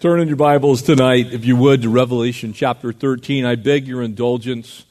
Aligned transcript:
Turn 0.00 0.18
in 0.18 0.28
your 0.28 0.38
Bibles 0.38 0.80
tonight, 0.80 1.26
if 1.30 1.44
you 1.44 1.56
would, 1.56 1.82
to 1.82 1.90
Revelation 1.90 2.54
chapter 2.54 2.90
13. 2.90 3.44
I 3.44 3.54
beg 3.54 3.86
your 3.86 4.00
indulgence. 4.02 4.86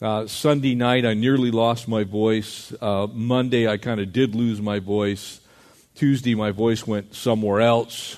Uh, 0.00 0.28
Sunday 0.28 0.76
night, 0.76 1.04
I 1.04 1.14
nearly 1.14 1.50
lost 1.50 1.88
my 1.88 2.04
voice. 2.04 2.72
Uh, 2.80 3.08
Monday, 3.12 3.66
I 3.66 3.78
kind 3.78 3.98
of 3.98 4.12
did 4.12 4.36
lose 4.36 4.60
my 4.60 4.78
voice. 4.78 5.40
Tuesday, 5.96 6.36
my 6.36 6.52
voice 6.52 6.86
went 6.86 7.16
somewhere 7.16 7.60
else. 7.60 8.16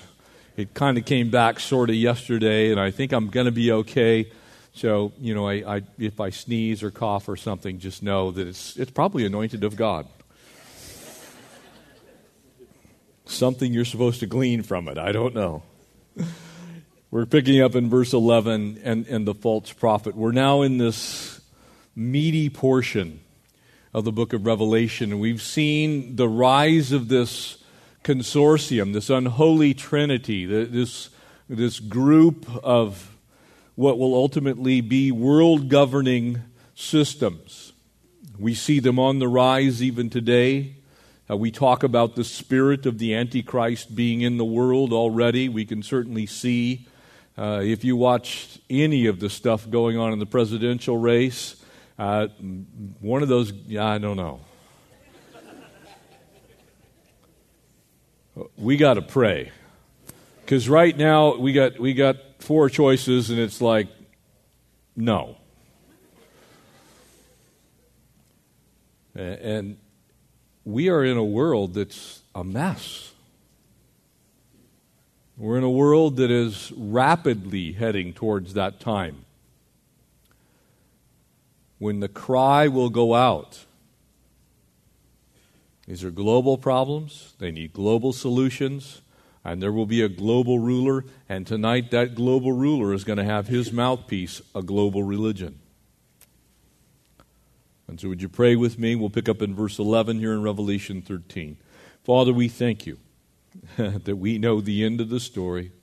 It 0.57 0.75
kind 0.75 0.99
of 0.99 1.05
came 1.05 1.31
back 1.31 1.59
sort 1.59 1.89
of 1.89 1.95
yesterday, 1.95 2.69
and 2.69 2.79
I 2.79 2.91
think 2.91 3.13
I'm 3.13 3.29
going 3.29 3.47
to 3.47 3.51
be 3.51 3.71
okay. 3.71 4.31
So, 4.75 5.13
you 5.19 5.33
know, 5.33 5.47
I, 5.47 5.77
I, 5.77 5.81
if 5.97 6.19
I 6.19 6.29
sneeze 6.29 6.83
or 6.83 6.91
cough 6.91 7.29
or 7.29 7.35
something, 7.35 7.79
just 7.79 8.03
know 8.03 8.29
that 8.29 8.47
it's, 8.47 8.77
it's 8.77 8.91
probably 8.91 9.25
anointed 9.25 9.63
of 9.63 9.75
God. 9.75 10.05
Something 13.25 13.73
you're 13.73 13.85
supposed 13.85 14.19
to 14.19 14.27
glean 14.27 14.61
from 14.61 14.87
it. 14.87 14.99
I 14.99 15.13
don't 15.13 15.33
know. 15.33 15.63
We're 17.11 17.25
picking 17.25 17.61
up 17.61 17.75
in 17.75 17.89
verse 17.89 18.13
11 18.13 18.81
and, 18.83 19.05
and 19.07 19.27
the 19.27 19.33
false 19.33 19.73
prophet. 19.73 20.15
We're 20.15 20.31
now 20.31 20.61
in 20.61 20.77
this 20.77 21.41
meaty 21.95 22.49
portion 22.49 23.19
of 23.93 24.05
the 24.05 24.11
book 24.11 24.31
of 24.31 24.45
Revelation, 24.45 25.19
we've 25.19 25.41
seen 25.41 26.15
the 26.15 26.29
rise 26.29 26.91
of 26.91 27.09
this 27.09 27.57
consortium, 28.03 28.93
this 28.93 29.09
unholy 29.09 29.73
trinity, 29.73 30.45
this, 30.45 31.09
this 31.49 31.79
group 31.79 32.45
of 32.63 33.15
what 33.75 33.99
will 33.99 34.15
ultimately 34.15 34.79
be 34.79 35.11
world 35.11 35.69
governing 35.69 36.41
systems. 36.73 37.73
We 38.39 38.53
see 38.53 38.79
them 38.79 38.97
on 38.97 39.19
the 39.19 39.27
rise 39.27 39.83
even 39.83 40.09
today. 40.09 40.75
Uh, 41.31 41.37
we 41.37 41.49
talk 41.49 41.83
about 41.83 42.15
the 42.15 42.23
spirit 42.23 42.85
of 42.85 42.97
the 42.97 43.15
Antichrist 43.15 43.95
being 43.95 44.21
in 44.21 44.37
the 44.37 44.45
world 44.45 44.91
already. 44.91 45.47
We 45.47 45.63
can 45.65 45.81
certainly 45.81 46.25
see, 46.25 46.87
uh, 47.37 47.61
if 47.63 47.85
you 47.85 47.95
watch 47.95 48.59
any 48.69 49.05
of 49.05 49.19
the 49.19 49.29
stuff 49.29 49.69
going 49.69 49.97
on 49.97 50.11
in 50.11 50.19
the 50.19 50.25
presidential 50.25 50.97
race, 50.97 51.55
uh, 51.97 52.27
one 52.99 53.23
of 53.23 53.29
those, 53.29 53.53
I 53.77 53.97
don't 53.97 54.17
know. 54.17 54.41
we 58.57 58.75
got 58.75 58.95
to 58.95 59.01
pray. 59.01 59.51
Because 60.41 60.67
right 60.67 60.97
now, 60.97 61.37
we 61.37 61.53
got, 61.53 61.79
we 61.79 61.93
got 61.93 62.17
four 62.39 62.67
choices, 62.69 63.29
and 63.29 63.39
it's 63.39 63.61
like, 63.61 63.87
no. 64.97 65.37
And 69.15 69.77
we 70.65 70.89
are 70.89 71.03
in 71.03 71.17
a 71.17 71.23
world 71.23 71.73
that's 71.73 72.21
a 72.35 72.43
mess. 72.43 73.13
We're 75.37 75.57
in 75.57 75.63
a 75.63 75.69
world 75.69 76.17
that 76.17 76.29
is 76.29 76.71
rapidly 76.77 77.71
heading 77.71 78.13
towards 78.13 78.53
that 78.53 78.79
time 78.79 79.25
when 81.79 81.99
the 81.99 82.07
cry 82.07 82.67
will 82.67 82.91
go 82.91 83.15
out. 83.15 83.65
These 85.87 86.03
are 86.03 86.11
global 86.11 86.59
problems, 86.59 87.33
they 87.39 87.49
need 87.49 87.73
global 87.73 88.13
solutions, 88.13 89.01
and 89.43 89.63
there 89.63 89.71
will 89.71 89.87
be 89.87 90.03
a 90.03 90.07
global 90.07 90.59
ruler, 90.59 91.05
and 91.27 91.47
tonight 91.47 91.89
that 91.89 92.13
global 92.13 92.51
ruler 92.51 92.93
is 92.93 93.03
going 93.03 93.17
to 93.17 93.23
have 93.23 93.47
his 93.47 93.73
mouthpiece 93.73 94.43
a 94.53 94.61
global 94.61 95.01
religion. 95.01 95.60
And 97.91 97.99
so, 97.99 98.07
would 98.07 98.21
you 98.21 98.29
pray 98.29 98.55
with 98.55 98.79
me? 98.79 98.95
We'll 98.95 99.09
pick 99.09 99.27
up 99.27 99.41
in 99.41 99.53
verse 99.53 99.77
11 99.77 100.19
here 100.19 100.31
in 100.31 100.41
Revelation 100.41 101.01
13. 101.01 101.57
Father, 102.05 102.31
we 102.31 102.47
thank 102.47 102.85
you 102.85 102.97
that 103.75 104.15
we 104.15 104.37
know 104.37 104.61
the 104.61 104.85
end 104.85 105.01
of 105.01 105.09
the 105.09 105.19
story. 105.19 105.73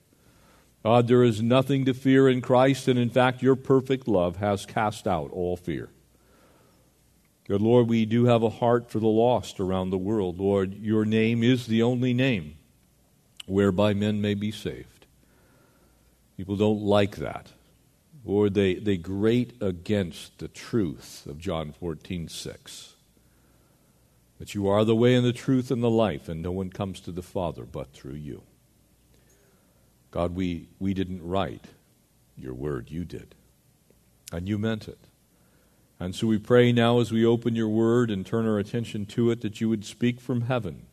God, 0.83 1.07
there 1.07 1.23
is 1.23 1.43
nothing 1.43 1.85
to 1.85 1.93
fear 1.93 2.27
in 2.27 2.41
Christ, 2.41 2.87
and 2.87 2.97
in 2.97 3.11
fact, 3.11 3.43
your 3.43 3.55
perfect 3.55 4.07
love 4.07 4.37
has 4.37 4.65
cast 4.65 5.07
out 5.07 5.29
all 5.29 5.55
fear. 5.55 5.89
Good 7.47 7.61
Lord, 7.61 7.87
we 7.87 8.07
do 8.07 8.25
have 8.25 8.41
a 8.41 8.49
heart 8.49 8.89
for 8.89 8.97
the 8.97 9.05
lost 9.05 9.59
around 9.59 9.91
the 9.91 9.97
world. 9.99 10.39
Lord, 10.39 10.73
your 10.81 11.05
name 11.05 11.43
is 11.43 11.67
the 11.67 11.83
only 11.83 12.15
name 12.15 12.55
whereby 13.45 13.93
men 13.93 14.19
may 14.19 14.33
be 14.33 14.51
saved. 14.51 15.05
People 16.37 16.55
don't 16.55 16.81
like 16.81 17.17
that. 17.17 17.51
Lord, 18.29 18.53
they, 18.53 18.75
they 18.75 18.95
grate 18.95 19.53
against 19.59 20.37
the 20.37 20.47
truth 20.47 21.25
of 21.25 21.39
John 21.39 21.71
14, 21.71 22.27
6. 22.27 22.93
That 24.37 24.53
you 24.53 24.67
are 24.67 24.85
the 24.85 24.95
way 24.95 25.15
and 25.15 25.25
the 25.25 25.33
truth 25.33 25.71
and 25.71 25.81
the 25.81 25.89
life, 25.89 26.29
and 26.29 26.39
no 26.39 26.51
one 26.51 26.69
comes 26.69 26.99
to 27.01 27.11
the 27.11 27.23
Father 27.23 27.63
but 27.63 27.91
through 27.91 28.13
you. 28.13 28.43
God, 30.11 30.35
we, 30.35 30.67
we 30.77 30.93
didn't 30.93 31.27
write 31.27 31.65
your 32.37 32.53
word, 32.53 32.91
you 32.91 33.03
did. 33.03 33.33
And 34.31 34.47
you 34.47 34.59
meant 34.59 34.87
it. 34.87 34.99
And 35.99 36.13
so 36.13 36.27
we 36.27 36.37
pray 36.37 36.71
now 36.71 36.99
as 36.99 37.11
we 37.11 37.25
open 37.25 37.55
your 37.55 37.67
word 37.67 38.11
and 38.11 38.23
turn 38.23 38.47
our 38.47 38.59
attention 38.59 39.07
to 39.07 39.31
it 39.31 39.41
that 39.41 39.59
you 39.59 39.69
would 39.69 39.85
speak 39.85 40.21
from 40.21 40.41
heaven 40.41 40.83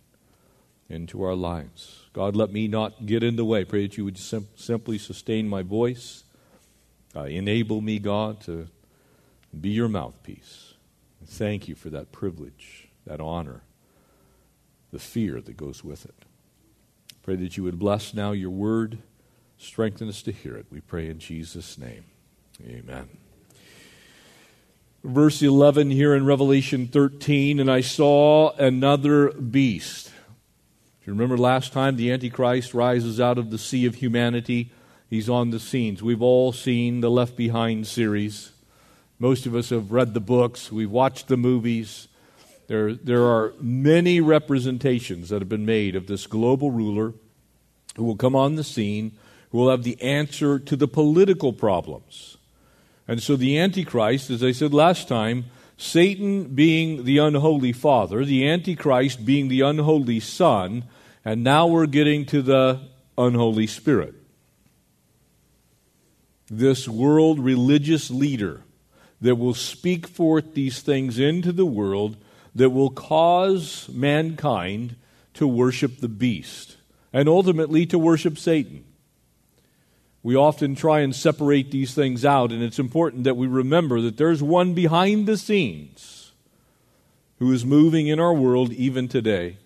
into 0.88 1.22
our 1.22 1.34
lives. 1.34 2.06
God, 2.14 2.34
let 2.34 2.50
me 2.50 2.66
not 2.66 3.04
get 3.04 3.22
in 3.22 3.36
the 3.36 3.44
way. 3.44 3.62
Pray 3.62 3.82
that 3.82 3.98
you 3.98 4.06
would 4.06 4.16
sim- 4.16 4.48
simply 4.56 4.96
sustain 4.96 5.50
my 5.50 5.60
voice 5.60 6.25
uh, 7.16 7.25
enable 7.25 7.81
me, 7.81 7.99
God, 7.99 8.41
to 8.43 8.69
be 9.59 9.71
your 9.71 9.88
mouthpiece. 9.88 10.75
Thank 11.25 11.66
you 11.66 11.75
for 11.75 11.88
that 11.91 12.12
privilege, 12.12 12.88
that 13.06 13.21
honor, 13.21 13.62
the 14.93 14.99
fear 14.99 15.41
that 15.41 15.56
goes 15.56 15.82
with 15.82 16.05
it. 16.05 16.15
Pray 17.22 17.37
that 17.37 17.56
you 17.56 17.62
would 17.62 17.78
bless 17.78 18.12
now 18.15 18.32
your 18.32 18.50
word, 18.50 18.99
strengthen 19.56 20.09
us 20.09 20.22
to 20.22 20.32
hear 20.32 20.56
it. 20.56 20.66
We 20.71 20.81
pray 20.81 21.09
in 21.09 21.19
Jesus' 21.19 21.78
name. 21.78 22.05
Amen. 22.65 23.09
Verse 25.03 25.41
11 25.41 25.91
here 25.91 26.15
in 26.15 26.26
Revelation 26.26 26.87
13, 26.87 27.60
and 27.60 27.71
I 27.71 27.81
saw 27.81 28.50
another 28.56 29.31
beast. 29.31 30.12
If 31.00 31.06
you 31.06 31.12
remember 31.12 31.37
last 31.37 31.72
time, 31.72 31.97
the 31.97 32.12
Antichrist 32.12 32.75
rises 32.75 33.21
out 33.21 33.38
of 33.38 33.50
the 33.50 33.59
sea 33.59 33.87
of 33.87 33.97
humanity 33.97 34.72
he's 35.09 35.28
on 35.28 35.50
the 35.50 35.61
scenes. 35.61 36.03
We've 36.03 36.22
all 36.22 36.53
seen 36.53 37.00
the 37.00 37.11
Left 37.11 37.37
Behind 37.37 37.87
series. 37.87 38.53
Most 39.19 39.47
of 39.47 39.55
us 39.55 39.71
have 39.71 39.93
read 39.93 40.15
the 40.15 40.21
books, 40.21 40.71
we've 40.71 40.91
watched 40.91 41.28
the 41.28 41.37
movies. 41.37 42.09
There, 42.69 42.94
there 42.94 43.25
are 43.25 43.55
many 43.61 44.21
representations 44.21 45.28
that 45.28 45.41
have 45.41 45.49
been 45.49 45.65
made 45.65 45.94
of 45.94 46.09
this 46.09 46.27
global 46.27 46.72
ruler 46.72 47.15
who 47.97 48.05
will 48.05 48.17
come 48.17 48.34
on 48.34 48.56
the 48.56 48.65
scene, 48.65 49.12
who 49.50 49.59
will 49.59 49.71
have 49.71 49.84
the 49.84 50.00
answer 50.03 50.59
to 50.59 50.77
the 50.77 50.89
political 50.89 51.53
problems. 51.53 52.37
And 53.06 53.23
so 53.23 53.37
the 53.37 53.56
Antichrist, 53.56 54.31
as 54.31 54.43
I 54.43 54.50
said 54.50 54.75
last 54.75 55.06
time, 55.06 55.44
Satan 55.77 56.55
being 56.55 57.05
the 57.05 57.19
unholy 57.19 57.73
father, 57.73 58.25
the 58.25 58.49
Antichrist 58.49 59.25
being 59.25 59.47
the 59.47 59.61
unholy 59.61 60.19
son, 60.19 60.84
and 61.25 61.44
now 61.44 61.69
we're 61.69 61.87
getting 61.87 62.27
to 62.27 62.43
the 62.43 62.81
unholy 63.17 63.69
spirit 63.69 64.15
this 66.48 66.88
world 66.88 67.38
religious 67.40 68.10
leader 68.10 68.62
that 69.20 69.36
will 69.36 69.54
speak 69.54 70.06
forth 70.06 70.54
these 70.54 70.80
things 70.80 71.18
into 71.18 71.52
the 71.52 71.66
world 71.66 72.16
that 72.54 72.70
will 72.70 72.90
cause 72.90 73.88
mankind 73.92 74.96
to 75.34 75.46
worship 75.46 75.98
the 75.98 76.08
beast 76.08 76.76
and 77.12 77.28
ultimately 77.28 77.86
to 77.86 77.98
worship 77.98 78.38
Satan. 78.38 78.84
We 80.22 80.34
often 80.34 80.74
try 80.74 81.00
and 81.00 81.14
separate 81.14 81.70
these 81.70 81.94
things 81.94 82.24
out, 82.24 82.50
and 82.50 82.62
it's 82.62 82.78
important 82.78 83.24
that 83.24 83.36
we 83.36 83.46
remember 83.46 84.00
that 84.00 84.16
there's 84.16 84.42
one 84.42 84.74
behind 84.74 85.26
the 85.26 85.36
scenes 85.36 86.32
who 87.38 87.52
is 87.52 87.64
moving 87.64 88.08
in 88.08 88.18
our 88.18 88.34
world 88.34 88.72
even 88.72 89.08
today. 89.08 89.58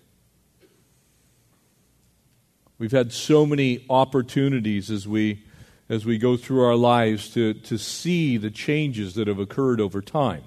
We've 2.77 2.91
had 2.91 3.11
so 3.11 3.45
many 3.45 3.85
opportunities 3.89 4.91
as 4.91 5.07
we 5.07 5.43
as 5.91 6.05
we 6.05 6.17
go 6.17 6.37
through 6.37 6.63
our 6.63 6.77
lives 6.77 7.33
to, 7.33 7.53
to 7.53 7.77
see 7.77 8.37
the 8.37 8.49
changes 8.49 9.15
that 9.15 9.27
have 9.27 9.39
occurred 9.39 9.81
over 9.81 10.01
time. 10.01 10.41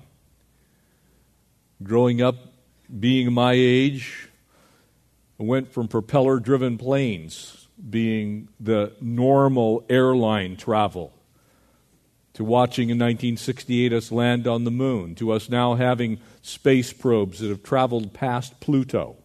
Growing 1.83 2.23
up, 2.23 2.37
being 2.99 3.31
my 3.31 3.53
age, 3.53 4.31
I 5.39 5.43
went 5.43 5.71
from 5.71 5.87
propeller 5.87 6.41
driven 6.41 6.79
planes 6.79 7.69
being 7.91 8.49
the 8.59 8.95
normal 9.03 9.85
airline 9.91 10.57
travel 10.57 11.13
to 12.33 12.43
watching 12.43 12.89
in 12.89 12.97
1968 12.97 13.93
us 13.93 14.11
land 14.11 14.47
on 14.47 14.65
the 14.65 14.71
moon, 14.71 15.15
to 15.17 15.31
us 15.31 15.51
now 15.51 15.75
having 15.75 16.21
space 16.41 16.91
probes 16.91 17.41
that 17.41 17.51
have 17.51 17.63
traveled 17.63 18.15
past 18.15 18.61
Pluto 18.61 19.19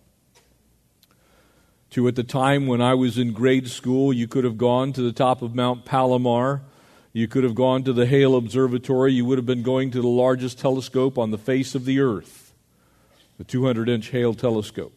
to 1.91 2.07
at 2.07 2.15
the 2.15 2.23
time 2.23 2.67
when 2.67 2.81
I 2.81 2.93
was 2.93 3.17
in 3.17 3.33
grade 3.33 3.67
school, 3.67 4.13
you 4.13 4.27
could 4.27 4.43
have 4.43 4.57
gone 4.57 4.93
to 4.93 5.01
the 5.01 5.11
top 5.11 5.41
of 5.41 5.55
Mount 5.55 5.85
Palomar. 5.85 6.61
You 7.13 7.27
could 7.27 7.43
have 7.43 7.55
gone 7.55 7.83
to 7.83 7.93
the 7.93 8.05
Hale 8.05 8.35
Observatory. 8.35 9.13
You 9.13 9.25
would 9.25 9.39
have 9.39 9.45
been 9.45 9.63
going 9.63 9.89
to 9.91 10.01
the 10.01 10.07
largest 10.07 10.59
telescope 10.59 11.17
on 11.17 11.31
the 11.31 11.37
face 11.37 11.73
of 11.73 11.85
the 11.85 11.99
earth, 11.99 12.53
the 13.37 13.43
200 13.43 13.89
inch 13.89 14.09
Hale 14.09 14.35
telescope. 14.35 14.95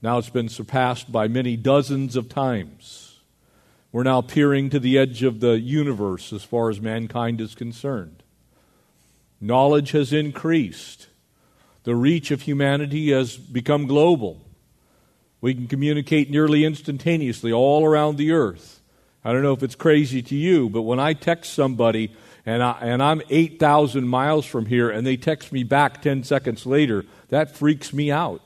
Now 0.00 0.18
it's 0.18 0.30
been 0.30 0.48
surpassed 0.48 1.12
by 1.12 1.28
many 1.28 1.56
dozens 1.56 2.16
of 2.16 2.28
times. 2.28 3.20
We're 3.92 4.02
now 4.02 4.22
peering 4.22 4.70
to 4.70 4.80
the 4.80 4.98
edge 4.98 5.22
of 5.22 5.40
the 5.40 5.60
universe 5.60 6.32
as 6.32 6.42
far 6.42 6.70
as 6.70 6.80
mankind 6.80 7.40
is 7.40 7.54
concerned. 7.54 8.22
Knowledge 9.40 9.90
has 9.90 10.12
increased. 10.12 11.08
The 11.84 11.94
reach 11.94 12.30
of 12.30 12.42
humanity 12.42 13.10
has 13.10 13.36
become 13.36 13.86
global. 13.86 14.40
We 15.42 15.54
can 15.54 15.66
communicate 15.66 16.30
nearly 16.30 16.64
instantaneously 16.64 17.52
all 17.52 17.84
around 17.84 18.16
the 18.16 18.30
earth. 18.30 18.80
I 19.24 19.32
don't 19.32 19.42
know 19.42 19.52
if 19.52 19.62
it's 19.62 19.74
crazy 19.74 20.22
to 20.22 20.36
you, 20.36 20.70
but 20.70 20.82
when 20.82 21.00
I 21.00 21.12
text 21.12 21.52
somebody 21.52 22.14
and, 22.46 22.62
I, 22.62 22.78
and 22.80 23.02
I'm 23.02 23.22
8,000 23.28 24.06
miles 24.06 24.46
from 24.46 24.66
here 24.66 24.88
and 24.88 25.04
they 25.04 25.16
text 25.16 25.52
me 25.52 25.64
back 25.64 26.00
10 26.00 26.22
seconds 26.22 26.64
later, 26.64 27.04
that 27.28 27.56
freaks 27.56 27.92
me 27.92 28.10
out. 28.10 28.40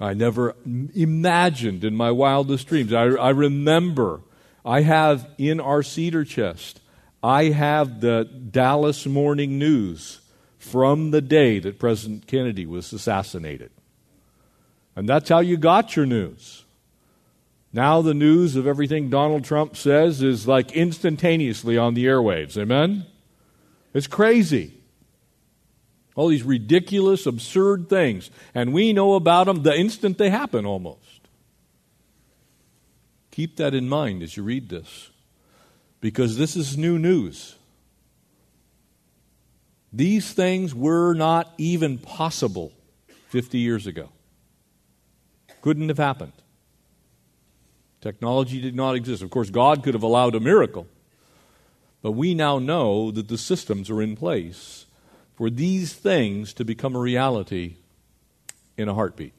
I 0.00 0.14
never 0.14 0.56
imagined 0.94 1.84
in 1.84 1.94
my 1.94 2.10
wildest 2.10 2.68
dreams. 2.68 2.94
I, 2.94 3.04
I 3.04 3.30
remember 3.30 4.22
I 4.64 4.80
have 4.80 5.28
in 5.36 5.60
our 5.60 5.82
cedar 5.82 6.24
chest, 6.24 6.80
I 7.22 7.44
have 7.44 8.00
the 8.00 8.24
Dallas 8.24 9.06
Morning 9.06 9.58
News 9.58 10.20
from 10.58 11.10
the 11.10 11.20
day 11.20 11.58
that 11.58 11.78
President 11.78 12.26
Kennedy 12.26 12.64
was 12.64 12.92
assassinated. 12.92 13.70
And 14.94 15.08
that's 15.08 15.28
how 15.28 15.40
you 15.40 15.56
got 15.56 15.96
your 15.96 16.06
news. 16.06 16.64
Now, 17.72 18.02
the 18.02 18.14
news 18.14 18.56
of 18.56 18.66
everything 18.66 19.08
Donald 19.08 19.44
Trump 19.44 19.76
says 19.76 20.22
is 20.22 20.46
like 20.46 20.72
instantaneously 20.72 21.78
on 21.78 21.94
the 21.94 22.04
airwaves. 22.04 22.58
Amen? 22.58 23.06
It's 23.94 24.06
crazy. 24.06 24.74
All 26.14 26.28
these 26.28 26.42
ridiculous, 26.42 27.24
absurd 27.24 27.88
things. 27.88 28.30
And 28.54 28.74
we 28.74 28.92
know 28.92 29.14
about 29.14 29.44
them 29.44 29.62
the 29.62 29.74
instant 29.74 30.18
they 30.18 30.28
happen 30.28 30.66
almost. 30.66 30.98
Keep 33.30 33.56
that 33.56 33.72
in 33.74 33.88
mind 33.88 34.22
as 34.22 34.36
you 34.36 34.42
read 34.42 34.68
this, 34.68 35.08
because 36.02 36.36
this 36.36 36.54
is 36.54 36.76
new 36.76 36.98
news. 36.98 37.54
These 39.90 40.32
things 40.32 40.74
were 40.74 41.14
not 41.14 41.52
even 41.56 41.96
possible 41.96 42.72
50 43.28 43.58
years 43.58 43.86
ago. 43.86 44.10
Couldn't 45.62 45.88
have 45.88 45.98
happened. 45.98 46.32
Technology 48.02 48.60
did 48.60 48.74
not 48.74 48.96
exist. 48.96 49.22
Of 49.22 49.30
course, 49.30 49.48
God 49.48 49.82
could 49.82 49.94
have 49.94 50.02
allowed 50.02 50.34
a 50.34 50.40
miracle, 50.40 50.88
but 52.02 52.12
we 52.12 52.34
now 52.34 52.58
know 52.58 53.10
that 53.12 53.28
the 53.28 53.38
systems 53.38 53.88
are 53.88 54.02
in 54.02 54.16
place 54.16 54.86
for 55.36 55.48
these 55.48 55.94
things 55.94 56.52
to 56.54 56.64
become 56.64 56.94
a 56.96 57.00
reality 57.00 57.76
in 58.76 58.88
a 58.88 58.94
heartbeat. 58.94 59.32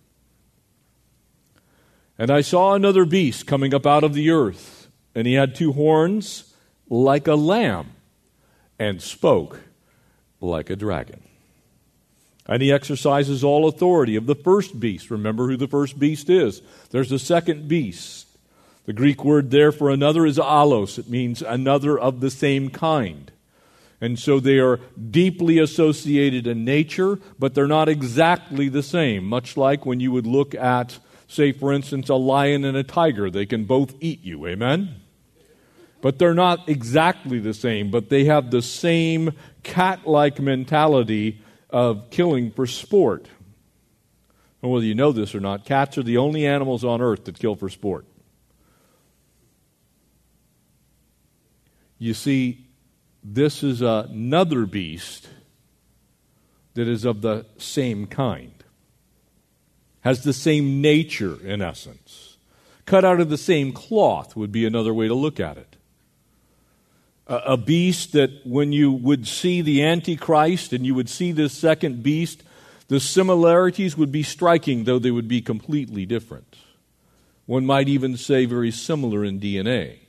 And 2.17 2.31
I 2.31 2.41
saw 2.41 2.73
another 2.73 3.05
beast 3.05 3.45
coming 3.45 3.73
up 3.73 3.85
out 3.85 4.03
of 4.03 4.13
the 4.13 4.29
earth, 4.29 4.87
and 5.13 5.27
he 5.27 5.33
had 5.33 5.55
two 5.55 5.73
horns 5.73 6.53
like 6.89 7.27
a 7.27 7.35
lamb, 7.35 7.91
and 8.79 9.01
spoke 9.01 9.59
like 10.39 10.69
a 10.69 10.75
dragon. 10.75 11.23
And 12.45 12.61
he 12.61 12.71
exercises 12.71 13.43
all 13.43 13.67
authority 13.67 14.15
of 14.15 14.25
the 14.25 14.35
first 14.35 14.79
beast. 14.79 15.09
Remember 15.09 15.47
who 15.47 15.55
the 15.55 15.67
first 15.67 15.97
beast 15.97 16.29
is. 16.29 16.61
There's 16.89 17.11
a 17.11 17.19
second 17.19 17.67
beast. 17.67 18.27
The 18.85 18.93
Greek 18.93 19.23
word 19.23 19.49
there 19.49 19.71
for 19.71 19.89
another 19.89 20.25
is 20.25 20.37
allos. 20.37 20.99
It 20.99 21.09
means 21.09 21.41
another 21.41 21.97
of 21.97 22.19
the 22.19 22.29
same 22.29 22.69
kind. 22.69 23.31
And 24.01 24.19
so 24.19 24.41
they 24.41 24.59
are 24.59 24.81
deeply 25.09 25.59
associated 25.59 26.45
in 26.45 26.65
nature, 26.65 27.19
but 27.39 27.53
they're 27.53 27.67
not 27.67 27.87
exactly 27.87 28.67
the 28.67 28.83
same. 28.83 29.23
Much 29.23 29.55
like 29.55 29.85
when 29.85 30.01
you 30.01 30.11
would 30.11 30.27
look 30.27 30.53
at, 30.53 30.99
say, 31.29 31.53
for 31.53 31.71
instance, 31.71 32.09
a 32.09 32.15
lion 32.15 32.65
and 32.65 32.75
a 32.75 32.83
tiger, 32.83 33.29
they 33.29 33.45
can 33.45 33.63
both 33.63 33.95
eat 34.01 34.21
you. 34.21 34.45
Amen? 34.45 34.95
But 36.01 36.19
they're 36.19 36.33
not 36.33 36.67
exactly 36.67 37.39
the 37.39 37.53
same, 37.53 37.89
but 37.89 38.09
they 38.09 38.25
have 38.25 38.51
the 38.51 38.61
same 38.61 39.31
cat 39.63 40.05
like 40.05 40.41
mentality 40.41 41.41
of 41.73 42.11
killing 42.11 42.51
for 42.51 42.67
sport. 42.67 43.27
And 44.61 44.71
whether 44.71 44.85
you 44.85 44.95
know 44.95 45.11
this 45.11 45.35
or 45.35 45.41
not, 45.41 45.65
cats 45.65 45.97
are 45.97 46.03
the 46.03 46.17
only 46.17 46.45
animals 46.45 46.85
on 46.85 47.01
earth 47.01 47.25
that 47.25 47.37
kill 47.37 47.55
for 47.55 47.67
sport. 47.67 48.05
You 51.97 52.13
see, 52.13 52.67
this 53.23 53.63
is 53.63 53.81
another 53.81 54.65
beast 54.65 55.29
that 56.75 56.87
is 56.87 57.05
of 57.05 57.21
the 57.21 57.45
same 57.57 58.07
kind, 58.07 58.63
has 60.01 60.23
the 60.23 60.33
same 60.33 60.81
nature 60.81 61.37
in 61.45 61.61
essence. 61.61 62.37
Cut 62.85 63.05
out 63.05 63.19
of 63.19 63.29
the 63.29 63.37
same 63.37 63.71
cloth 63.71 64.35
would 64.35 64.51
be 64.51 64.65
another 64.65 64.93
way 64.93 65.07
to 65.07 65.13
look 65.13 65.39
at 65.39 65.57
it. 65.57 65.72
A, 67.27 67.55
beast 67.55 68.11
that 68.11 68.45
when 68.45 68.73
you 68.73 68.91
would 68.91 69.27
see 69.27 69.61
the 69.61 69.83
Antichrist 69.83 70.73
and 70.73 70.85
you 70.85 70.93
would 70.93 71.09
see 71.09 71.31
this 71.31 71.53
second 71.53 72.03
beast, 72.03 72.43
the 72.89 72.99
similarities 72.99 73.95
would 73.95 74.11
be 74.11 74.23
striking, 74.23 74.83
though 74.83 74.99
they 74.99 75.11
would 75.11 75.29
be 75.29 75.41
completely 75.41 76.05
different. 76.05 76.57
One 77.45 77.65
might 77.65 77.87
even 77.87 78.17
say 78.17 78.45
very 78.45 78.71
similar 78.71 79.23
in 79.23 79.39
DNA 79.39 79.99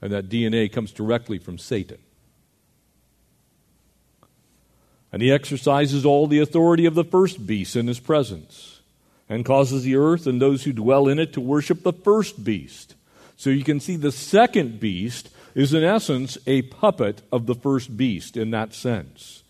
and 0.00 0.12
that 0.12 0.28
DNA 0.28 0.70
comes 0.72 0.92
directly 0.92 1.38
from 1.38 1.58
Satan. 1.58 1.98
And 5.12 5.22
he 5.22 5.32
exercises 5.32 6.04
all 6.04 6.26
the 6.26 6.38
authority 6.38 6.86
of 6.86 6.94
the 6.94 7.04
first 7.04 7.46
beast 7.46 7.76
in 7.76 7.86
his 7.86 8.00
presence 8.00 8.80
and 9.28 9.44
causes 9.44 9.82
the 9.82 9.96
earth 9.96 10.26
and 10.26 10.40
those 10.40 10.64
who 10.64 10.72
dwell 10.72 11.08
in 11.08 11.18
it 11.18 11.32
to 11.34 11.40
worship 11.40 11.82
the 11.82 11.92
first 11.92 12.42
beast. 12.44 12.94
So 13.36 13.50
you 13.50 13.64
can 13.64 13.80
see 13.80 13.96
the 13.96 14.12
second 14.12 14.80
beast 14.80 15.30
is, 15.54 15.74
in 15.74 15.84
essence, 15.84 16.38
a 16.46 16.62
puppet 16.62 17.22
of 17.32 17.46
the 17.46 17.54
first 17.54 17.96
beast 17.96 18.36
in 18.36 18.50
that 18.50 18.74
sense. 18.74 19.42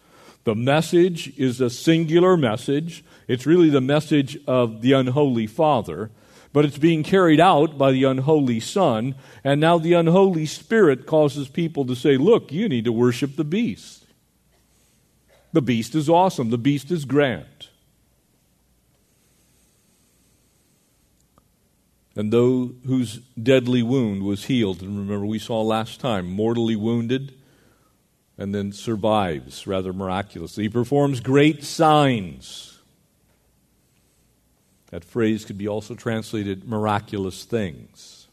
The 0.45 0.55
message 0.55 1.39
is 1.39 1.61
a 1.61 1.71
singular 1.71 2.37
message. 2.37 3.05
It's 3.29 3.47
really 3.47 3.71
the 3.71 3.81
message 3.81 4.39
of 4.47 4.81
the 4.81 4.93
unholy 4.93 5.47
Father 5.47 6.11
but 6.53 6.65
it's 6.65 6.79
being 6.79 7.03
carried 7.03 7.41
out 7.41 7.79
by 7.79 7.93
the 7.93 8.05
unholy 8.05 8.61
Son, 8.61 9.15
and 9.45 9.61
now 9.61 9.79
the 9.79 9.93
unholy 9.93 10.47
Spirit 10.47 11.07
causes 11.07 11.49
people 11.49 11.85
to 11.87 11.95
say, 11.95 12.17
Look, 12.17 12.53
you 12.53 12.69
need 12.69 12.85
to 12.85 12.93
worship 12.93 13.37
the 13.37 13.45
beast. 13.45 14.05
The 15.53 15.63
beast 15.63 15.95
is 15.95 16.09
awesome, 16.09 16.51
the 16.51 16.59
beast 16.59 16.91
is 16.91 17.05
grand. 17.05 17.69
And 22.21 22.31
those 22.31 22.73
whose 22.85 23.17
deadly 23.43 23.83
wound 23.83 24.25
was 24.25 24.45
healed, 24.45 24.83
and 24.83 24.99
remember 24.99 25.25
we 25.25 25.39
saw 25.39 25.63
last 25.63 26.01
time, 26.01 26.31
mortally 26.31 26.77
wounded, 26.77 27.33
and 28.37 28.55
then 28.55 28.73
survives 28.73 29.67
rather 29.67 29.95
miraculously. 29.95 30.65
He 30.65 30.69
performs 30.69 31.21
great 31.21 31.65
signs 31.65 32.79
that 34.91 35.03
phrase 35.03 35.47
could 35.47 35.57
be 35.57 35.67
also 35.67 35.95
translated 35.95 36.69
miraculous 36.69 37.45
things. 37.45 38.29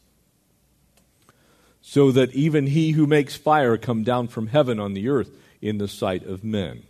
So 1.80 2.12
that 2.12 2.34
even 2.34 2.66
he 2.66 2.90
who 2.90 3.06
makes 3.06 3.36
fire 3.36 3.78
come 3.78 4.04
down 4.04 4.28
from 4.28 4.48
heaven 4.48 4.78
on 4.78 4.92
the 4.92 5.08
earth 5.08 5.30
in 5.62 5.78
the 5.78 5.88
sight 5.88 6.26
of 6.26 6.44
men. 6.44 6.82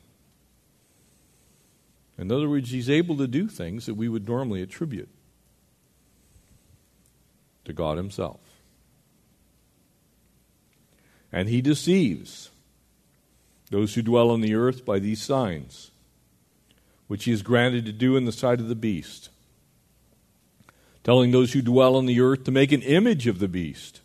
In 2.18 2.32
other 2.32 2.48
words, 2.48 2.72
he's 2.72 2.90
able 2.90 3.16
to 3.18 3.28
do 3.28 3.46
things 3.46 3.86
that 3.86 3.94
we 3.94 4.08
would 4.08 4.26
normally 4.26 4.62
attribute 4.62 5.10
to 7.68 7.72
God 7.72 7.96
himself. 7.96 8.40
And 11.30 11.48
he 11.48 11.60
deceives 11.60 12.50
those 13.70 13.94
who 13.94 14.02
dwell 14.02 14.30
on 14.30 14.40
the 14.40 14.54
earth 14.54 14.84
by 14.84 14.98
these 14.98 15.22
signs, 15.22 15.90
which 17.06 17.24
he 17.24 17.32
is 17.32 17.42
granted 17.42 17.84
to 17.86 17.92
do 17.92 18.16
in 18.16 18.24
the 18.24 18.32
sight 18.32 18.60
of 18.60 18.68
the 18.68 18.74
beast 18.74 19.30
telling 21.08 21.30
those 21.30 21.54
who 21.54 21.62
dwell 21.62 21.96
on 21.96 22.04
the 22.04 22.20
earth 22.20 22.44
to 22.44 22.50
make 22.50 22.70
an 22.70 22.82
image 22.82 23.26
of 23.26 23.38
the 23.38 23.48
beast 23.48 24.02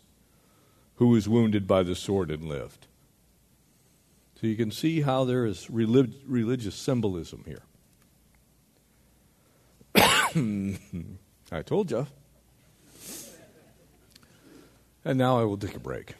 who 0.94 1.08
was 1.08 1.28
wounded 1.28 1.66
by 1.66 1.82
the 1.82 1.94
sword 1.94 2.30
and 2.30 2.42
lived. 2.44 2.86
So 4.40 4.46
you 4.46 4.56
can 4.56 4.70
see 4.70 5.02
how 5.02 5.24
there 5.24 5.44
is 5.44 5.68
relig- 5.68 6.14
religious 6.26 6.74
symbolism 6.74 7.44
here. 7.44 7.60
I 11.52 11.60
told 11.60 11.90
you. 11.90 12.06
And 15.04 15.18
now 15.18 15.38
I 15.38 15.44
will 15.44 15.58
take 15.58 15.76
a 15.76 15.80
break. 15.80 16.14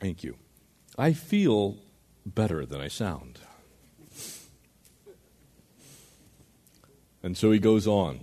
Thank 0.00 0.24
you. 0.24 0.36
I 0.96 1.12
feel 1.12 1.76
better 2.26 2.66
than 2.66 2.80
I 2.80 2.88
sound. 2.88 3.38
And 7.22 7.36
so 7.36 7.50
he 7.50 7.58
goes 7.58 7.86
on. 7.86 8.20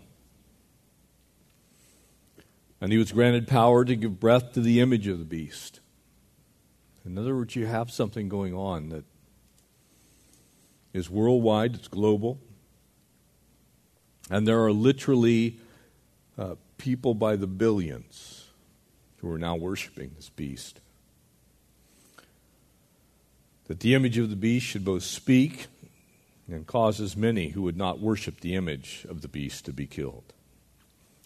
And 2.82 2.92
he 2.92 2.98
was 2.98 3.12
granted 3.12 3.48
power 3.48 3.84
to 3.86 3.96
give 3.96 4.20
breath 4.20 4.54
to 4.54 4.62
the 4.62 4.80
image 4.80 5.08
of 5.08 5.20
the 5.20 5.26
beast. 5.26 5.80
In 7.06 7.18
other 7.18 7.36
words, 7.36 7.56
you 7.56 7.66
have 7.68 7.92
something 7.92 8.30
going 8.30 8.54
on 8.54 8.90
that 8.90 9.06
is 10.94 11.10
worldwide, 11.10 11.76
it's 11.76 11.88
global, 11.88 12.40
And 14.30 14.48
there 14.48 14.64
are 14.64 14.72
literally 14.72 15.60
uh, 16.38 16.56
people 16.78 17.14
by 17.14 17.36
the 17.36 17.48
billions 17.48 18.48
who 19.18 19.32
are 19.32 19.38
now 19.38 19.56
worshiping 19.56 20.12
this 20.16 20.30
beast. 20.30 20.80
That 23.68 23.80
the 23.80 23.96
image 23.96 24.18
of 24.18 24.30
the 24.30 24.36
beast 24.36 24.66
should 24.66 24.86
both 24.86 25.04
speak 25.04 25.68
and 26.48 26.68
causes 26.68 27.18
many 27.18 27.50
who 27.50 27.64
would 27.64 27.78
not 27.78 28.00
worship 28.00 28.42
the 28.42 28.56
image 28.56 29.06
of 29.10 29.22
the 29.22 29.28
beast 29.28 29.66
to 29.66 29.74
be 29.74 29.88
killed. 29.88 30.34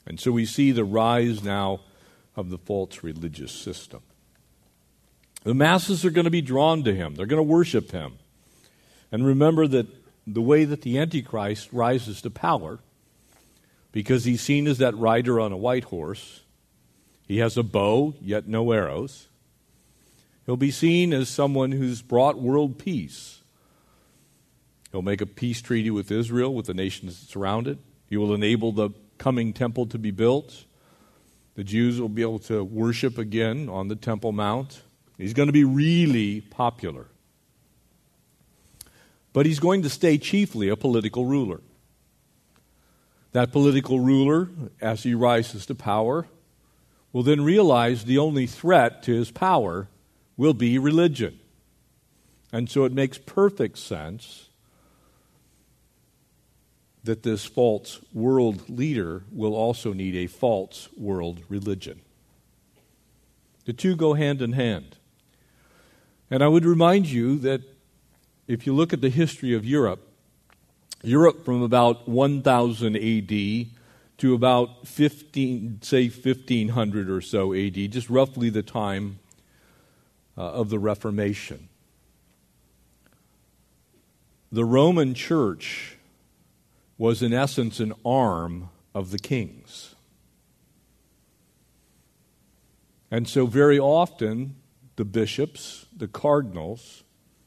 And 0.06 0.20
so 0.20 0.32
we 0.32 0.46
see 0.46 0.72
the 0.72 0.86
rise 0.86 1.44
now 1.44 1.82
of 2.36 2.50
the 2.50 2.58
false 2.58 3.04
religious 3.04 3.52
system. 3.52 4.02
The 5.44 5.54
masses 5.54 6.06
are 6.06 6.10
going 6.10 6.26
to 6.26 6.32
be 6.32 6.42
drawn 6.42 6.84
to 6.84 6.96
him, 6.96 7.16
they're 7.16 7.26
going 7.26 7.46
to 7.46 7.54
worship 7.54 7.92
him. 7.92 8.14
And 9.12 9.26
remember 9.26 9.68
that 9.68 9.88
the 10.26 10.42
way 10.42 10.64
that 10.66 10.84
the 10.84 11.00
Antichrist 11.00 11.70
rises 11.74 12.22
to 12.22 12.30
power, 12.30 12.80
because 13.92 14.26
he's 14.26 14.42
seen 14.42 14.68
as 14.68 14.78
that 14.78 14.98
rider 14.98 15.40
on 15.40 15.52
a 15.52 15.58
white 15.58 15.86
horse, 15.86 16.42
he 17.28 17.38
has 17.40 17.58
a 17.58 17.64
bow, 17.64 18.16
yet 18.22 18.48
no 18.48 18.72
arrows. 18.72 19.28
He'll 20.46 20.58
be 20.58 20.72
seen 20.72 21.14
as 21.14 21.30
someone 21.30 21.72
who's 21.72 22.02
brought 22.02 22.40
world 22.40 22.80
peace. 22.80 23.42
He'll 24.92 25.04
make 25.04 25.22
a 25.22 25.28
peace 25.28 25.62
treaty 25.62 25.92
with 25.92 26.12
Israel, 26.12 26.54
with 26.56 26.66
the 26.66 26.74
nations 26.74 27.20
that 27.20 27.30
surround 27.30 27.68
it. 27.68 27.78
He 28.08 28.18
will 28.18 28.34
enable 28.34 28.72
the 28.72 28.90
coming 29.20 29.54
temple 29.54 29.86
to 29.88 30.00
be 30.00 30.10
built. 30.10 30.66
The 31.54 31.64
Jews 31.64 32.02
will 32.02 32.10
be 32.10 32.24
able 32.24 32.40
to 32.40 32.64
worship 32.64 33.18
again 33.18 33.70
on 33.70 33.90
the 33.90 33.96
Temple 33.96 34.32
Mount. 34.32 34.82
He's 35.18 35.34
going 35.34 35.48
to 35.48 35.54
be 35.54 35.66
really 35.66 36.42
popular. 36.42 37.08
But 39.34 39.46
he's 39.46 39.60
going 39.60 39.84
to 39.84 39.90
stay 39.90 40.18
chiefly 40.18 40.70
a 40.70 40.76
political 40.76 41.26
ruler. 41.26 41.62
That 43.32 43.52
political 43.52 44.00
ruler, 44.00 44.50
as 44.82 45.04
he 45.04 45.14
rises 45.14 45.66
to 45.68 45.76
power, 45.76 46.28
will 47.14 47.24
then 47.24 47.42
realize 47.42 48.06
the 48.06 48.18
only 48.18 48.48
threat 48.48 49.04
to 49.04 49.14
his 49.14 49.32
power 49.32 49.88
will 50.38 50.54
be 50.54 50.78
religion. 50.78 51.40
And 52.52 52.70
so 52.70 52.86
it 52.86 52.92
makes 52.92 53.18
perfect 53.18 53.78
sense 53.78 54.50
that 57.04 57.24
this 57.24 57.46
false 57.46 58.00
world 58.14 58.70
leader 58.70 59.24
will 59.32 59.56
also 59.56 59.94
need 59.94 60.16
a 60.16 60.28
false 60.28 60.90
world 60.98 61.42
religion. 61.50 62.02
The 63.66 63.74
two 63.74 63.96
go 63.96 64.14
hand 64.14 64.42
in 64.42 64.54
hand. 64.54 64.98
And 66.32 66.44
I 66.44 66.48
would 66.48 66.66
remind 66.66 67.08
you 67.08 67.38
that 67.40 67.62
if 68.48 68.66
you 68.66 68.74
look 68.74 68.94
at 68.94 69.02
the 69.02 69.10
history 69.10 69.54
of 69.54 69.66
Europe, 69.66 70.09
Europe 71.04 71.46
from 71.46 71.62
about 71.62 72.08
1000 72.08 72.96
AD 72.96 73.68
to 74.18 74.34
about 74.34 74.86
15, 74.86 75.80
say 75.82 76.10
1500 76.10 77.10
or 77.10 77.22
so 77.22 77.54
AD, 77.54 77.76
just 77.92 78.10
roughly 78.10 78.50
the 78.50 78.64
time 78.64 79.20
uh, 80.38 80.42
of 80.42 80.70
the 80.70 80.80
Reformation. 80.80 81.70
The 84.52 84.66
Roman 84.66 85.14
Church 85.14 85.98
was, 86.98 87.22
in 87.22 87.34
essence, 87.34 87.80
an 87.80 87.94
arm 88.04 88.70
of 88.94 89.12
the 89.12 89.20
kings. 89.20 89.96
And 93.10 93.28
so, 93.28 93.46
very 93.46 93.80
often, 93.80 94.56
the 94.98 95.06
bishops, 95.06 95.86
the 95.96 96.08
cardinals, 96.08 97.04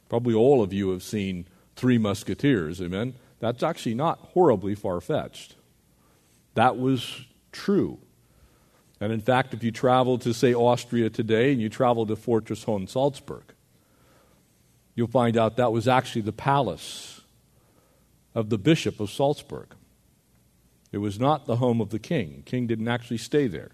probably 0.09 0.35
all 0.35 0.63
of 0.63 0.73
you 0.73 0.91
have 0.91 1.03
seen 1.03 1.47
Three 1.77 1.99
Musketeers, 1.99 2.81
amen? 2.81 3.15
That's 3.43 3.65
actually 3.65 3.97
not 3.97 4.21
horribly 4.35 4.77
far 4.77 5.01
fetched. 5.01 5.57
That 6.55 6.79
was 6.79 7.23
true. 7.51 7.99
And 9.01 9.13
in 9.13 9.21
fact, 9.21 9.53
if 9.53 9.65
you 9.65 9.73
travel 9.73 10.17
to, 10.19 10.33
say, 10.33 10.55
Austria 10.55 11.11
today 11.11 11.51
and 11.51 11.61
you 11.61 11.69
travel 11.69 12.07
to 12.07 12.15
Fortress 12.15 12.65
Hohensalzburg, 12.65 13.43
you'll 14.95 15.09
find 15.09 15.37
out 15.37 15.57
that 15.57 15.73
was 15.73 15.89
actually 15.89 16.23
the 16.23 16.33
palace 16.33 17.23
of 18.33 18.49
the 18.49 18.59
Bishop 18.59 19.01
of 19.01 19.11
Salzburg. 19.11 19.75
It 20.93 20.99
was 20.99 21.19
not 21.19 21.47
the 21.47 21.57
home 21.57 21.81
of 21.81 21.91
the 21.91 21.99
king. 21.99 22.37
The 22.37 22.43
king 22.43 22.69
didn't 22.69 22.87
actually 22.87 23.19
stay 23.19 23.49
there. 23.49 23.73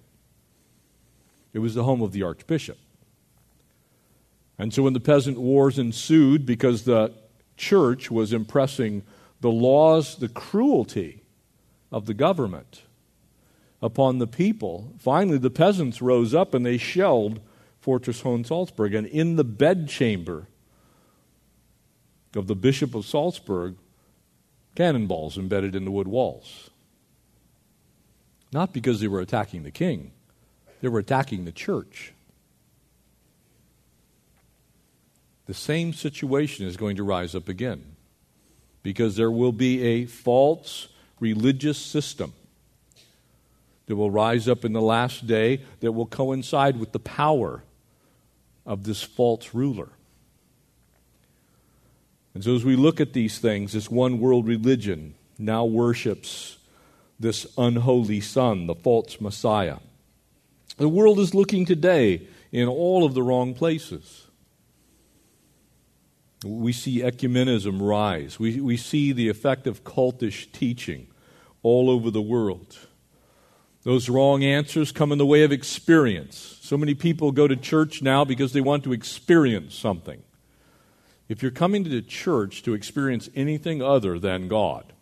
It 1.53 1.59
was 1.59 1.75
the 1.75 1.85
home 1.85 2.01
of 2.01 2.13
the 2.13 2.23
archbishop. 2.23 2.79
And 4.59 4.73
so 4.73 4.83
when 4.85 4.95
the 4.95 5.01
peasant 5.01 5.39
wars 5.39 5.79
ensued, 5.79 6.47
because 6.47 6.85
the 6.85 7.13
church 7.59 8.11
was 8.11 8.33
impressing 8.33 9.03
the 9.40 9.50
laws, 9.50 10.16
the 10.16 10.28
cruelty 10.28 11.23
of 11.90 12.07
the 12.07 12.14
government 12.14 12.83
upon 13.80 14.18
the 14.18 14.26
people, 14.26 14.92
finally 14.99 15.38
the 15.38 15.50
peasants 15.50 16.02
rose 16.02 16.35
up 16.35 16.54
and 16.54 16.66
they 16.66 16.78
shelled 16.78 17.40
Fortress 17.80 18.23
Hohensalzburg. 18.23 18.97
And 18.97 19.07
in 19.07 19.37
the 19.37 19.45
bedchamber 19.45 20.49
of 22.35 22.47
the 22.47 22.57
Bishop 22.57 22.95
of 22.95 23.07
Salzburg, 23.07 23.76
cannonballs 24.75 25.38
embedded 25.38 25.75
in 25.75 25.85
the 25.85 25.90
wood 25.90 26.09
walls. 26.09 26.71
Not 28.52 28.73
because 28.73 29.00
they 29.00 29.09
were 29.09 29.21
attacking 29.21 29.62
the 29.62 29.71
king, 29.71 30.12
they 30.80 30.88
were 30.88 31.00
attacking 31.00 31.45
the 31.45 31.52
church. 31.52 32.12
the 35.49 35.54
same 35.54 35.95
situation 35.95 36.66
is 36.66 36.76
going 36.76 36.95
to 36.95 37.02
rise 37.02 37.35
up 37.35 37.49
again 37.49 37.97
because 38.83 39.17
there 39.17 39.31
will 39.31 39.53
be 39.53 39.83
a 39.83 40.07
false 40.07 40.89
religious 41.21 41.79
system 41.79 42.33
that 43.87 43.97
will 43.97 44.11
rise 44.11 44.49
up 44.49 44.65
in 44.65 44.73
the 44.73 44.83
last 44.83 45.27
day 45.27 45.63
that 45.81 45.93
will 45.93 46.07
coincide 46.07 46.79
with 46.79 46.93
the 46.93 46.99
power 46.99 47.63
of 48.67 48.85
this 48.85 49.03
false 49.03 49.55
ruler. 49.55 49.89
And 52.35 52.45
so, 52.45 52.55
as 52.55 52.65
we 52.65 52.77
look 52.77 53.01
at 53.01 53.15
these 53.15 53.39
things, 53.39 53.73
this 53.73 53.91
one 53.91 54.21
world 54.21 54.47
religion 54.47 55.15
now 55.39 55.65
worships 55.65 56.59
this 57.19 57.47
unholy 57.57 58.21
son, 58.21 58.67
the 58.67 58.75
false 58.75 59.21
Messiah. 59.21 59.79
The 60.77 60.89
world 60.89 61.19
is 61.19 61.35
looking 61.35 61.65
today 61.65 62.29
in 62.53 62.69
all 62.69 63.05
of 63.05 63.15
the 63.15 63.23
wrong 63.23 63.55
places. 63.55 64.28
We 66.45 66.73
see 66.73 67.00
ecumenism 67.00 67.80
rise. 67.80 68.38
We, 68.38 68.61
we 68.61 68.76
see 68.76 69.12
the 69.12 69.28
effect 69.28 69.66
of 69.66 69.85
cultish 69.85 70.50
teaching 70.52 71.09
all 71.62 71.90
over 71.90 72.11
the 72.11 72.23
world. 72.23 72.78
Those 73.83 74.09
wrong 74.09 74.45
answers 74.45 74.92
come 74.92 75.12
in 75.12 75.18
the 75.18 75.26
way 75.26 75.42
of 75.42 75.52
experience. 75.52 76.59
So 76.61 76.76
many 76.76 76.95
people 76.95 77.33
go 77.33 77.49
to 77.49 77.57
church 77.57 78.02
now 78.02 78.25
because 78.25 78.52
they 78.52 78.61
want 78.61 78.85
to 78.85 78.92
experience 78.92 79.75
something. 79.75 80.23
If 81.28 81.42
you're 81.42 81.50
coming 81.50 81.85
to 81.85 81.90
the 81.90 82.02
church 82.02 82.62
to 82.62 82.75
experience 82.75 83.28
anything 83.35 83.83
other 83.83 84.18
than 84.18 84.49
God, 84.49 84.92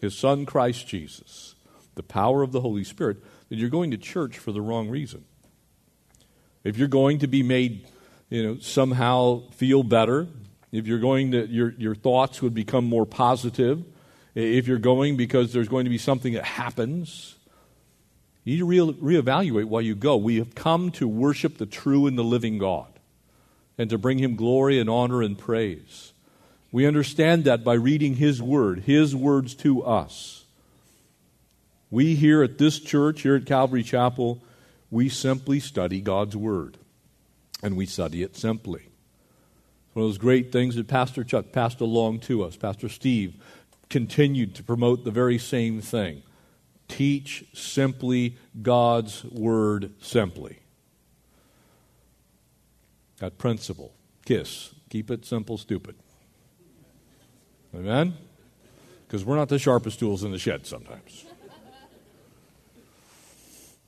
His 0.00 0.16
Son 0.16 0.46
Christ 0.46 0.86
Jesus, 0.86 1.54
the 1.94 2.02
power 2.02 2.42
of 2.42 2.52
the 2.52 2.60
Holy 2.60 2.84
Spirit, 2.84 3.18
then 3.48 3.58
you're 3.58 3.68
going 3.68 3.90
to 3.90 3.98
church 3.98 4.38
for 4.38 4.52
the 4.52 4.60
wrong 4.60 4.88
reason. 4.88 5.24
If 6.64 6.76
you're 6.76 6.88
going 6.88 7.18
to 7.20 7.26
be 7.26 7.42
made, 7.42 7.88
you 8.28 8.42
know, 8.42 8.58
somehow 8.58 9.48
feel 9.50 9.82
better, 9.82 10.28
if 10.72 10.86
you're 10.86 10.98
going 10.98 11.32
to, 11.32 11.46
your, 11.48 11.74
your 11.78 11.94
thoughts 11.94 12.40
would 12.42 12.54
become 12.54 12.84
more 12.84 13.06
positive. 13.06 13.84
If 14.34 14.68
you're 14.68 14.78
going 14.78 15.16
because 15.16 15.52
there's 15.52 15.68
going 15.68 15.84
to 15.84 15.90
be 15.90 15.98
something 15.98 16.34
that 16.34 16.44
happens, 16.44 17.34
you 18.44 18.54
need 18.54 18.78
to 18.78 18.92
re- 18.92 19.20
reevaluate 19.20 19.64
why 19.64 19.80
you 19.80 19.94
go. 19.94 20.16
We 20.16 20.36
have 20.36 20.54
come 20.54 20.90
to 20.92 21.08
worship 21.08 21.58
the 21.58 21.66
true 21.66 22.06
and 22.06 22.16
the 22.16 22.24
living 22.24 22.58
God 22.58 22.86
and 23.76 23.90
to 23.90 23.98
bring 23.98 24.18
him 24.18 24.36
glory 24.36 24.78
and 24.78 24.88
honor 24.88 25.22
and 25.22 25.36
praise. 25.36 26.12
We 26.70 26.86
understand 26.86 27.44
that 27.44 27.64
by 27.64 27.74
reading 27.74 28.16
his 28.16 28.40
word, 28.40 28.80
his 28.80 29.16
words 29.16 29.54
to 29.56 29.82
us. 29.82 30.44
We 31.90 32.14
here 32.14 32.44
at 32.44 32.58
this 32.58 32.78
church, 32.78 33.22
here 33.22 33.34
at 33.34 33.46
Calvary 33.46 33.82
Chapel, 33.82 34.40
we 34.90 35.08
simply 35.08 35.58
study 35.58 36.00
God's 36.00 36.36
word. 36.36 36.76
And 37.62 37.76
we 37.76 37.86
study 37.86 38.22
it 38.22 38.36
simply. 38.36 38.89
One 39.92 40.04
of 40.04 40.08
those 40.10 40.18
great 40.18 40.52
things 40.52 40.76
that 40.76 40.86
Pastor 40.86 41.24
Chuck 41.24 41.52
passed 41.52 41.80
along 41.80 42.20
to 42.20 42.44
us. 42.44 42.56
Pastor 42.56 42.88
Steve 42.88 43.34
continued 43.88 44.54
to 44.54 44.62
promote 44.62 45.04
the 45.04 45.10
very 45.10 45.38
same 45.38 45.80
thing. 45.80 46.22
Teach 46.86 47.44
simply 47.52 48.36
God's 48.62 49.24
Word 49.24 49.92
simply. 50.00 50.60
That 53.18 53.36
principle. 53.36 53.92
KISS. 54.24 54.74
Keep 54.90 55.10
it 55.10 55.24
simple, 55.24 55.58
stupid. 55.58 55.96
Amen? 57.74 58.14
Because 59.06 59.24
we're 59.24 59.36
not 59.36 59.48
the 59.48 59.58
sharpest 59.58 59.98
tools 59.98 60.22
in 60.22 60.30
the 60.30 60.38
shed 60.38 60.66
sometimes. 60.66 61.24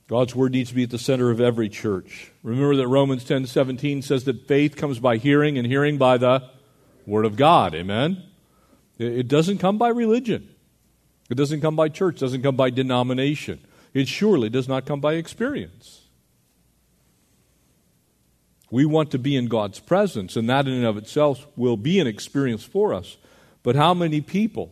God's 0.07 0.35
word 0.35 0.51
needs 0.51 0.69
to 0.69 0.75
be 0.75 0.83
at 0.83 0.89
the 0.89 0.99
center 0.99 1.31
of 1.31 1.39
every 1.39 1.69
church. 1.69 2.31
Remember 2.43 2.75
that 2.75 2.87
Romans 2.87 3.23
10 3.23 3.45
17 3.45 4.01
says 4.01 4.25
that 4.25 4.47
faith 4.47 4.75
comes 4.75 4.99
by 4.99 5.17
hearing, 5.17 5.57
and 5.57 5.65
hearing 5.65 5.97
by 5.97 6.17
the 6.17 6.49
word 7.05 7.25
of 7.25 7.35
God. 7.35 7.73
Amen? 7.73 8.23
It 8.97 9.27
doesn't 9.27 9.57
come 9.57 9.77
by 9.77 9.89
religion. 9.89 10.49
It 11.29 11.35
doesn't 11.35 11.61
come 11.61 11.75
by 11.75 11.89
church, 11.89 12.17
it 12.17 12.19
doesn't 12.19 12.43
come 12.43 12.55
by 12.55 12.69
denomination. 12.69 13.59
It 13.93 14.07
surely 14.07 14.49
does 14.49 14.67
not 14.67 14.85
come 14.85 14.99
by 14.99 15.13
experience. 15.13 16.01
We 18.69 18.85
want 18.85 19.11
to 19.11 19.19
be 19.19 19.35
in 19.35 19.47
God's 19.47 19.79
presence, 19.79 20.35
and 20.35 20.49
that 20.49 20.67
in 20.67 20.73
and 20.73 20.85
of 20.85 20.97
itself 20.97 21.47
will 21.55 21.77
be 21.77 21.99
an 21.99 22.07
experience 22.07 22.63
for 22.63 22.93
us. 22.93 23.17
But 23.61 23.75
how 23.75 23.93
many 23.93 24.19
people 24.19 24.71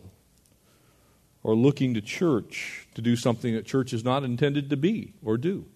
are 1.44 1.54
looking 1.54 1.94
to 1.94 2.00
church 2.00 2.86
to 2.94 3.02
do 3.02 3.16
something 3.16 3.54
that 3.54 3.66
church 3.66 3.92
is 3.92 4.04
not 4.04 4.24
intended 4.24 4.70
to 4.70 4.76
be 4.76 5.14
or 5.24 5.36
do? 5.36 5.66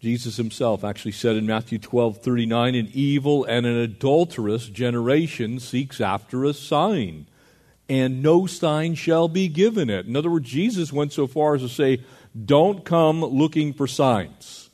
Jesus 0.00 0.36
himself 0.36 0.82
actually 0.82 1.12
said 1.12 1.36
in 1.36 1.46
Matthew 1.46 1.78
12 1.78 2.18
39, 2.18 2.74
an 2.74 2.90
evil 2.92 3.44
and 3.44 3.64
an 3.64 3.76
adulterous 3.76 4.66
generation 4.66 5.60
seeks 5.60 6.00
after 6.00 6.44
a 6.44 6.52
sign, 6.52 7.26
and 7.88 8.20
no 8.20 8.46
sign 8.46 8.96
shall 8.96 9.28
be 9.28 9.46
given 9.46 9.88
it. 9.88 10.06
In 10.06 10.16
other 10.16 10.30
words, 10.30 10.50
Jesus 10.50 10.92
went 10.92 11.12
so 11.12 11.28
far 11.28 11.54
as 11.54 11.60
to 11.60 11.68
say, 11.68 12.02
don't 12.44 12.84
come 12.84 13.24
looking 13.24 13.72
for 13.72 13.86
signs. 13.86 14.70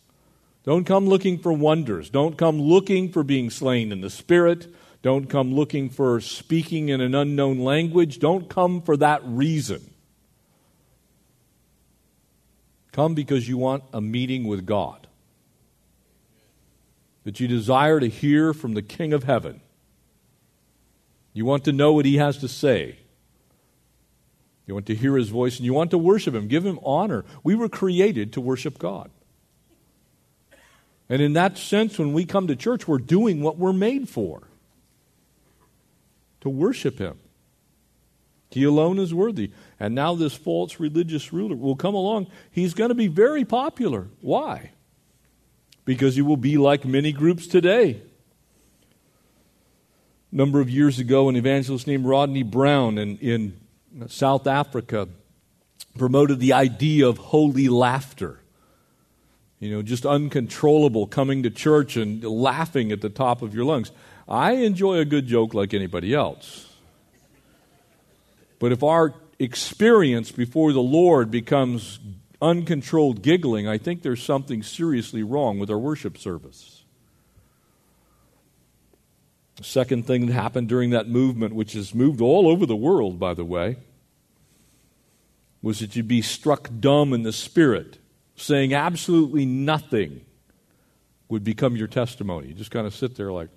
Don't 0.65 0.85
come 0.85 1.07
looking 1.07 1.39
for 1.39 1.53
wonders. 1.53 2.09
Don't 2.09 2.39
come 2.39 2.61
looking 2.61 3.11
for 3.11 3.23
being 3.23 3.51
slain 3.51 3.91
in 3.93 4.01
the 4.01 4.11
Spirit. 4.11 4.73
Don't 5.03 5.31
come 5.31 5.55
looking 5.55 5.91
for 5.91 6.21
speaking 6.21 6.89
in 6.89 7.01
an 7.01 7.15
unknown 7.15 7.59
language. 7.61 8.19
Don't 8.19 8.49
come 8.49 8.83
for 8.83 8.97
that 8.97 9.23
reason. 9.25 9.91
Come 12.93 13.15
because 13.15 13.49
you 13.49 13.57
want 13.57 13.85
a 13.93 14.01
meeting 14.01 14.49
with 14.49 14.67
God 14.67 15.07
that 17.23 17.39
you 17.39 17.47
desire 17.47 18.01
to 18.01 18.09
hear 18.09 18.53
from 18.53 18.75
the 18.75 18.83
King 18.83 19.13
of 19.13 19.25
heaven. 19.25 19.61
You 21.33 21.45
want 21.45 21.65
to 21.67 21.73
know 21.73 21.93
what 21.93 22.05
he 22.05 22.17
has 22.17 22.39
to 22.39 22.49
say. 22.49 22.99
You 24.67 24.75
want 24.75 24.87
to 24.87 24.95
hear 24.95 25.17
his 25.17 25.29
voice 25.29 25.59
and 25.59 25.65
you 25.65 25.73
want 25.73 25.93
to 25.93 25.99
worship 25.99 26.35
him, 26.35 26.49
give 26.49 26.67
him 26.67 26.81
honor. 26.83 27.25
We 27.45 27.55
were 27.55 27.69
created 27.69 28.33
to 28.33 28.41
worship 28.41 28.79
God. 28.79 29.11
And 31.09 31.23
in 31.23 31.35
that 31.35 31.57
sense, 31.57 31.99
when 31.99 32.13
we 32.13 32.25
come 32.25 32.49
to 32.49 32.57
church, 32.57 32.89
we're 32.89 32.99
doing 32.99 33.43
what 33.43 33.57
we're 33.57 33.73
made 33.73 34.09
for 34.09 34.43
to 36.51 36.59
worship 36.59 36.99
him. 36.99 37.19
He 38.51 38.65
alone 38.65 38.99
is 38.99 39.13
worthy. 39.13 39.53
And 39.79 39.95
now 39.95 40.15
this 40.15 40.35
false 40.35 40.81
religious 40.81 41.33
ruler 41.33 41.57
will 41.57 41.77
come 41.77 41.95
along. 41.95 42.29
He's 42.51 42.75
going 42.75 42.89
to 42.89 42.95
be 42.95 43.09
very 43.09 43.45
popular. 43.45 44.09
Why? 44.21 44.73
because 45.89 46.19
you 46.19 46.25
will 46.27 46.37
be 46.37 46.59
like 46.59 46.85
many 46.85 47.13
groups 47.13 47.47
today. 47.47 48.03
A 50.31 50.37
number 50.37 50.61
of 50.61 50.69
years 50.69 50.99
ago, 50.99 51.31
an 51.31 51.37
evangelist 51.37 51.87
named 51.87 52.05
Rodney 52.05 52.43
Browne 52.43 52.99
in, 52.99 53.17
in 53.17 53.59
South 54.07 54.47
Africa 54.47 55.09
promoted 55.97 56.41
the 56.41 56.53
idea 56.53 57.09
of 57.09 57.17
holy 57.17 57.71
laughter. 57.71 58.43
You 59.61 59.71
know, 59.71 59.81
just 59.81 60.05
uncontrollable 60.05 61.07
coming 61.07 61.43
to 61.45 61.51
church 61.51 61.97
and 61.97 62.23
laughing 62.23 62.93
at 62.93 63.01
the 63.01 63.09
top 63.09 63.41
of 63.41 63.55
your 63.55 63.65
lungs. 63.65 63.91
I 64.29 64.53
enjoy 64.53 64.99
a 64.99 65.05
good 65.05 65.27
joke 65.27 65.55
like 65.55 65.73
anybody 65.73 66.13
else. 66.13 66.67
But 68.59 68.73
if 68.73 68.83
our 68.83 69.15
experience 69.39 70.31
before 70.33 70.73
the 70.73 70.83
Lord 70.83 71.31
becomes 71.31 71.99
uncontrolled 72.43 73.23
giggling, 73.23 73.67
I 73.67 73.79
think 73.79 74.03
there's 74.03 74.23
something 74.23 74.63
seriously 74.63 75.23
wrong 75.23 75.59
with 75.59 75.71
our 75.71 75.79
worship 75.79 76.19
service. 76.19 76.83
The 79.57 79.65
second 79.65 80.07
thing 80.07 80.27
that 80.27 80.33
happened 80.33 80.69
during 80.69 80.91
that 80.91 81.09
movement, 81.09 81.55
which 81.55 81.73
has 81.73 81.95
moved 81.95 82.21
all 82.21 82.49
over 82.49 82.67
the 82.67 82.77
world, 82.77 83.19
by 83.19 83.35
the 83.35 83.45
way, 83.45 83.77
was 85.63 85.81
that 85.81 85.97
you'd 85.97 86.07
be 86.07 86.23
struck 86.23 86.71
dumb 86.79 87.13
in 87.13 87.23
the 87.23 87.33
spirit, 87.33 87.99
saying 88.37 88.73
absolutely 88.73 89.45
nothing 89.47 90.21
would 91.29 91.43
become 91.43 91.77
your 91.77 91.89
testimony. 91.89 92.49
You 92.49 92.55
just 92.55 92.71
kind 92.71 92.87
of 92.87 92.95
sit 92.95 93.17
there 93.17 93.33
like, 93.33 93.49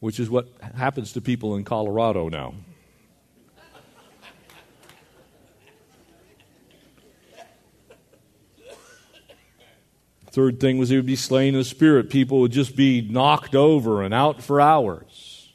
which 0.00 0.18
is 0.18 0.28
what 0.28 0.48
happens 0.76 1.12
to 1.12 1.20
people 1.20 1.56
in 1.56 1.64
Colorado 1.64 2.28
now. 2.28 2.54
Third 10.32 10.60
thing 10.60 10.78
was 10.78 10.88
he 10.88 10.96
would 10.96 11.06
be 11.06 11.16
slain 11.16 11.54
in 11.54 11.60
the 11.60 11.64
spirit. 11.64 12.08
People 12.08 12.40
would 12.40 12.52
just 12.52 12.76
be 12.76 13.00
knocked 13.00 13.54
over 13.54 14.02
and 14.02 14.14
out 14.14 14.42
for 14.42 14.60
hours. 14.60 15.52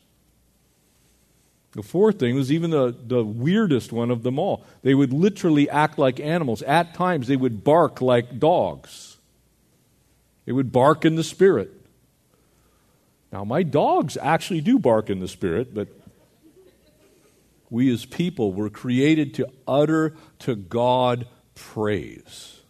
The 1.72 1.84
fourth 1.84 2.20
thing 2.20 2.36
was 2.36 2.52
even 2.52 2.72
the, 2.72 2.96
the 3.06 3.24
weirdest 3.24 3.92
one 3.92 4.12
of 4.12 4.24
them 4.24 4.38
all. 4.38 4.66
They 4.82 4.94
would 4.94 5.14
literally 5.14 5.70
act 5.70 5.98
like 5.98 6.20
animals. 6.20 6.62
At 6.62 6.94
times, 6.94 7.28
they 7.28 7.36
would 7.36 7.64
bark 7.64 8.02
like 8.02 8.40
dogs. 8.40 9.18
They 10.46 10.52
would 10.52 10.72
bark 10.72 11.06
in 11.06 11.16
the 11.16 11.24
spirit. 11.24 11.85
Now, 13.32 13.44
my 13.44 13.64
dogs 13.64 14.18
actually 14.22 14.62
do 14.62 14.80
bark 14.80 15.10
in 15.10 15.20
the 15.20 15.28
spirit, 15.28 15.74
but 15.74 15.88
we 17.70 17.92
as 17.94 18.06
people 18.06 18.54
were 18.54 18.70
created 18.70 19.34
to 19.36 19.48
utter 19.68 20.16
to 20.40 20.56
God 20.56 21.28
praise. 21.56 22.62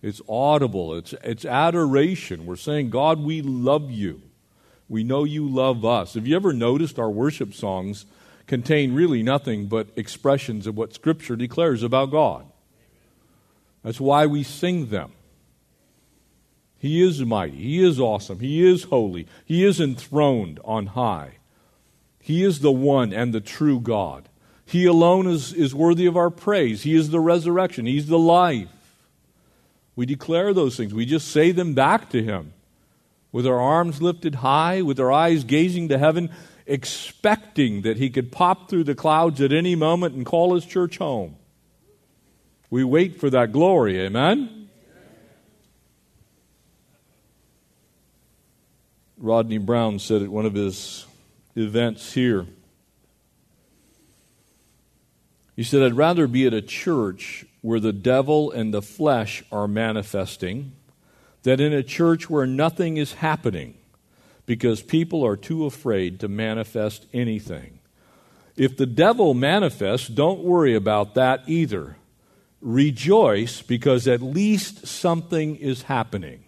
It's 0.00 0.20
audible, 0.28 0.94
it's, 0.94 1.12
it's 1.24 1.44
adoration. 1.44 2.46
We're 2.46 2.56
saying, 2.56 2.90
God, 2.90 3.20
we 3.20 3.42
love 3.42 3.90
you. 3.90 4.22
We 4.88 5.04
know 5.04 5.24
you 5.24 5.48
love 5.48 5.84
us. 5.84 6.14
Have 6.14 6.26
you 6.26 6.36
ever 6.36 6.52
noticed 6.52 6.98
our 6.98 7.10
worship 7.10 7.52
songs 7.52 8.06
contain 8.46 8.94
really 8.94 9.22
nothing 9.22 9.66
but 9.66 9.88
expressions 9.96 10.66
of 10.66 10.76
what 10.76 10.94
Scripture 10.94 11.36
declares 11.36 11.82
about 11.82 12.10
God? 12.10 12.46
That's 13.82 14.00
why 14.00 14.26
we 14.26 14.42
sing 14.42 14.86
them. 14.86 15.12
He 16.78 17.02
is 17.02 17.24
mighty. 17.24 17.56
He 17.56 17.84
is 17.84 17.98
awesome. 17.98 18.38
He 18.38 18.66
is 18.66 18.84
holy. 18.84 19.26
He 19.44 19.64
is 19.64 19.80
enthroned 19.80 20.60
on 20.64 20.86
high. 20.86 21.38
He 22.20 22.44
is 22.44 22.60
the 22.60 22.72
one 22.72 23.12
and 23.12 23.34
the 23.34 23.40
true 23.40 23.80
God. 23.80 24.28
He 24.64 24.84
alone 24.84 25.26
is, 25.26 25.52
is 25.52 25.74
worthy 25.74 26.06
of 26.06 26.16
our 26.16 26.30
praise. 26.30 26.82
He 26.82 26.94
is 26.94 27.10
the 27.10 27.20
resurrection. 27.20 27.86
He's 27.86 28.06
the 28.06 28.18
life. 28.18 28.68
We 29.96 30.06
declare 30.06 30.52
those 30.52 30.76
things. 30.76 30.94
We 30.94 31.06
just 31.06 31.28
say 31.28 31.50
them 31.50 31.74
back 31.74 32.10
to 32.10 32.22
Him 32.22 32.52
with 33.32 33.46
our 33.46 33.58
arms 33.58 34.00
lifted 34.00 34.36
high, 34.36 34.82
with 34.82 35.00
our 35.00 35.10
eyes 35.10 35.42
gazing 35.42 35.88
to 35.88 35.98
heaven, 35.98 36.30
expecting 36.66 37.82
that 37.82 37.96
He 37.96 38.10
could 38.10 38.30
pop 38.30 38.68
through 38.68 38.84
the 38.84 38.94
clouds 38.94 39.40
at 39.40 39.52
any 39.52 39.74
moment 39.74 40.14
and 40.14 40.24
call 40.24 40.54
His 40.54 40.66
church 40.66 40.98
home. 40.98 41.36
We 42.70 42.84
wait 42.84 43.18
for 43.18 43.30
that 43.30 43.52
glory. 43.52 43.98
Amen? 44.00 44.57
Rodney 49.18 49.58
Browne 49.58 49.98
said 49.98 50.22
at 50.22 50.28
one 50.28 50.46
of 50.46 50.54
his 50.54 51.06
events 51.56 52.12
here. 52.12 52.46
He 55.56 55.64
said, 55.64 55.82
I'd 55.82 55.94
rather 55.94 56.28
be 56.28 56.46
at 56.46 56.54
a 56.54 56.62
church 56.62 57.44
where 57.62 57.80
the 57.80 57.92
devil 57.92 58.52
and 58.52 58.72
the 58.72 58.82
flesh 58.82 59.42
are 59.50 59.66
manifesting 59.66 60.72
than 61.42 61.58
in 61.58 61.72
a 61.72 61.82
church 61.82 62.30
where 62.30 62.46
nothing 62.46 62.96
is 62.96 63.14
happening 63.14 63.74
because 64.46 64.82
people 64.82 65.26
are 65.26 65.36
too 65.36 65.66
afraid 65.66 66.20
to 66.20 66.28
manifest 66.28 67.06
anything. 67.12 67.80
If 68.56 68.76
the 68.76 68.86
devil 68.86 69.34
manifests, 69.34 70.08
don't 70.08 70.44
worry 70.44 70.74
about 70.74 71.14
that 71.14 71.42
either. 71.48 71.96
Rejoice 72.60 73.62
because 73.62 74.08
at 74.08 74.22
least 74.22 74.86
something 74.86 75.56
is 75.56 75.82
happening. 75.82 76.44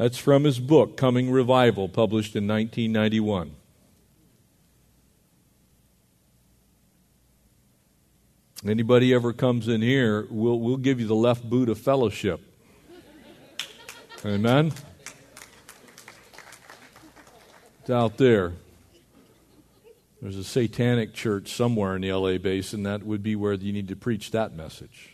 That's 0.00 0.16
from 0.16 0.44
his 0.44 0.58
book, 0.58 0.96
Coming 0.96 1.30
Revival, 1.30 1.86
published 1.86 2.34
in 2.34 2.48
1991. 2.48 3.54
Anybody 8.66 9.12
ever 9.12 9.34
comes 9.34 9.68
in 9.68 9.82
here, 9.82 10.26
we'll, 10.30 10.58
we'll 10.58 10.78
give 10.78 11.00
you 11.00 11.06
the 11.06 11.14
left 11.14 11.44
boot 11.44 11.68
of 11.68 11.78
fellowship. 11.78 12.40
Amen? 14.24 14.72
It's 17.82 17.90
out 17.90 18.16
there. 18.16 18.54
There's 20.22 20.36
a 20.36 20.44
satanic 20.44 21.12
church 21.12 21.52
somewhere 21.52 21.94
in 21.94 22.00
the 22.00 22.14
LA 22.14 22.38
basin. 22.38 22.84
That 22.84 23.02
would 23.02 23.22
be 23.22 23.36
where 23.36 23.52
you 23.52 23.74
need 23.74 23.88
to 23.88 23.96
preach 23.96 24.30
that 24.30 24.54
message. 24.54 25.09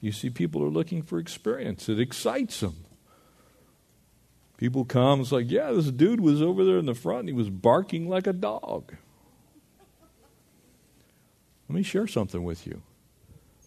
You 0.00 0.12
see, 0.12 0.30
people 0.30 0.62
are 0.62 0.70
looking 0.70 1.02
for 1.02 1.18
experience. 1.18 1.88
It 1.88 2.00
excites 2.00 2.60
them. 2.60 2.84
People 4.56 4.84
come, 4.84 5.20
it's 5.20 5.32
like, 5.32 5.50
yeah, 5.50 5.72
this 5.72 5.90
dude 5.90 6.20
was 6.20 6.42
over 6.42 6.64
there 6.64 6.78
in 6.78 6.86
the 6.86 6.94
front 6.94 7.20
and 7.20 7.28
he 7.30 7.34
was 7.34 7.48
barking 7.48 8.08
like 8.08 8.26
a 8.26 8.32
dog. 8.32 8.94
Let 11.68 11.74
me 11.76 11.82
share 11.82 12.06
something 12.06 12.44
with 12.44 12.66
you. 12.66 12.82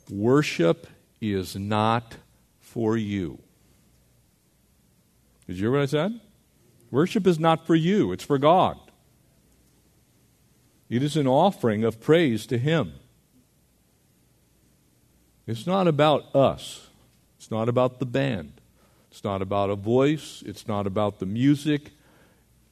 Worship 0.10 0.88
is 1.22 1.56
not 1.56 2.18
for 2.60 2.98
you. 2.98 3.40
Did 5.48 5.58
you 5.58 5.64
hear 5.64 5.72
what 5.72 5.82
I 5.82 5.86
said? 5.86 6.20
Worship 6.92 7.26
is 7.26 7.40
not 7.40 7.66
for 7.66 7.76
you, 7.76 8.12
it's 8.12 8.24
for 8.24 8.38
God. 8.38 8.78
It 10.90 11.02
is 11.02 11.18
an 11.18 11.28
offering 11.28 11.84
of 11.84 12.00
praise 12.00 12.46
to 12.48 12.58
Him. 12.60 12.94
It's 15.46 15.68
not 15.68 15.88
about 15.88 16.34
us, 16.36 16.88
it's 17.38 17.52
not 17.52 17.68
about 17.68 18.00
the 18.00 18.06
band, 18.06 18.54
it's 19.12 19.24
not 19.24 19.42
about 19.42 19.70
a 19.70 19.76
voice, 19.76 20.44
it's 20.46 20.68
not 20.68 20.88
about 20.88 21.20
the 21.20 21.26
music. 21.26 21.92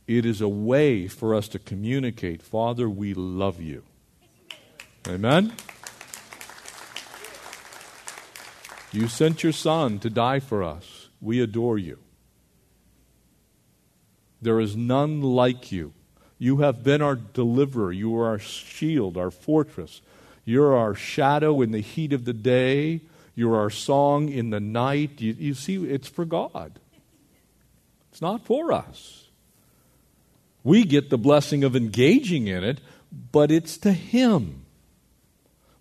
It 0.08 0.26
is 0.26 0.42
a 0.42 0.50
way 0.50 1.08
for 1.08 1.34
us 1.34 1.48
to 1.50 1.60
communicate, 1.60 2.42
Father, 2.42 2.90
we 2.90 3.14
love 3.14 3.62
you. 3.62 3.84
Amen? 5.08 5.54
You 8.92 9.08
sent 9.08 9.42
your 9.42 9.54
Son 9.54 10.00
to 10.00 10.10
die 10.10 10.40
for 10.40 10.64
us. 10.64 11.08
We 11.22 11.40
adore 11.40 11.78
you. 11.78 12.00
There 14.42 14.60
is 14.60 14.76
none 14.76 15.22
like 15.22 15.72
you. 15.72 15.94
You 16.38 16.58
have 16.58 16.84
been 16.84 17.02
our 17.02 17.16
deliverer. 17.16 17.92
You 17.92 18.18
are 18.18 18.28
our 18.28 18.40
shield, 18.40 19.16
our 19.16 19.32
fortress. 19.32 20.02
You're 20.46 20.76
our 20.76 20.96
shadow 20.96 21.62
in 21.62 21.72
the 21.72 21.82
heat 21.82 22.14
of 22.14 22.26
the 22.26 22.34
day. 22.34 23.02
You're 23.36 23.56
our 23.56 23.70
song 23.70 24.30
in 24.30 24.50
the 24.50 24.60
night. 24.60 25.22
You, 25.22 25.34
you 25.34 25.54
see, 25.54 25.76
it's 25.86 26.08
for 26.08 26.26
God, 26.26 26.80
it's 28.12 28.22
not 28.22 28.46
for 28.46 28.72
us. 28.72 29.28
We 30.64 30.84
get 30.84 31.10
the 31.10 31.18
blessing 31.18 31.64
of 31.64 31.76
engaging 31.76 32.48
in 32.48 32.64
it, 32.64 32.82
but 33.32 33.50
it's 33.50 33.78
to 33.80 33.92
Him. 33.92 34.66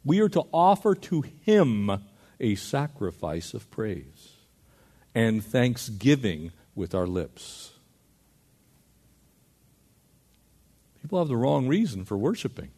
We 0.05 0.21
are 0.21 0.29
to 0.31 0.45
offer 0.53 0.95
to 0.95 1.23
Him 1.43 1.91
a 2.39 2.55
sacrifice 2.55 3.53
of 3.53 3.71
praise 3.71 4.37
and 5.15 5.45
thanksgiving 5.45 6.53
with 6.75 6.95
our 6.95 7.07
lips. 7.07 7.73
People 11.03 11.19
have 11.19 11.29
the 11.29 11.37
wrong 11.37 11.67
reason 11.67 12.05
for 12.05 12.17
worshiping. 12.17 12.71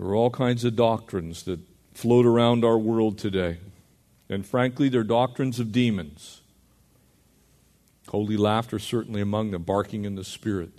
There 0.00 0.08
are 0.08 0.14
all 0.14 0.30
kinds 0.30 0.64
of 0.64 0.76
doctrines 0.76 1.42
that 1.42 1.60
float 1.92 2.24
around 2.24 2.64
our 2.64 2.78
world 2.78 3.18
today. 3.18 3.58
And 4.30 4.46
frankly, 4.46 4.88
they're 4.88 5.04
doctrines 5.04 5.60
of 5.60 5.72
demons. 5.72 6.40
Holy 8.08 8.38
laughter, 8.38 8.78
certainly 8.78 9.20
among 9.20 9.50
them, 9.50 9.62
barking 9.62 10.06
in 10.06 10.14
the 10.14 10.24
spirit. 10.24 10.70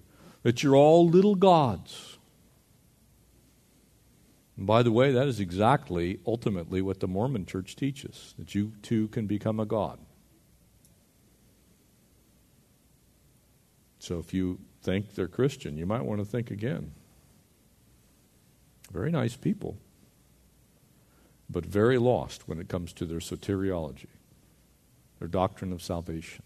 That 0.42 0.64
you're 0.64 0.76
all 0.76 1.08
little 1.08 1.36
gods. 1.36 2.18
And 4.58 4.66
by 4.66 4.82
the 4.82 4.92
way, 4.92 5.12
that 5.12 5.28
is 5.28 5.40
exactly, 5.40 6.20
ultimately, 6.26 6.82
what 6.82 7.00
the 7.00 7.08
Mormon 7.08 7.46
church 7.46 7.76
teaches 7.76 8.34
that 8.40 8.56
you 8.56 8.74
too 8.82 9.08
can 9.10 9.28
become 9.28 9.60
a 9.60 9.68
god. 9.68 10.00
So 14.00 14.18
if 14.18 14.34
you 14.34 14.58
think 14.82 15.14
they're 15.14 15.28
Christian, 15.28 15.78
you 15.78 15.86
might 15.86 16.06
want 16.06 16.22
to 16.22 16.26
think 16.26 16.50
again. 16.50 16.94
Very 18.92 19.12
nice 19.12 19.36
people, 19.36 19.78
but 21.50 21.66
very 21.66 21.98
lost 21.98 22.48
when 22.48 22.60
it 22.60 22.68
comes 22.68 22.92
to 22.94 23.06
their 23.06 23.20
soteriology, 23.20 24.08
their 25.20 25.30
doctrine 25.30 25.72
of 25.72 25.82
salvation. 25.82 26.44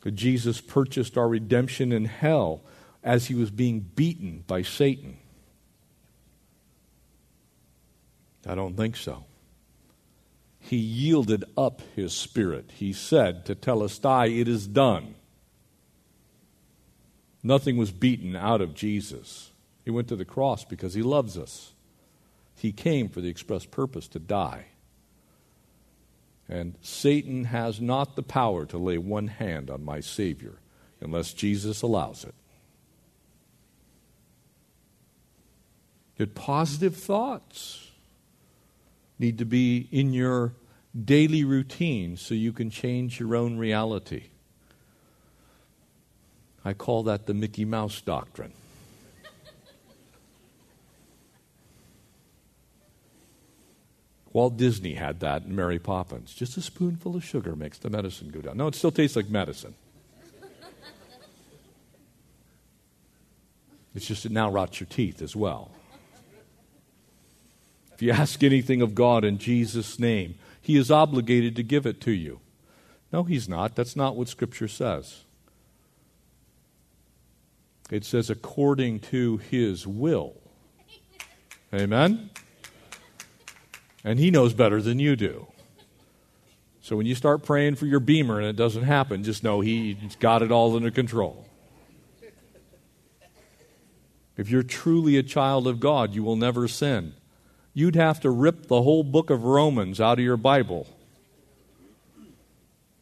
That 0.00 0.12
Jesus 0.12 0.60
purchased 0.60 1.18
our 1.18 1.28
redemption 1.28 1.92
in 1.92 2.06
hell 2.06 2.62
as 3.04 3.26
he 3.26 3.34
was 3.34 3.50
being 3.50 3.80
beaten 3.80 4.44
by 4.46 4.62
Satan. 4.62 5.18
I 8.46 8.54
don't 8.54 8.76
think 8.76 8.96
so. 8.96 9.24
He 10.58 10.76
yielded 10.76 11.44
up 11.56 11.82
his 11.94 12.12
spirit. 12.14 12.70
He 12.74 12.92
said 12.92 13.44
Tetelestai, 13.44 14.40
It 14.40 14.48
is 14.48 14.66
done. 14.66 15.14
Nothing 17.42 17.76
was 17.76 17.90
beaten 17.90 18.34
out 18.34 18.60
of 18.60 18.74
Jesus. 18.74 19.52
He 19.84 19.90
went 19.90 20.08
to 20.08 20.16
the 20.16 20.24
cross 20.24 20.64
because 20.64 20.94
he 20.94 21.02
loves 21.02 21.38
us. 21.38 21.72
He 22.56 22.72
came 22.72 23.08
for 23.08 23.20
the 23.20 23.28
express 23.28 23.64
purpose 23.64 24.08
to 24.08 24.18
die. 24.18 24.66
And 26.48 26.74
Satan 26.80 27.44
has 27.44 27.80
not 27.80 28.16
the 28.16 28.22
power 28.22 28.66
to 28.66 28.78
lay 28.78 28.98
one 28.98 29.28
hand 29.28 29.70
on 29.70 29.84
my 29.84 30.00
Savior 30.00 30.58
unless 31.00 31.32
Jesus 31.32 31.82
allows 31.82 32.24
it. 32.24 32.34
That 36.16 36.34
positive 36.34 36.96
thoughts 36.96 37.90
need 39.18 39.38
to 39.38 39.44
be 39.44 39.88
in 39.92 40.12
your 40.12 40.54
daily 41.04 41.44
routine 41.44 42.16
so 42.16 42.34
you 42.34 42.52
can 42.52 42.70
change 42.70 43.20
your 43.20 43.36
own 43.36 43.58
reality. 43.58 44.24
I 46.68 46.74
call 46.74 47.04
that 47.04 47.24
the 47.24 47.32
Mickey 47.32 47.64
Mouse 47.64 48.02
doctrine. 48.02 48.52
Walt 54.34 54.58
Disney 54.58 54.92
had 54.92 55.20
that 55.20 55.44
in 55.44 55.56
Mary 55.56 55.78
Poppins. 55.78 56.34
Just 56.34 56.58
a 56.58 56.60
spoonful 56.60 57.16
of 57.16 57.24
sugar 57.24 57.56
makes 57.56 57.78
the 57.78 57.88
medicine 57.88 58.28
go 58.28 58.42
down. 58.42 58.58
No, 58.58 58.66
it 58.66 58.74
still 58.74 58.90
tastes 58.90 59.16
like 59.16 59.30
medicine. 59.30 59.74
It's 63.94 64.06
just 64.06 64.26
it 64.26 64.30
now 64.30 64.50
rots 64.50 64.78
your 64.78 64.88
teeth 64.88 65.22
as 65.22 65.34
well. 65.34 65.70
If 67.94 68.02
you 68.02 68.10
ask 68.12 68.42
anything 68.44 68.82
of 68.82 68.94
God 68.94 69.24
in 69.24 69.38
Jesus' 69.38 69.98
name, 69.98 70.34
He 70.60 70.76
is 70.76 70.90
obligated 70.90 71.56
to 71.56 71.62
give 71.62 71.86
it 71.86 72.02
to 72.02 72.12
you. 72.12 72.40
No, 73.10 73.24
He's 73.24 73.48
not. 73.48 73.74
That's 73.74 73.96
not 73.96 74.16
what 74.16 74.28
Scripture 74.28 74.68
says. 74.68 75.24
It 77.90 78.04
says, 78.04 78.30
according 78.30 79.00
to 79.00 79.38
His 79.38 79.86
will. 79.86 80.34
Amen? 81.72 82.30
And 84.04 84.18
He 84.18 84.30
knows 84.30 84.54
better 84.54 84.80
than 84.82 84.98
you 84.98 85.16
do. 85.16 85.46
So 86.80 86.96
when 86.96 87.06
you 87.06 87.14
start 87.14 87.42
praying 87.42 87.74
for 87.74 87.86
your 87.86 88.00
beamer 88.00 88.38
and 88.38 88.46
it 88.46 88.56
doesn't 88.56 88.84
happen, 88.84 89.24
just 89.24 89.44
know 89.44 89.60
He's 89.60 90.16
got 90.16 90.42
it 90.42 90.52
all 90.52 90.76
under 90.76 90.90
control. 90.90 91.46
If 94.36 94.50
you're 94.50 94.62
truly 94.62 95.16
a 95.16 95.22
child 95.22 95.66
of 95.66 95.80
God, 95.80 96.14
you 96.14 96.22
will 96.22 96.36
never 96.36 96.68
sin 96.68 97.14
you'd 97.78 97.94
have 97.94 98.18
to 98.18 98.28
rip 98.28 98.66
the 98.66 98.82
whole 98.82 99.04
book 99.04 99.30
of 99.30 99.44
Romans 99.44 100.00
out 100.00 100.18
of 100.18 100.24
your 100.24 100.36
Bible. 100.36 100.84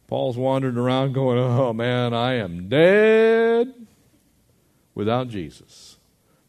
Paul's 0.07 0.37
wandering 0.37 0.77
around 0.77 1.13
going, 1.13 1.39
Oh 1.39 1.73
man, 1.73 2.13
I 2.13 2.35
am 2.35 2.69
dead 2.69 3.73
without 4.97 5.29
Jesus. 5.29 5.97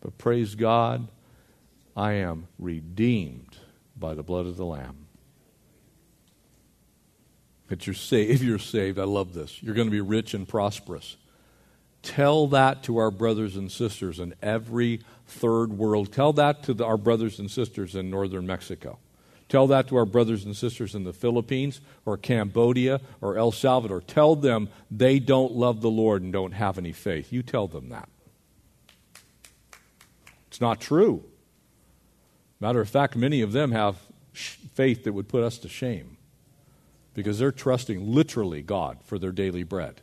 But 0.00 0.16
praise 0.16 0.54
God, 0.54 1.06
I 1.94 2.12
am 2.12 2.48
redeemed 2.58 3.58
by 3.94 4.14
the 4.14 4.22
blood 4.22 4.46
of 4.46 4.56
the 4.56 4.64
Lamb. 4.64 4.96
But 7.68 7.87
you're 7.87 7.92
saved. 7.92 8.30
If 8.30 8.42
you're 8.42 8.58
saved, 8.58 8.98
I 8.98 9.04
love 9.04 9.34
this. 9.34 9.62
You're 9.62 9.74
going 9.74 9.88
to 9.88 9.92
be 9.92 10.00
rich 10.00 10.32
and 10.32 10.48
prosperous. 10.48 11.18
Tell 12.02 12.46
that 12.46 12.82
to 12.84 12.96
our 12.96 13.11
brothers 13.11 13.54
and 13.54 13.70
sisters 13.70 14.18
in 14.18 14.34
every 14.40 15.02
third 15.26 15.74
world. 15.74 16.11
Tell 16.11 16.32
that 16.32 16.62
to 16.62 16.72
the, 16.72 16.87
our 16.87 16.96
brothers 16.96 17.38
and 17.38 17.50
sisters 17.50 17.94
in 17.94 18.08
northern 18.08 18.46
Mexico. 18.46 18.98
Tell 19.50 19.66
that 19.66 19.88
to 19.88 19.96
our 19.96 20.06
brothers 20.06 20.46
and 20.46 20.56
sisters 20.56 20.94
in 20.94 21.04
the 21.04 21.12
Philippines 21.12 21.82
or 22.06 22.16
Cambodia 22.16 23.02
or 23.20 23.37
El 23.37 23.52
Salvador. 23.52 24.00
Tell 24.00 24.37
them 24.37 24.70
they 24.90 25.18
don't 25.18 25.52
love 25.52 25.82
the 25.82 25.90
Lord 25.90 26.22
and 26.22 26.32
don't 26.32 26.52
have 26.52 26.78
any 26.78 26.92
faith. 26.92 27.30
You 27.30 27.42
tell 27.42 27.68
them 27.68 27.90
that. 27.90 28.08
It's 30.58 30.60
not 30.60 30.80
true. 30.80 31.24
Matter 32.58 32.80
of 32.80 32.88
fact, 32.88 33.14
many 33.14 33.42
of 33.42 33.52
them 33.52 33.70
have 33.70 33.96
faith 34.32 35.04
that 35.04 35.12
would 35.12 35.28
put 35.28 35.44
us 35.44 35.56
to 35.58 35.68
shame 35.68 36.16
because 37.14 37.38
they're 37.38 37.52
trusting 37.52 38.12
literally 38.12 38.60
God 38.60 38.98
for 39.04 39.20
their 39.20 39.30
daily 39.30 39.62
bread. 39.62 40.00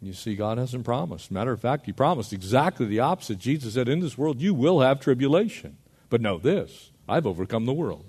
You 0.00 0.14
see, 0.14 0.34
God 0.34 0.56
hasn't 0.56 0.86
promised. 0.86 1.30
Matter 1.30 1.52
of 1.52 1.60
fact, 1.60 1.84
He 1.84 1.92
promised 1.92 2.32
exactly 2.32 2.86
the 2.86 3.00
opposite. 3.00 3.38
Jesus 3.38 3.74
said, 3.74 3.86
In 3.86 4.00
this 4.00 4.16
world 4.16 4.40
you 4.40 4.54
will 4.54 4.80
have 4.80 4.98
tribulation. 4.98 5.76
But 6.08 6.22
know 6.22 6.38
this 6.38 6.90
I've 7.06 7.26
overcome 7.26 7.66
the 7.66 7.74
world. 7.74 8.06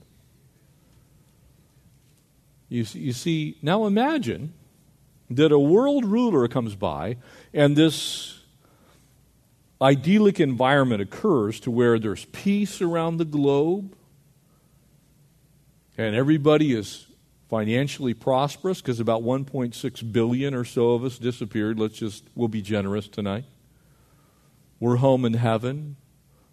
You 2.70 2.86
see, 2.86 3.00
you 3.00 3.12
see, 3.12 3.58
now 3.62 3.86
imagine 3.86 4.54
that 5.36 5.52
a 5.52 5.60
world 5.60 6.06
ruler 6.06 6.48
comes 6.48 6.76
by 6.76 7.18
and 7.54 7.76
this 7.76 8.40
idyllic 9.82 10.40
environment 10.40 11.02
occurs 11.02 11.60
to 11.60 11.72
where 11.72 11.98
there's 11.98 12.26
peace 12.26 12.82
around 12.82 13.18
the 13.18 13.26
globe 13.26 13.96
and 15.98 16.16
everybody 16.16 16.74
is 16.74 17.08
financially 17.50 18.14
prosperous 18.14 18.82
because 18.82 19.02
about 19.02 19.24
1.6 19.24 20.12
billion 20.14 20.54
or 20.54 20.64
so 20.64 20.94
of 20.94 21.04
us 21.04 21.18
disappeared. 21.18 21.78
Let's 21.78 21.98
just, 21.98 22.24
we'll 22.34 22.48
be 22.48 22.62
generous 22.62 23.10
tonight. 23.10 23.44
We're 24.80 24.96
home 24.96 25.26
in 25.26 25.34
heaven. 25.34 25.98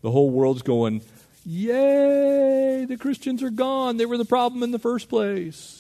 The 0.02 0.10
whole 0.10 0.28
world's 0.28 0.62
going, 0.62 1.02
Yay, 1.46 2.84
the 2.84 2.96
Christians 2.98 3.44
are 3.44 3.50
gone. 3.50 3.96
They 3.96 4.06
were 4.06 4.18
the 4.18 4.24
problem 4.24 4.62
in 4.64 4.72
the 4.72 4.78
first 4.78 5.08
place. 5.08 5.77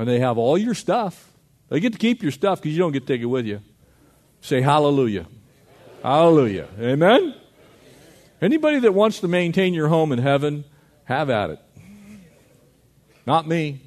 And 0.00 0.08
they 0.08 0.20
have 0.20 0.38
all 0.38 0.56
your 0.56 0.72
stuff. 0.72 1.30
They 1.68 1.78
get 1.78 1.92
to 1.92 1.98
keep 1.98 2.22
your 2.22 2.32
stuff 2.32 2.62
because 2.62 2.72
you 2.72 2.78
don't 2.78 2.92
get 2.92 3.06
to 3.06 3.12
take 3.12 3.20
it 3.20 3.26
with 3.26 3.44
you. 3.44 3.60
Say 4.40 4.62
hallelujah. 4.62 5.26
Hallelujah. 6.02 6.68
Amen? 6.80 7.34
Anybody 8.40 8.78
that 8.78 8.94
wants 8.94 9.20
to 9.20 9.28
maintain 9.28 9.74
your 9.74 9.88
home 9.88 10.10
in 10.12 10.18
heaven, 10.18 10.64
have 11.04 11.28
at 11.28 11.50
it. 11.50 11.58
Not 13.26 13.46
me. 13.46 13.82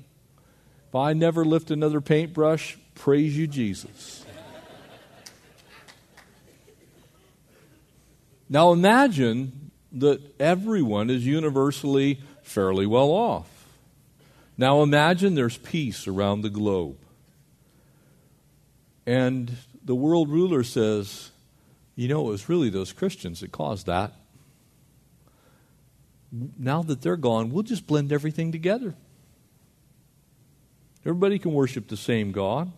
If 0.89 0.93
I 0.93 1.13
never 1.13 1.43
lift 1.43 1.71
another 1.71 1.99
paintbrush, 1.99 2.77
praise 2.93 3.35
you, 3.35 3.47
Jesus. 3.47 4.23
now 8.47 8.71
imagine 8.71 9.71
that 9.93 10.21
everyone 10.39 11.09
is 11.09 11.25
universally 11.25 12.21
fairly 12.43 12.85
well 12.85 13.09
off. 13.09 13.49
Now 14.57 14.81
imagine 14.81 15.35
there's 15.35 15.57
peace 15.57 16.07
around 16.07 16.41
the 16.41 16.49
globe. 16.49 16.97
And 19.05 19.51
the 19.83 19.95
world 19.95 20.29
ruler 20.29 20.63
says, 20.63 21.31
you 21.95 22.07
know, 22.07 22.27
it 22.27 22.31
was 22.31 22.49
really 22.49 22.69
those 22.69 22.93
Christians 22.93 23.41
that 23.41 23.51
caused 23.51 23.87
that. 23.87 24.13
Now 26.57 26.81
that 26.83 27.01
they're 27.01 27.17
gone, 27.17 27.51
we'll 27.51 27.63
just 27.63 27.85
blend 27.85 28.11
everything 28.11 28.51
together. 28.51 28.95
Everybody 31.01 31.37
can 31.37 31.53
worship 31.53 31.87
the 31.87 31.97
same 31.97 32.31
God. 32.31 32.71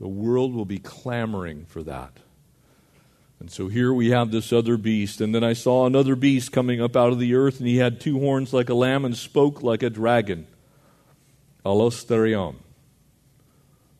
The 0.00 0.08
world 0.08 0.54
will 0.54 0.64
be 0.64 0.78
clamoring 0.78 1.66
for 1.66 1.82
that. 1.84 2.12
And 3.44 3.52
so 3.52 3.68
here 3.68 3.92
we 3.92 4.08
have 4.08 4.30
this 4.30 4.54
other 4.54 4.78
beast. 4.78 5.20
And 5.20 5.34
then 5.34 5.44
I 5.44 5.52
saw 5.52 5.84
another 5.84 6.16
beast 6.16 6.50
coming 6.50 6.80
up 6.80 6.96
out 6.96 7.12
of 7.12 7.18
the 7.18 7.34
earth, 7.34 7.58
and 7.58 7.68
he 7.68 7.76
had 7.76 8.00
two 8.00 8.18
horns 8.18 8.54
like 8.54 8.70
a 8.70 8.74
lamb 8.74 9.04
and 9.04 9.14
spoke 9.14 9.62
like 9.62 9.82
a 9.82 9.90
dragon. 9.90 10.46
allos 11.62 12.06
therion. 12.06 12.54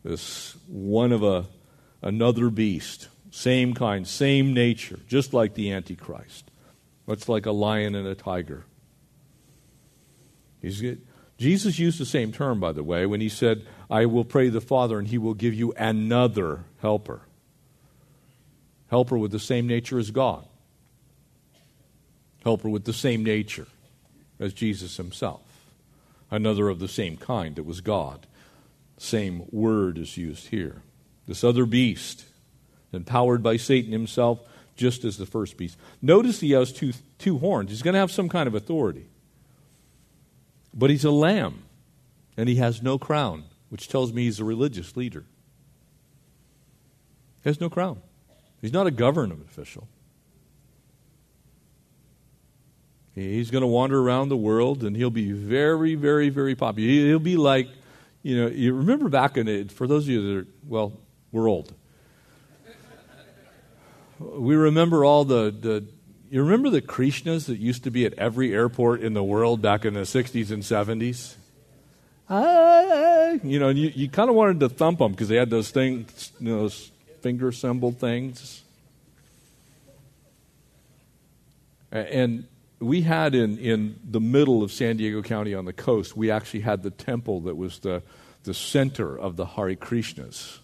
This 0.03 0.57
one 0.67 1.11
of 1.11 1.21
a 1.21 1.45
another 2.01 2.49
beast. 2.49 3.07
Same 3.29 3.75
kind, 3.75 4.07
same 4.07 4.51
nature, 4.51 4.99
just 5.07 5.31
like 5.31 5.53
the 5.53 5.71
Antichrist. 5.71 6.49
Much 7.05 7.29
like 7.29 7.45
a 7.45 7.51
lion 7.51 7.93
and 7.93 8.07
a 8.07 8.15
tiger. 8.15 8.65
He's, 10.59 10.81
Jesus 11.37 11.77
used 11.77 11.99
the 11.99 12.05
same 12.07 12.31
term, 12.31 12.59
by 12.59 12.71
the 12.71 12.83
way, 12.83 13.05
when 13.05 13.21
he 13.21 13.29
said, 13.29 13.67
I 13.91 14.07
will 14.07 14.25
pray 14.25 14.49
the 14.49 14.59
Father 14.59 14.97
and 14.97 15.07
he 15.07 15.19
will 15.19 15.35
give 15.35 15.53
you 15.53 15.71
another 15.73 16.63
helper. 16.81 17.27
Helper 18.89 19.17
with 19.17 19.31
the 19.31 19.39
same 19.39 19.67
nature 19.67 19.97
as 19.97 20.11
God. 20.11 20.45
Helper 22.43 22.69
with 22.69 22.85
the 22.85 22.93
same 22.93 23.23
nature 23.23 23.67
as 24.39 24.53
Jesus 24.53 24.97
himself. 24.97 25.41
Another 26.29 26.69
of 26.69 26.79
the 26.79 26.87
same 26.87 27.17
kind, 27.17 27.55
that 27.55 27.65
was 27.65 27.81
God. 27.81 28.27
Same 28.97 29.43
word 29.51 29.97
is 29.97 30.17
used 30.17 30.47
here. 30.47 30.81
This 31.27 31.43
other 31.43 31.65
beast, 31.65 32.25
empowered 32.93 33.41
by 33.41 33.57
Satan 33.57 33.91
himself, 33.91 34.39
just 34.75 35.03
as 35.03 35.17
the 35.17 35.25
first 35.25 35.57
beast. 35.57 35.77
Notice 36.01 36.39
he 36.39 36.51
has 36.51 36.71
two, 36.71 36.93
two 37.17 37.39
horns. 37.39 37.71
He's 37.71 37.81
going 37.81 37.93
to 37.93 37.99
have 37.99 38.11
some 38.11 38.29
kind 38.29 38.47
of 38.47 38.55
authority. 38.55 39.07
But 40.73 40.89
he's 40.89 41.05
a 41.05 41.11
lamb, 41.11 41.63
and 42.35 42.49
he 42.49 42.55
has 42.55 42.83
no 42.83 42.97
crown, 42.97 43.45
which 43.69 43.87
tells 43.87 44.13
me 44.13 44.23
he's 44.23 44.39
a 44.39 44.45
religious 44.45 44.95
leader. 44.97 45.23
He 47.43 47.49
has 47.49 47.61
no 47.61 47.69
crown. 47.69 48.01
He's 48.65 48.73
not 48.73 48.87
a 48.87 48.91
government 48.91 49.45
official. 49.47 49.87
He's 53.13 53.51
going 53.51 53.61
to 53.61 53.67
wander 53.67 54.01
around 54.01 54.29
the 54.29 54.37
world, 54.37 54.83
and 54.83 54.95
he'll 54.95 55.11
be 55.11 55.33
very, 55.33 55.93
very, 55.93 56.29
very 56.29 56.55
popular. 56.55 56.89
He'll 56.89 57.19
be 57.19 57.37
like, 57.37 57.67
you 58.23 58.35
know, 58.35 58.47
you 58.47 58.73
remember 58.73 59.07
back 59.07 59.37
in 59.37 59.47
it, 59.47 59.71
for 59.71 59.85
those 59.85 60.05
of 60.05 60.09
you 60.09 60.21
that 60.23 60.39
are, 60.39 60.47
well, 60.67 60.93
we're 61.31 61.47
old. 61.47 61.75
We 64.17 64.55
remember 64.55 65.05
all 65.05 65.25
the, 65.25 65.51
the 65.51 65.85
you 66.31 66.41
remember 66.41 66.71
the 66.71 66.81
Krishnas 66.81 67.45
that 67.45 67.59
used 67.59 67.83
to 67.83 67.91
be 67.91 68.03
at 68.07 68.15
every 68.15 68.51
airport 68.51 69.01
in 69.01 69.13
the 69.13 69.23
world 69.23 69.61
back 69.61 69.85
in 69.85 69.93
the 69.93 70.01
60s 70.01 70.49
and 70.49 70.63
70s? 70.63 71.35
Ah, 72.27 73.33
you 73.43 73.59
know, 73.59 73.69
you, 73.69 73.91
you 73.93 74.09
kind 74.09 74.27
of 74.27 74.35
wanted 74.35 74.59
to 74.61 74.69
thump 74.69 74.97
them 74.97 75.11
because 75.11 75.27
they 75.27 75.35
had 75.35 75.51
those 75.51 75.69
things, 75.69 76.31
you 76.39 76.49
know, 76.49 76.61
those 76.61 76.89
finger 77.25 77.51
cymbal 77.51 77.91
things. 77.91 78.61
And 81.91 82.47
we 82.79 83.01
had 83.01 83.33
in, 83.33 83.57
in 83.57 83.99
the 84.07 84.19
middle 84.19 84.61
of 84.61 84.71
San 84.71 84.97
Diego 84.97 85.23
County 85.23 85.55
on 85.55 85.65
the 85.65 85.73
coast, 85.73 86.15
we 86.15 86.29
actually 86.29 86.59
had 86.59 86.83
the 86.83 86.91
temple 86.91 87.39
that 87.41 87.57
was 87.57 87.79
the, 87.79 88.03
the 88.43 88.53
center 88.53 89.17
of 89.17 89.37
the 89.37 89.45
Hare 89.47 89.75
Krishnas. 89.75 90.59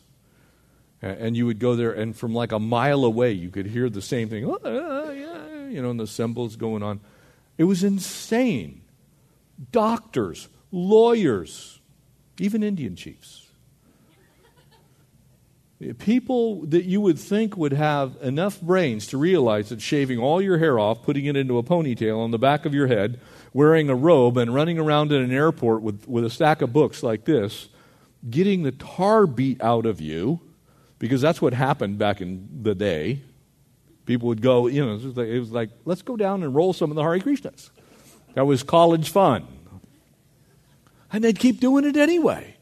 And 1.02 1.36
you 1.36 1.48
would 1.48 1.58
go 1.58 1.76
there, 1.76 1.94
and 1.94 2.16
from 2.16 2.36
like 2.36 2.52
a 2.52 2.60
mile 2.60 3.06
away, 3.06 3.32
you 3.32 3.50
could 3.50 3.66
hear 3.66 3.90
the 3.90 4.04
same 4.04 4.30
thing. 4.30 4.46
Oh, 4.46 5.10
yeah, 5.10 5.68
you 5.68 5.82
know, 5.82 5.90
and 5.90 6.00
the 6.00 6.06
cymbals 6.06 6.58
going 6.58 6.84
on. 6.84 7.00
It 7.58 7.64
was 7.64 7.84
insane. 7.84 8.82
Doctors, 9.72 10.48
lawyers, 10.72 11.80
even 12.38 12.62
Indian 12.62 12.96
chiefs. 12.96 13.41
People 15.98 16.66
that 16.68 16.86
you 16.86 17.02
would 17.02 17.18
think 17.18 17.58
would 17.58 17.74
have 17.74 18.16
enough 18.22 18.62
brains 18.62 19.08
to 19.08 19.18
realize 19.18 19.70
that 19.70 19.82
shaving 19.82 20.20
all 20.20 20.40
your 20.40 20.60
hair 20.60 20.78
off, 20.78 21.02
putting 21.02 21.26
it 21.26 21.36
into 21.36 21.58
a 21.58 21.64
ponytail 21.64 22.20
on 22.20 22.30
the 22.30 22.38
back 22.38 22.66
of 22.66 22.74
your 22.76 22.86
head, 22.86 23.20
wearing 23.52 23.90
a 23.90 23.96
robe, 23.96 24.38
and 24.38 24.54
running 24.54 24.78
around 24.78 25.12
in 25.12 25.24
an 25.24 25.32
airport 25.32 25.82
with, 25.82 26.08
with 26.08 26.24
a 26.24 26.30
stack 26.30 26.62
of 26.62 26.72
books 26.72 27.02
like 27.02 27.26
this, 27.26 27.68
getting 28.30 28.62
the 28.62 28.72
tar 28.72 29.26
beat 29.26 29.60
out 29.62 29.88
of 29.88 30.00
you, 30.00 30.40
because 31.00 31.20
that's 31.20 31.42
what 31.42 31.54
happened 31.54 31.98
back 31.98 32.22
in 32.22 32.48
the 32.62 32.76
day. 32.76 33.20
People 34.06 34.28
would 34.28 34.42
go, 34.42 34.68
you 34.68 34.86
know, 34.86 34.94
it 34.94 35.04
was, 35.04 35.18
like, 35.18 35.28
it 35.28 35.40
was 35.40 35.52
like, 35.52 35.70
let's 35.86 36.04
go 36.04 36.16
down 36.16 36.44
and 36.44 36.54
roll 36.54 36.74
some 36.74 36.92
of 36.92 36.96
the 36.96 37.02
Hare 37.02 37.18
Krishnas. 37.18 37.72
That 38.36 38.46
was 38.46 38.62
college 38.62 39.10
fun. 39.10 39.48
And 41.12 41.24
they'd 41.24 41.40
keep 41.40 41.60
doing 41.60 41.86
it 41.86 41.98
anyway. 41.98 42.56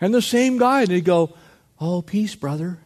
And 0.00 0.14
the 0.14 0.22
same 0.22 0.56
guy, 0.56 0.86
they'd 0.86 1.04
go, 1.04 1.36
Oh, 1.80 2.02
peace, 2.02 2.34
brother. 2.34 2.78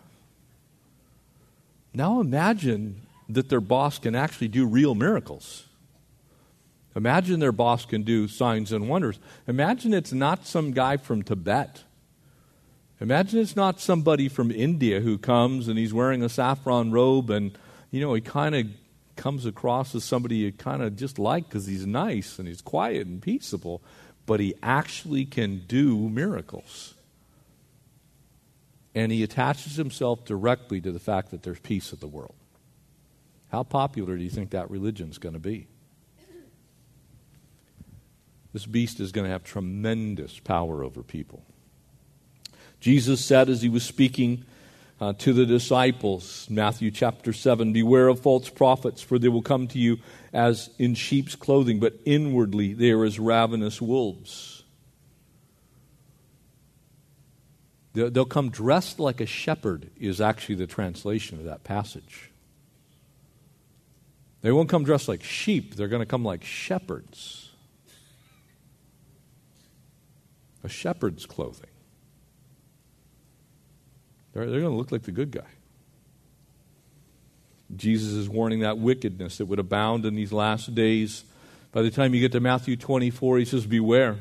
Now 1.95 2.21
imagine 2.21 3.03
that 3.29 3.49
their 3.49 3.61
boss 3.61 3.99
can 3.99 4.15
actually 4.15 4.49
do 4.49 4.67
real 4.67 4.95
miracles. 4.95 5.67
Imagine 6.95 7.41
their 7.41 7.53
boss 7.53 7.85
can 7.85 8.03
do 8.03 8.27
signs 8.29 8.73
and 8.73 8.89
wonders. 8.89 9.19
Imagine 9.47 9.95
it's 9.95 10.13
not 10.13 10.47
some 10.47 10.73
guy 10.73 10.97
from 10.97 11.23
Tibet. 11.23 11.85
Imagine 13.01 13.41
it's 13.41 13.55
not 13.55 13.81
somebody 13.81 14.29
from 14.29 14.51
India 14.51 15.01
who 15.01 15.19
comes 15.19 15.69
and 15.69 15.79
he's 15.79 15.95
wearing 15.95 16.23
a 16.23 16.29
saffron 16.29 16.91
robe 16.91 17.31
and 17.31 17.57
you 17.91 18.01
know, 18.01 18.13
he 18.15 18.21
kind 18.21 18.55
of 18.55 18.67
comes 19.17 19.47
across 19.47 19.95
as 19.95 20.05
somebody 20.05 20.37
you 20.37 20.53
kind 20.53 20.83
of 20.83 20.97
just 20.97 21.19
like 21.19 21.49
because 21.49 21.67
he's 21.67 21.87
nice 21.87 22.39
and 22.39 22.49
he's 22.49 22.61
quiet 22.61 23.07
and 23.07 23.23
peaceable, 23.23 23.83
but 24.27 24.41
he 24.41 24.55
actually 24.63 25.25
can 25.25 25.65
do 25.67 26.09
miracles. 26.09 26.95
And 28.95 29.13
he 29.13 29.23
attaches 29.23 29.77
himself 29.77 30.25
directly 30.25 30.81
to 30.81 30.93
the 30.93 30.99
fact 30.99 31.31
that 31.31 31.43
there's 31.43 31.61
peace 31.61 31.93
in 31.93 32.01
the 32.01 32.07
world. 32.07 32.35
How 33.51 33.63
popular 33.63 34.17
do 34.17 34.23
you 34.23 34.31
think 34.31 34.51
that 34.51 34.71
religion's 34.71 35.19
going 35.19 35.35
to 35.35 35.39
be? 35.39 35.69
This 38.53 38.67
beast 38.67 38.99
is 38.99 39.13
going 39.13 39.27
to 39.27 39.31
have 39.31 39.45
tremendous 39.45 40.39
power 40.39 40.83
over 40.83 41.03
people. 41.03 41.43
Jesus 42.81 43.25
said 43.25 43.49
as 43.49 43.63
he 43.63 43.69
was 43.69 43.85
speaking 43.85 44.45
uh, 45.01 45.13
to 45.15 45.33
the 45.33 45.47
disciples. 45.47 46.47
Matthew 46.51 46.91
chapter 46.91 47.33
7 47.33 47.73
Beware 47.73 48.09
of 48.09 48.21
false 48.21 48.49
prophets, 48.49 49.03
for 49.03 49.19
they 49.19 49.29
will 49.29 49.43
come 49.43 49.69
to 49.69 49.79
you 49.79 49.99
as 50.33 50.71
in 50.79 50.95
sheep's 50.95 51.37
clothing, 51.37 51.81
but 51.81 51.95
inwardly 52.05 52.75
they 52.75 52.91
are 52.91 53.05
as 53.05 53.19
ravenous 53.19 53.81
wolves. 53.81 54.58
They'll 57.95 58.25
come 58.25 58.51
dressed 58.51 59.01
like 59.01 59.21
a 59.21 59.27
shepherd, 59.27 59.91
is 59.99 60.21
actually 60.21 60.57
the 60.57 60.67
translation 60.67 61.39
of 61.39 61.45
that 61.45 61.65
passage. 61.65 62.31
They 64.41 64.53
won't 64.53 64.69
come 64.69 64.85
dressed 64.85 65.09
like 65.09 65.25
sheep, 65.25 65.75
they're 65.75 65.89
going 65.89 66.03
to 66.03 66.07
come 66.07 66.25
like 66.25 66.45
shepherds. 66.45 67.51
A 70.65 70.69
shepherd's 70.69 71.25
clothing. 71.25 71.71
They're, 74.33 74.51
they're 74.51 74.61
going 74.61 74.73
to 74.73 74.79
look 74.79 74.93
like 74.93 75.03
the 75.03 75.13
good 75.13 75.31
guy. 75.31 75.47
Jesus 77.75 78.13
is 78.13 78.29
warning 78.29 78.61
that 78.61 78.79
wickedness 78.79 79.39
that 79.39 79.47
would 79.47 79.59
abound 79.59 80.05
in 80.07 80.15
these 80.15 80.33
last 80.33 80.75
days. 80.75 81.25
By 81.73 81.83
the 81.83 81.91
time 81.91 82.15
you 82.15 82.21
get 82.21 82.33
to 82.33 82.41
Matthew 82.41 82.77
24, 82.77 83.39
he 83.39 83.45
says, 83.45 83.67
Beware, 83.67 84.17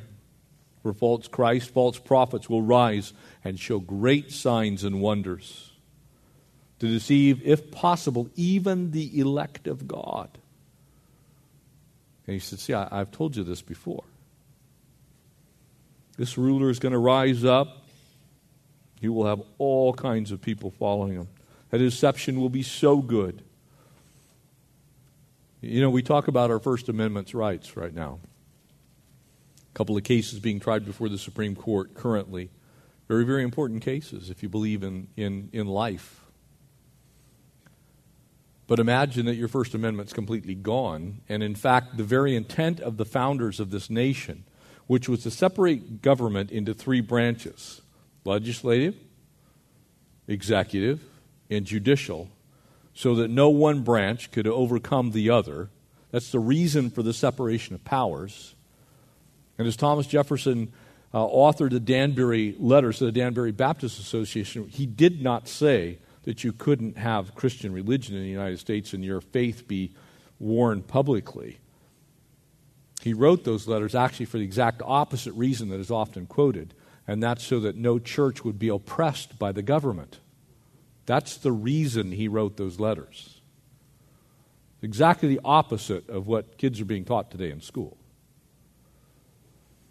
for 0.82 0.94
false 0.94 1.28
Christ, 1.28 1.70
false 1.70 2.00
prophets 2.00 2.50
will 2.50 2.62
rise 2.62 3.14
and 3.44 3.60
show 3.60 3.80
great 3.80 4.32
signs 4.32 4.84
and 4.84 5.02
wonders. 5.02 5.72
to 6.80 6.88
deceive, 6.88 7.42
if 7.44 7.72
possible, 7.72 8.30
even 8.36 8.92
the 8.92 9.20
elect 9.20 9.66
of 9.66 9.88
God. 9.88 10.30
And 12.28 12.36
he 12.36 12.40
said, 12.40 12.60
See, 12.60 12.74
I, 12.74 12.98
have 12.98 13.10
told 13.10 13.36
you 13.36 13.44
this 13.44 13.64
before. 13.64 14.04
This 16.18 16.38
ruler 16.38 16.70
is 16.70 16.78
going 16.78 16.92
to 16.92 17.00
rise 17.00 17.44
up. 17.44 17.84
He 19.00 19.08
will 19.08 19.26
have 19.26 19.42
all 19.58 19.94
kinds 19.94 20.32
of 20.32 20.42
people 20.42 20.72
following 20.72 21.14
him. 21.14 21.28
That 21.70 21.80
deception 21.80 22.40
will 22.40 22.50
be 22.50 22.64
so 22.64 22.98
good. 22.98 23.44
You 25.62 25.82
know, 25.82 25.90
we 25.90 26.02
talk 26.02 26.28
about 26.28 26.52
our 26.52 26.60
First 26.60 26.90
Amendment's 26.90 27.34
rights 27.34 27.76
right 27.76 27.94
now. 27.94 28.20
Couple 29.78 29.96
of 29.96 30.04
cases 30.04 30.40
being 30.40 30.60
tried 30.60 30.86
before 30.86 31.08
the 31.08 31.20
Supreme 31.20 31.56
Court 31.56 31.94
currently. 31.94 32.50
Very, 33.08 33.24
very 33.24 33.44
important 33.44 33.84
cases 33.84 34.32
if 34.32 34.42
you 34.42 34.50
believe 34.50 34.82
in, 34.82 35.08
in, 35.16 35.50
in 35.54 35.68
life. 35.68 36.26
But 38.66 38.80
imagine 38.80 39.28
that 39.28 39.36
your 39.36 39.48
First 39.48 39.76
Amendment's 39.76 40.14
completely 40.14 40.56
gone, 40.56 41.22
and 41.30 41.44
in 41.44 41.54
fact, 41.54 41.96
the 41.96 42.04
very 42.04 42.36
intent 42.36 42.80
of 42.80 42.98
the 42.98 43.06
founders 43.06 43.60
of 43.60 43.70
this 43.70 43.88
nation, 43.88 44.46
which 44.88 45.08
was 45.08 45.22
to 45.22 45.30
separate 45.30 46.02
government 46.02 46.50
into 46.50 46.74
three 46.74 47.02
branches 47.02 47.84
legislative, 48.26 48.96
executive, 50.28 51.04
and 51.52 51.68
judicial, 51.68 52.30
so 52.96 53.14
that 53.14 53.30
no 53.30 53.50
one 53.50 53.84
branch 53.84 54.32
could 54.32 54.48
overcome 54.48 55.12
the 55.12 55.30
other. 55.30 55.70
That's 56.10 56.32
the 56.32 56.40
reason 56.40 56.90
for 56.90 57.04
the 57.04 57.14
separation 57.14 57.76
of 57.76 57.86
powers. 57.86 58.56
And 59.58 59.68
as 59.68 59.76
Thomas 59.76 60.08
Jefferson 60.08 60.72
uh, 61.14 61.20
authored 61.20 61.72
the 61.72 61.80
Danbury 61.80 62.56
letters 62.60 63.00
to 63.00 63.06
the 63.06 63.12
Danbury 63.12 63.52
Baptist 63.52 64.00
Association, 64.00 64.68
he 64.68 64.86
did 64.86 65.22
not 65.22 65.48
say 65.48 66.00
that 66.24 66.44
you 66.44 66.52
couldn't 66.52 66.98
have 66.98 67.36
Christian 67.36 67.72
religion 67.72 68.16
in 68.16 68.22
the 68.22 68.30
United 68.30 68.60
States 68.60 68.94
and 68.94 69.04
your 69.04 69.22
faith 69.22 69.68
be 69.68 69.94
worn 70.40 70.82
publicly. 70.82 71.58
He 73.02 73.14
wrote 73.14 73.46
those 73.46 73.68
letters 73.68 73.96
actually 73.96 74.26
for 74.26 74.38
the 74.38 74.44
exact 74.44 74.82
opposite 74.84 75.34
reason 75.34 75.70
that 75.70 75.80
is 75.80 75.92
often 75.92 76.26
quoted, 76.26 76.74
and 77.08 77.24
that's 77.24 77.44
so 77.44 77.60
that 77.62 77.76
no 77.76 78.00
church 78.00 78.44
would 78.44 78.60
be 78.60 78.70
oppressed 78.70 79.40
by 79.40 79.52
the 79.52 79.62
government. 79.62 80.20
That's 81.06 81.38
the 81.38 81.54
reason 81.54 82.12
he 82.12 82.28
wrote 82.28 82.58
those 82.58 82.80
letters. 82.80 83.40
Exactly 84.82 85.30
the 85.30 85.42
opposite 85.44 86.10
of 86.10 86.28
what 86.28 86.58
kids 86.58 86.82
are 86.82 86.86
being 86.86 87.06
taught 87.06 87.32
today 87.32 87.50
in 87.50 87.62
school. 87.62 87.97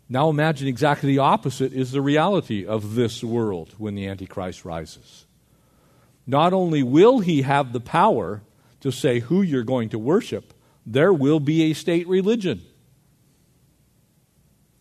Now 0.08 0.30
imagine 0.30 0.68
exactly 0.68 1.08
the 1.08 1.18
opposite 1.18 1.72
is 1.72 1.90
the 1.92 2.00
reality 2.00 2.64
of 2.64 2.94
this 2.94 3.24
world 3.24 3.74
when 3.78 3.94
the 3.94 4.06
Antichrist 4.06 4.64
rises 4.64 5.26
not 6.26 6.52
only 6.52 6.82
will 6.82 7.20
he 7.20 7.42
have 7.42 7.72
the 7.72 7.80
power 7.80 8.42
to 8.80 8.90
say 8.90 9.20
who 9.20 9.42
you're 9.42 9.62
going 9.62 9.88
to 9.90 9.98
worship, 9.98 10.52
there 10.84 11.12
will 11.12 11.40
be 11.40 11.70
a 11.70 11.72
state 11.72 12.06
religion. 12.08 12.62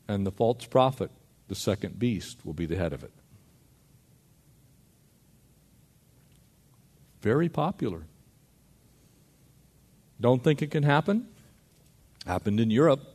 And 0.08 0.26
the 0.26 0.32
false 0.32 0.66
prophet, 0.66 1.12
the 1.48 1.56
second 1.56 2.00
beast, 2.00 2.46
will 2.46 2.54
be 2.54 2.66
the 2.66 2.76
head 2.76 2.94
of 2.94 3.04
it. 3.04 3.12
Very 7.22 7.50
popular. 7.50 8.04
Don't 10.20 10.44
think 10.44 10.62
it 10.62 10.72
can 10.72 10.84
happen? 10.84 11.28
Happened 12.26 12.60
in 12.60 12.72
Europe. 12.72 13.15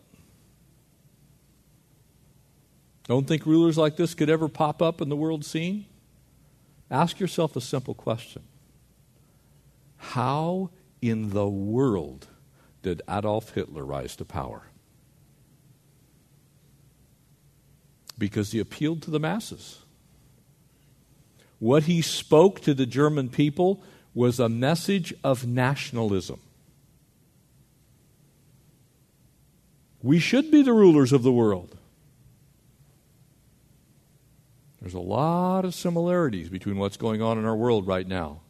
Don't 3.10 3.26
think 3.26 3.44
rulers 3.44 3.76
like 3.76 3.96
this 3.96 4.14
could 4.14 4.30
ever 4.30 4.46
pop 4.46 4.80
up 4.80 5.00
in 5.00 5.08
the 5.08 5.16
world 5.16 5.44
scene? 5.44 5.86
Ask 6.92 7.18
yourself 7.18 7.56
a 7.56 7.60
simple 7.60 7.92
question 7.92 8.42
How 9.96 10.70
in 11.02 11.30
the 11.30 11.48
world 11.48 12.28
did 12.82 13.02
Adolf 13.10 13.50
Hitler 13.50 13.84
rise 13.84 14.14
to 14.14 14.24
power? 14.24 14.62
Because 18.16 18.52
he 18.52 18.60
appealed 18.60 19.02
to 19.02 19.10
the 19.10 19.18
masses. 19.18 19.80
What 21.58 21.82
he 21.84 22.02
spoke 22.02 22.60
to 22.60 22.74
the 22.74 22.86
German 22.86 23.28
people 23.28 23.82
was 24.14 24.38
a 24.38 24.48
message 24.48 25.12
of 25.24 25.44
nationalism. 25.44 26.38
We 30.00 30.20
should 30.20 30.52
be 30.52 30.62
the 30.62 30.72
rulers 30.72 31.12
of 31.12 31.24
the 31.24 31.32
world. 31.32 31.76
There's 34.80 34.94
a 34.94 35.00
lot 35.00 35.64
of 35.64 35.74
similarities 35.74 36.48
between 36.48 36.78
what's 36.78 36.96
going 36.96 37.20
on 37.20 37.38
in 37.38 37.44
our 37.44 37.56
world 37.56 37.86
right 37.86 38.06
now 38.06 38.40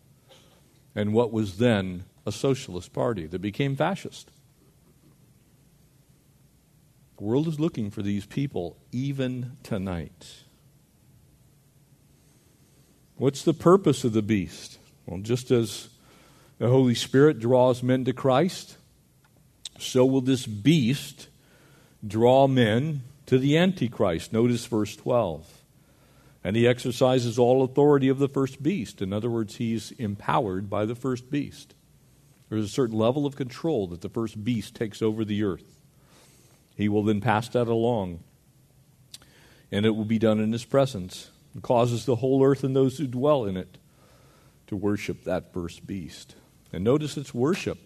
and 0.95 1.13
what 1.13 1.33
was 1.33 1.59
then 1.59 2.05
a 2.25 2.33
socialist 2.33 2.93
party 2.93 3.27
that 3.27 3.41
became 3.41 3.75
fascist. 3.75 4.31
The 7.19 7.25
world 7.25 7.49
is 7.49 7.59
looking 7.59 7.91
for 7.91 8.03
these 8.03 8.27
people 8.27 8.77
even 8.93 9.57
tonight. 9.63 10.45
What's 13.17 13.43
the 13.43 13.53
purpose 13.53 14.05
of 14.05 14.13
the 14.13 14.23
beast? 14.23 14.79
Well, 15.07 15.21
just 15.21 15.51
as 15.51 15.89
the 16.59 16.69
Holy 16.69 16.95
Spirit 16.95 17.39
draws 17.39 17.83
men 17.83 18.05
to 18.05 18.13
Christ, 18.13 18.77
so 19.79 20.07
will 20.07 20.21
this 20.21 20.47
beast 20.47 21.29
draw 22.07 22.47
men 22.47 23.03
to 23.27 23.39
the 23.39 23.59
Antichrist. 23.59 24.33
Notice 24.33 24.65
verse 24.67 24.97
12. 24.97 25.60
And 26.43 26.57
he 26.57 26.67
exercises 26.67 27.39
all 27.39 27.63
authority 27.63 28.09
of 28.09 28.19
the 28.19 28.29
first 28.29 28.63
beast. 28.63 29.03
In 29.03 29.13
other 29.13 29.29
words, 29.29 29.57
he's 29.57 29.91
empowered 29.93 30.71
by 30.71 30.87
the 30.87 30.95
first 30.95 31.31
beast. 31.31 31.75
There's 32.49 32.65
a 32.65 32.69
certain 32.69 32.99
level 32.99 33.27
of 33.27 33.37
control 33.37 33.87
that 33.89 34.01
the 34.01 34.09
first 34.09 34.43
beast 34.43 34.75
takes 34.75 35.03
over 35.03 35.25
the 35.25 35.45
earth. 35.45 35.81
He 36.75 36.89
will 36.89 37.05
then 37.05 37.21
pass 37.21 37.49
that 37.51 37.69
along, 37.69 38.21
and 39.71 39.85
it 39.85 39.91
will 39.91 40.07
be 40.07 40.19
done 40.19 40.41
in 40.41 40.51
his 40.51 40.65
presence. 40.65 41.31
It 41.55 41.63
causes 41.63 42.07
the 42.07 42.17
whole 42.17 42.43
earth 42.43 42.65
and 42.65 42.75
those 42.75 42.99
who 42.99 43.07
dwell 43.07 43.45
in 43.45 43.57
it 43.57 43.77
to 44.69 44.77
worship 44.77 45.25
that 45.25 45.53
first 45.53 45.87
beast. 45.87 46.35
And 46.73 46.83
notice 46.83 47.17
it's 47.17 47.35
worship. 47.35 47.79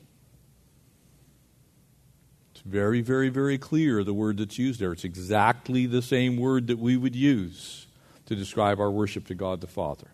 It's 2.53 2.63
very, 2.63 3.01
very, 3.01 3.31
very 3.31 3.59
clear 3.59 4.05
the 4.05 4.15
word 4.15 4.37
that's 4.37 4.59
used 4.59 4.81
there. 4.81 4.93
It's 4.93 5.05
exactly 5.05 5.87
the 5.87 6.03
same 6.03 6.37
word 6.37 6.69
that 6.69 6.79
we 6.79 6.97
would 6.97 7.17
use 7.17 7.84
to 8.27 8.35
describe 8.35 8.81
our 8.81 8.91
worship 8.91 9.27
to 9.27 9.35
God 9.35 9.61
the 9.61 9.67
Father. 9.67 10.09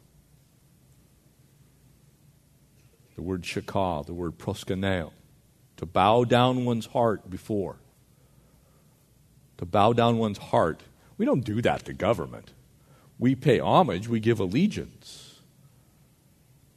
The 3.16 3.22
word 3.22 3.42
shakah, 3.42 4.06
the 4.06 4.14
word 4.14 4.38
proskuneo, 4.38 5.12
to 5.76 5.86
bow 5.86 6.24
down 6.24 6.64
one's 6.64 6.86
heart 6.86 7.28
before. 7.28 7.76
To 9.58 9.66
bow 9.66 9.92
down 9.92 10.18
one's 10.18 10.38
heart. 10.38 10.80
We 11.18 11.26
don't 11.26 11.44
do 11.44 11.60
that 11.62 11.84
to 11.84 11.92
government. 11.92 12.52
We 13.18 13.34
pay 13.34 13.58
homage, 13.58 14.08
we 14.08 14.20
give 14.20 14.40
allegiance. 14.40 15.38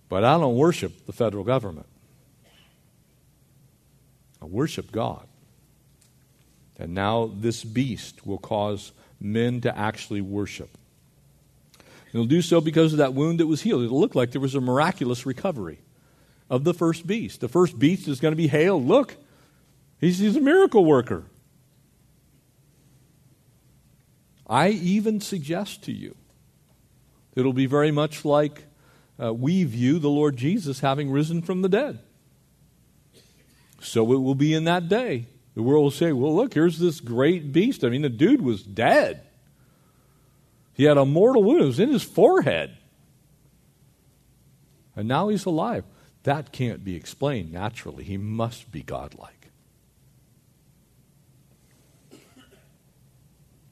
But 0.10 0.24
I 0.24 0.38
don't 0.38 0.58
worship 0.58 1.06
the 1.06 1.14
federal 1.14 1.44
government. 1.44 1.88
I 4.42 4.46
worship 4.46 4.92
God. 4.92 5.26
And 6.78 6.94
now 6.94 7.32
this 7.34 7.64
beast 7.64 8.28
will 8.28 8.38
cause 8.38 8.92
men 9.20 9.62
to 9.62 9.76
actually 9.78 10.22
worship. 10.22 10.78
It'll 12.14 12.26
do 12.26 12.44
so 12.44 12.62
because 12.62 12.94
of 12.94 13.00
that 13.00 13.16
wound 13.16 13.40
that 13.40 13.48
was 13.48 13.64
healed. 13.64 13.84
It'll 13.84 14.00
look 14.00 14.16
like 14.16 14.32
there 14.32 14.42
was 14.42 14.56
a 14.56 14.62
miraculous 14.62 15.26
recovery 15.26 15.80
of 16.50 16.64
the 16.64 16.74
first 16.74 17.08
beast. 17.08 17.42
The 17.42 17.50
first 17.50 17.80
beast 17.80 18.08
is 18.08 18.20
going 18.20 18.32
to 18.32 18.38
be 18.38 18.48
hailed. 18.48 18.86
Look, 18.86 19.18
he's, 20.00 20.20
he's 20.20 20.36
a 20.36 20.42
miracle 20.42 20.86
worker. 20.86 21.26
I 24.48 24.70
even 24.70 25.20
suggest 25.20 25.84
to 25.86 25.92
you 25.92 26.16
it'll 27.36 27.54
be 27.54 27.66
very 27.66 27.92
much 27.92 28.24
like 28.24 28.66
uh, 29.20 29.34
we 29.34 29.64
view 29.64 29.98
the 29.98 30.10
Lord 30.10 30.38
Jesus 30.38 30.82
having 30.82 31.10
risen 31.10 31.42
from 31.42 31.64
the 31.64 31.70
dead. 31.70 32.00
So 33.82 34.14
it 34.14 34.18
will 34.18 34.36
be 34.36 34.54
in 34.54 34.66
that 34.66 34.88
day. 34.88 35.26
The 35.56 35.64
world 35.64 35.84
will 35.84 35.92
say, 35.92 36.12
well, 36.12 36.36
look, 36.36 36.54
here's 36.54 36.80
this 36.80 37.00
great 37.00 37.52
beast. 37.52 37.84
I 37.84 37.90
mean, 37.90 38.02
the 38.04 38.10
dude 38.10 38.42
was 38.42 38.64
dead. 38.64 39.22
He 40.74 40.86
had 40.86 40.98
a 40.98 41.06
mortal 41.06 41.44
wound. 41.44 41.62
It 41.62 41.66
was 41.66 41.80
in 41.80 41.90
his 41.90 42.04
forehead. 42.04 42.76
And 44.96 45.08
now 45.08 45.30
he's 45.30 45.46
alive. 45.46 45.84
That 46.24 46.52
can't 46.52 46.84
be 46.84 46.96
explained 46.96 47.52
naturally. 47.52 48.04
He 48.04 48.18
must 48.18 48.72
be 48.72 48.82
godlike. 48.82 49.50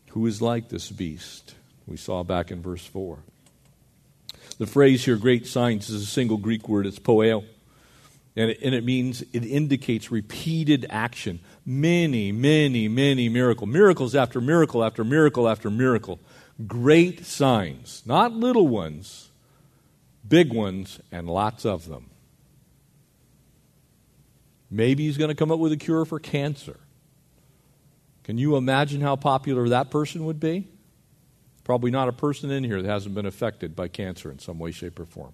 Who 0.09 0.25
is 0.25 0.41
like 0.41 0.69
this 0.69 0.89
beast? 0.91 1.55
We 1.87 1.97
saw 1.97 2.23
back 2.23 2.51
in 2.51 2.61
verse 2.61 2.85
4. 2.85 3.19
The 4.57 4.67
phrase 4.67 5.05
here, 5.05 5.15
great 5.15 5.47
signs, 5.47 5.89
is 5.89 6.03
a 6.03 6.05
single 6.05 6.37
Greek 6.37 6.67
word. 6.67 6.85
It's 6.85 6.99
poieo. 6.99 7.45
And 8.35 8.51
it, 8.51 8.59
and 8.61 8.75
it 8.75 8.83
means, 8.83 9.21
it 9.33 9.45
indicates 9.45 10.11
repeated 10.11 10.85
action. 10.89 11.39
Many, 11.65 12.31
many, 12.31 12.87
many 12.87 13.29
miracle. 13.29 13.67
Miracles 13.67 14.13
after 14.13 14.41
miracle 14.41 14.83
after 14.83 15.03
miracle 15.03 15.47
after 15.47 15.69
miracle 15.69 16.19
great 16.67 17.25
signs, 17.25 18.03
not 18.05 18.33
little 18.33 18.67
ones, 18.67 19.29
big 20.27 20.53
ones, 20.53 20.99
and 21.11 21.29
lots 21.29 21.65
of 21.65 21.87
them. 21.87 22.09
Maybe 24.69 25.05
he's 25.05 25.17
going 25.17 25.29
to 25.29 25.35
come 25.35 25.51
up 25.51 25.59
with 25.59 25.71
a 25.71 25.77
cure 25.77 26.05
for 26.05 26.19
cancer. 26.19 26.79
Can 28.23 28.37
you 28.37 28.55
imagine 28.55 29.01
how 29.01 29.15
popular 29.15 29.67
that 29.69 29.89
person 29.89 30.25
would 30.25 30.39
be? 30.39 30.67
Probably 31.63 31.91
not 31.91 32.07
a 32.07 32.13
person 32.13 32.51
in 32.51 32.63
here 32.63 32.81
that 32.81 32.87
hasn't 32.87 33.13
been 33.13 33.25
affected 33.25 33.75
by 33.75 33.87
cancer 33.87 34.31
in 34.31 34.39
some 34.39 34.59
way, 34.59 34.71
shape, 34.71 34.99
or 34.99 35.05
form. 35.05 35.33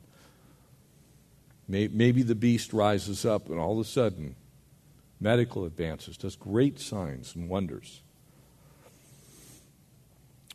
Maybe 1.68 2.24
the 2.24 2.36
beast 2.36 2.74
rises 2.74 3.26
up 3.26 3.50
and 3.50 3.60
all 3.60 3.74
of 3.74 3.86
a 3.86 3.90
sudden, 3.90 4.36
medical 5.20 5.66
advances, 5.66 6.18
does 6.18 6.36
great 6.36 6.80
signs 6.80 7.36
and 7.36 7.50
wonders. 7.50 8.02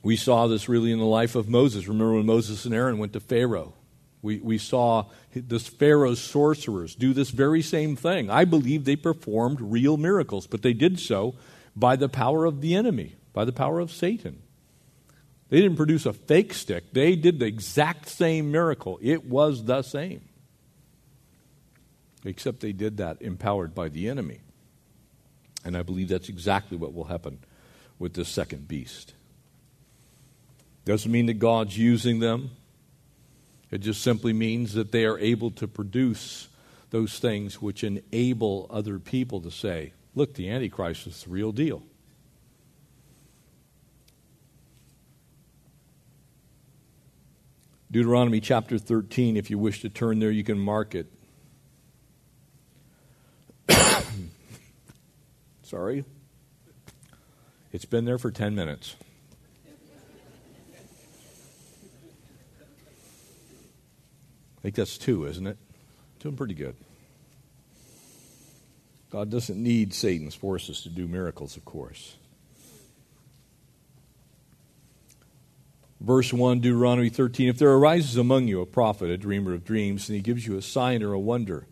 We 0.02 0.16
saw 0.16 0.48
this 0.48 0.68
really 0.68 0.90
in 0.90 0.98
the 0.98 1.04
life 1.04 1.34
of 1.34 1.48
Moses. 1.48 1.86
Remember 1.86 2.14
when 2.14 2.26
Moses 2.26 2.64
and 2.64 2.74
Aaron 2.74 2.98
went 2.98 3.12
to 3.12 3.20
Pharaoh? 3.20 3.74
We, 4.20 4.38
we 4.38 4.58
saw 4.58 5.06
this 5.34 5.66
Pharaoh's 5.66 6.20
sorcerers 6.20 6.94
do 6.94 7.12
this 7.12 7.30
very 7.30 7.62
same 7.62 7.96
thing. 7.96 8.30
I 8.30 8.44
believe 8.44 8.84
they 8.84 8.96
performed 8.96 9.60
real 9.60 9.96
miracles, 9.96 10.46
but 10.46 10.62
they 10.62 10.72
did 10.72 11.00
so 11.00 11.34
by 11.74 11.96
the 11.96 12.08
power 12.08 12.44
of 12.44 12.60
the 12.60 12.74
enemy, 12.74 13.16
by 13.32 13.44
the 13.44 13.52
power 13.52 13.80
of 13.80 13.90
Satan. 13.90 14.42
They 15.48 15.60
didn't 15.60 15.76
produce 15.76 16.06
a 16.06 16.12
fake 16.12 16.54
stick, 16.54 16.92
they 16.92 17.16
did 17.16 17.38
the 17.38 17.46
exact 17.46 18.08
same 18.08 18.50
miracle. 18.50 18.98
It 19.02 19.26
was 19.26 19.64
the 19.64 19.82
same. 19.82 20.22
Except 22.24 22.60
they 22.60 22.72
did 22.72 22.98
that 22.98 23.20
empowered 23.20 23.74
by 23.74 23.88
the 23.88 24.08
enemy. 24.08 24.40
And 25.64 25.76
I 25.76 25.82
believe 25.82 26.08
that's 26.08 26.28
exactly 26.28 26.76
what 26.76 26.94
will 26.94 27.04
happen 27.04 27.38
with 27.98 28.14
this 28.14 28.28
second 28.28 28.68
beast. 28.68 29.14
Doesn't 30.84 31.10
mean 31.10 31.26
that 31.26 31.34
God's 31.34 31.78
using 31.78 32.18
them. 32.18 32.50
It 33.70 33.78
just 33.78 34.02
simply 34.02 34.32
means 34.32 34.74
that 34.74 34.92
they 34.92 35.04
are 35.04 35.18
able 35.18 35.50
to 35.52 35.68
produce 35.68 36.48
those 36.90 37.18
things 37.18 37.62
which 37.62 37.84
enable 37.84 38.66
other 38.70 38.98
people 38.98 39.40
to 39.40 39.50
say, 39.50 39.92
look, 40.14 40.34
the 40.34 40.50
Antichrist 40.50 41.06
is 41.06 41.24
the 41.24 41.30
real 41.30 41.52
deal. 41.52 41.82
Deuteronomy 47.90 48.40
chapter 48.40 48.78
13, 48.78 49.36
if 49.36 49.50
you 49.50 49.58
wish 49.58 49.82
to 49.82 49.90
turn 49.90 50.18
there, 50.18 50.30
you 50.30 50.42
can 50.44 50.58
mark 50.58 50.94
it. 50.94 51.12
Sorry. 55.62 56.04
It's 57.70 57.84
been 57.84 58.06
there 58.06 58.18
for 58.18 58.30
10 58.30 58.54
minutes. 58.54 58.96
I 64.62 64.70
think 64.70 64.76
that's 64.76 64.96
two, 64.96 65.26
isn't 65.26 65.44
it? 65.44 65.58
Doing 66.20 66.36
pretty 66.36 66.54
good. 66.54 66.76
God 69.10 69.28
doesn't 69.28 69.60
need 69.60 69.92
Satan's 69.92 70.36
forces 70.36 70.82
to 70.82 70.88
do 70.88 71.08
miracles, 71.08 71.56
of 71.56 71.64
course. 71.64 72.14
Verse 76.00 76.32
1, 76.32 76.60
Deuteronomy 76.60 77.08
13 77.08 77.48
If 77.48 77.58
there 77.58 77.72
arises 77.72 78.16
among 78.16 78.46
you 78.46 78.60
a 78.60 78.66
prophet, 78.66 79.10
a 79.10 79.18
dreamer 79.18 79.52
of 79.52 79.64
dreams, 79.64 80.08
and 80.08 80.14
he 80.14 80.22
gives 80.22 80.46
you 80.46 80.56
a 80.56 80.62
sign 80.62 81.02
or 81.02 81.12
a 81.12 81.18
wonder, 81.18 81.66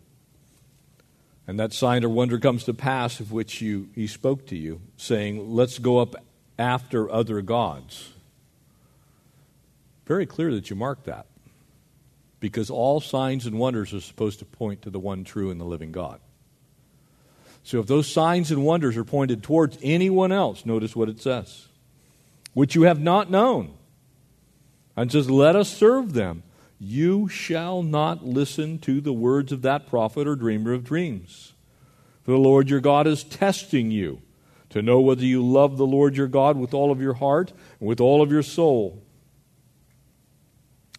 and 1.47 1.61
that 1.61 1.73
sign 1.73 2.05
or 2.05 2.09
wonder 2.09 2.41
comes 2.41 2.65
to 2.65 2.75
pass 2.75 3.21
of 3.21 3.31
which 3.31 3.61
you, 3.61 3.89
he 3.95 4.09
spoke 4.09 4.49
to 4.49 4.57
you, 4.57 4.81
saying, 4.97 5.55
Let's 5.55 5.79
go 5.79 5.99
up 5.99 6.17
after 6.59 7.09
other 7.09 7.41
gods. 7.41 8.15
Very 10.07 10.27
clear 10.27 10.53
that 10.55 10.71
you 10.71 10.75
mark 10.75 11.05
that. 11.05 11.27
Because 12.41 12.71
all 12.71 13.01
signs 13.01 13.47
and 13.47 13.59
wonders 13.59 13.93
are 13.93 14.01
supposed 14.01 14.39
to 14.39 14.45
point 14.45 14.83
to 14.83 14.91
the 14.91 14.99
one 14.99 15.25
true 15.25 15.51
and 15.51 15.61
the 15.61 15.65
living 15.65 15.93
God. 15.93 16.21
So 17.63 17.79
if 17.79 17.87
those 17.87 18.11
signs 18.11 18.51
and 18.51 18.65
wonders 18.65 18.97
are 18.97 19.05
pointed 19.05 19.43
towards 19.43 19.79
anyone 19.83 20.33
else, 20.33 20.65
notice 20.65 20.97
what 20.97 21.11
it 21.11 21.21
says, 21.21 21.69
which 22.55 22.75
you 22.75 22.83
have 22.83 23.01
not 23.01 23.31
known, 23.31 23.75
and 24.97 25.13
says, 25.13 25.31
Let 25.31 25.55
us 25.55 25.69
serve 25.69 26.15
them 26.15 26.43
you 26.83 27.29
shall 27.29 27.83
not 27.83 28.25
listen 28.25 28.79
to 28.79 29.03
the 29.03 29.13
words 29.13 29.53
of 29.53 29.61
that 29.63 29.87
prophet 29.87 30.27
or 30.27 30.35
dreamer 30.35 30.73
of 30.73 30.83
dreams. 30.83 31.53
For 32.23 32.31
the 32.31 32.39
Lord 32.39 32.71
your 32.71 32.81
God 32.81 33.07
is 33.07 33.23
testing 33.23 33.91
you 33.91 34.23
to 34.71 34.81
know 34.81 35.01
whether 35.01 35.25
you 35.25 35.47
love 35.47 35.77
the 35.77 35.87
Lord 35.87 36.17
your 36.17 36.27
God 36.27 36.57
with 36.57 36.73
all 36.73 36.91
of 36.91 37.01
your 37.01 37.15
heart 37.15 37.53
and 37.79 37.89
with 37.89 38.01
all 38.01 38.23
of 38.23 38.33
your 38.33 38.43
soul. 38.43 39.03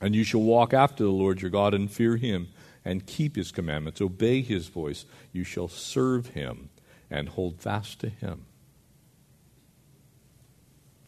And 0.01 0.15
you 0.15 0.23
shall 0.23 0.41
walk 0.41 0.73
after 0.73 1.03
the 1.03 1.11
Lord 1.11 1.41
your 1.41 1.51
God 1.51 1.73
and 1.73 1.89
fear 1.89 2.17
him 2.17 2.49
and 2.83 3.05
keep 3.05 3.35
his 3.35 3.51
commandments, 3.51 4.01
obey 4.01 4.41
his 4.41 4.67
voice. 4.67 5.05
You 5.31 5.43
shall 5.43 5.67
serve 5.67 6.29
him 6.29 6.69
and 7.09 7.29
hold 7.29 7.61
fast 7.61 7.99
to 7.99 8.09
him. 8.09 8.45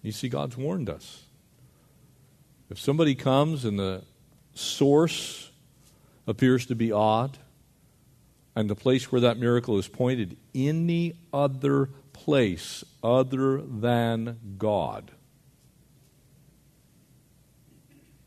You 0.03 0.11
see, 0.11 0.29
God's 0.29 0.55
warned 0.55 0.89
us. 0.89 1.23
If 2.69 2.79
somebody 2.79 3.15
comes 3.15 3.65
and 3.65 3.79
the 3.79 4.03
source 4.53 5.49
appears 6.27 6.65
to 6.67 6.75
be 6.75 6.91
odd, 6.91 7.37
and 8.55 8.69
the 8.69 8.75
place 8.75 9.11
where 9.11 9.21
that 9.21 9.37
miracle 9.37 9.79
is 9.79 9.87
pointed, 9.87 10.37
any 10.53 11.13
other 11.33 11.89
place 12.11 12.83
other 13.03 13.61
than 13.61 14.37
God. 14.57 15.11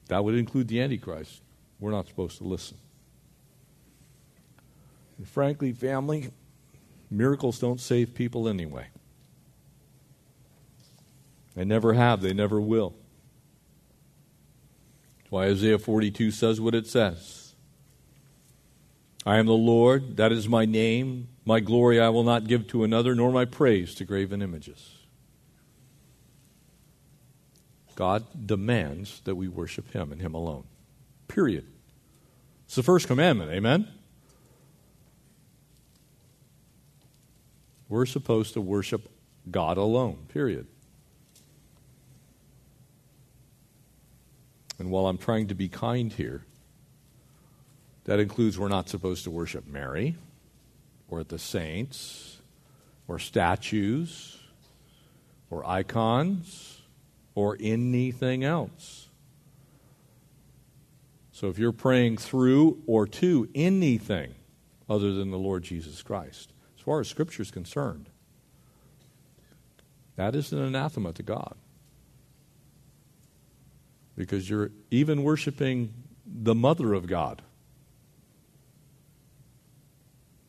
That 0.09 0.25
would 0.25 0.35
include 0.35 0.69
the 0.69 0.81
Antichrist. 0.81 1.43
We're 1.81 1.91
not 1.91 2.07
supposed 2.07 2.39
to 2.39 2.45
listen. 2.45 2.79
And 5.19 5.29
frankly, 5.29 5.73
family, 5.73 6.31
miracles 7.11 7.59
don't 7.59 7.81
save 7.81 8.15
people 8.15 8.49
anyway. 8.49 8.89
They 11.55 11.65
never 11.65 11.95
have, 11.95 12.21
they 12.21 12.35
never 12.35 12.61
will 12.61 12.95
why 15.31 15.47
Isaiah 15.47 15.79
42 15.79 16.31
says 16.31 16.61
what 16.61 16.75
it 16.75 16.87
says. 16.87 17.55
I 19.25 19.37
am 19.37 19.47
the 19.47 19.53
Lord, 19.53 20.17
that 20.19 20.33
is 20.33 20.49
my 20.49 20.65
name. 20.65 21.29
My 21.45 21.61
glory 21.61 22.01
I 22.01 22.09
will 22.11 22.23
not 22.23 22.47
give 22.47 22.67
to 22.69 22.85
another, 22.85 23.15
nor 23.15 23.33
my 23.33 23.45
praise 23.45 23.95
to 23.97 24.05
graven 24.05 24.41
images. 24.41 24.96
God 27.97 28.47
demands 28.47 29.21
that 29.25 29.35
we 29.35 29.49
worship 29.49 29.91
Him 29.93 30.13
and 30.13 30.21
Him 30.21 30.35
alone. 30.35 30.65
Period. 31.27 31.67
It's 32.67 32.77
the 32.77 32.83
first 32.83 33.09
commandment, 33.09 33.51
amen? 33.51 33.89
We're 37.89 38.07
supposed 38.07 38.53
to 38.55 38.61
worship 38.61 39.09
God 39.51 39.79
alone, 39.79 40.27
period. 40.29 40.67
And 44.79 44.91
while 44.91 45.07
I'm 45.07 45.19
trying 45.19 45.49
to 45.49 45.55
be 45.55 45.69
kind 45.69 46.13
here, 46.13 46.45
that 48.05 48.21
includes 48.21 48.59
we're 48.59 48.69
not 48.69 48.89
supposed 48.89 49.25
to 49.25 49.31
worship 49.31 49.67
Mary 49.67 50.17
or 51.09 51.25
the 51.25 51.39
saints 51.39 52.37
or 53.09 53.19
statues 53.19 54.39
or 55.51 55.67
icons 55.67 56.76
or 57.37 57.57
anything 57.61 58.43
else. 58.43 59.09
So 61.31 61.49
if 61.49 61.59
you're 61.59 61.71
praying 61.71 62.17
through 62.17 62.83
or 62.87 63.07
to 63.07 63.49
anything 63.55 64.35
other 64.89 65.13
than 65.13 65.31
the 65.31 65.39
Lord 65.39 65.63
Jesus 65.63 66.03
Christ, 66.03 66.53
as 66.77 66.83
far 66.83 66.99
as 66.99 67.09
Scripture 67.09 67.43
is 67.43 67.51
concerned, 67.51 68.09
that 70.17 70.35
is 70.35 70.51
an 70.51 70.61
anathema 70.61 71.13
to 71.13 71.23
God 71.23 71.55
because 74.17 74.49
you're 74.49 74.71
even 74.91 75.23
worshiping 75.23 75.93
the 76.25 76.55
mother 76.55 76.95
of 76.95 77.07
God. 77.07 77.43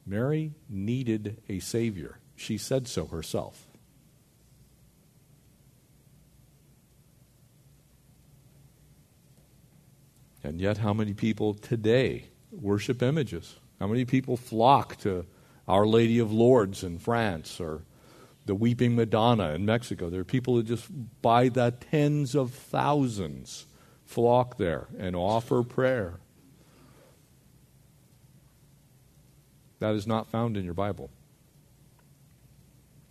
Mary 0.05 0.53
needed 0.69 1.41
a 1.49 1.59
Savior. 1.59 2.19
She 2.37 2.57
said 2.57 2.87
so 2.87 3.07
herself. 3.07 3.66
And 10.47 10.61
yet, 10.61 10.77
how 10.77 10.93
many 10.93 11.13
people 11.13 11.53
today 11.53 12.29
worship 12.51 13.03
images? 13.03 13.57
How 13.81 13.87
many 13.87 14.05
people 14.05 14.37
flock 14.37 14.95
to 14.99 15.25
Our 15.67 15.85
Lady 15.85 16.19
of 16.19 16.31
Lourdes 16.31 16.83
in 16.83 16.99
France 16.99 17.59
or 17.59 17.83
the 18.47 18.55
Weeping 18.55 18.95
Madonna 18.95 19.49
in 19.49 19.65
Mexico. 19.65 20.09
There 20.09 20.21
are 20.21 20.23
people 20.23 20.55
who 20.55 20.63
just 20.63 20.87
by 21.21 21.49
the 21.49 21.71
tens 21.91 22.33
of 22.33 22.51
thousands 22.51 23.65
flock 24.05 24.57
there 24.57 24.87
and 24.97 25.17
offer 25.17 25.63
prayer. 25.63 26.21
That 29.79 29.95
is 29.95 30.07
not 30.07 30.31
found 30.31 30.55
in 30.55 30.63
your 30.63 30.73
Bible. 30.73 31.09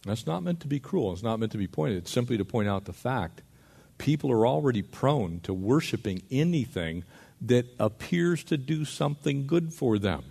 That's 0.07 0.27
not 0.27 0.43
meant 0.43 0.61
to 0.61 0.69
be 0.69 0.81
cruel. 0.81 1.13
It's 1.13 1.23
not 1.23 1.39
meant 1.39 1.53
to 1.53 1.59
be 1.59 1.69
pointed. 1.69 1.99
It's 1.99 2.11
simply 2.11 2.39
to 2.39 2.45
point 2.45 2.69
out 2.69 2.87
the 2.87 2.95
fact 2.95 3.43
people 3.99 4.33
are 4.33 4.47
already 4.47 4.83
prone 4.83 5.41
to 5.41 5.53
worshiping 5.53 6.23
anything 6.31 7.05
that 7.43 7.67
appears 7.79 8.45
to 8.45 8.57
do 8.57 8.85
something 8.85 9.47
good 9.47 9.73
for 9.73 9.99
them. 9.99 10.25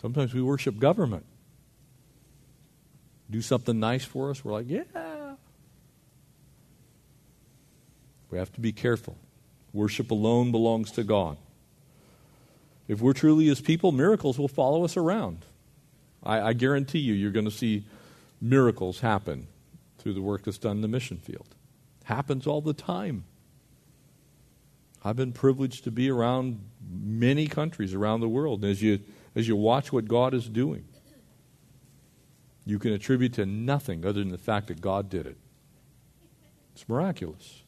Sometimes 0.00 0.34
we 0.34 0.42
worship 0.42 0.78
government. 0.78 1.24
Do 3.30 3.40
something 3.40 3.78
nice 3.78 4.04
for 4.04 4.30
us, 4.30 4.44
we're 4.44 4.52
like, 4.52 4.68
yeah. 4.68 4.82
We 8.30 8.38
have 8.38 8.52
to 8.54 8.60
be 8.60 8.72
careful. 8.72 9.16
Worship 9.72 10.10
alone 10.10 10.50
belongs 10.52 10.90
to 10.92 11.04
God. 11.04 11.36
If 12.88 13.00
we're 13.00 13.12
truly 13.12 13.46
His 13.46 13.60
people, 13.60 13.92
miracles 13.92 14.38
will 14.38 14.48
follow 14.48 14.84
us 14.84 14.96
around. 14.96 15.44
I, 16.22 16.40
I 16.40 16.52
guarantee 16.52 16.98
you, 16.98 17.14
you're 17.14 17.30
going 17.30 17.44
to 17.44 17.50
see 17.50 17.84
miracles 18.40 19.00
happen 19.00 19.46
through 19.98 20.14
the 20.14 20.20
work 20.20 20.44
that's 20.44 20.58
done 20.58 20.76
in 20.76 20.82
the 20.82 20.88
mission 20.88 21.18
field. 21.18 21.54
Happens 22.04 22.46
all 22.46 22.60
the 22.60 22.74
time. 22.74 23.24
I've 25.04 25.16
been 25.16 25.32
privileged 25.32 25.84
to 25.84 25.90
be 25.90 26.10
around 26.10 26.60
many 26.90 27.46
countries 27.46 27.94
around 27.94 28.20
the 28.20 28.28
world. 28.28 28.64
As 28.64 28.82
you, 28.82 29.00
as 29.34 29.48
you 29.48 29.56
watch 29.56 29.92
what 29.92 30.06
God 30.06 30.34
is 30.34 30.48
doing, 30.48 30.84
you 32.64 32.78
can 32.78 32.92
attribute 32.92 33.32
to 33.34 33.46
nothing 33.46 34.04
other 34.04 34.20
than 34.20 34.30
the 34.30 34.38
fact 34.38 34.68
that 34.68 34.80
God 34.80 35.08
did 35.08 35.26
it. 35.26 35.36
It's 36.74 36.88
miraculous. 36.88 37.62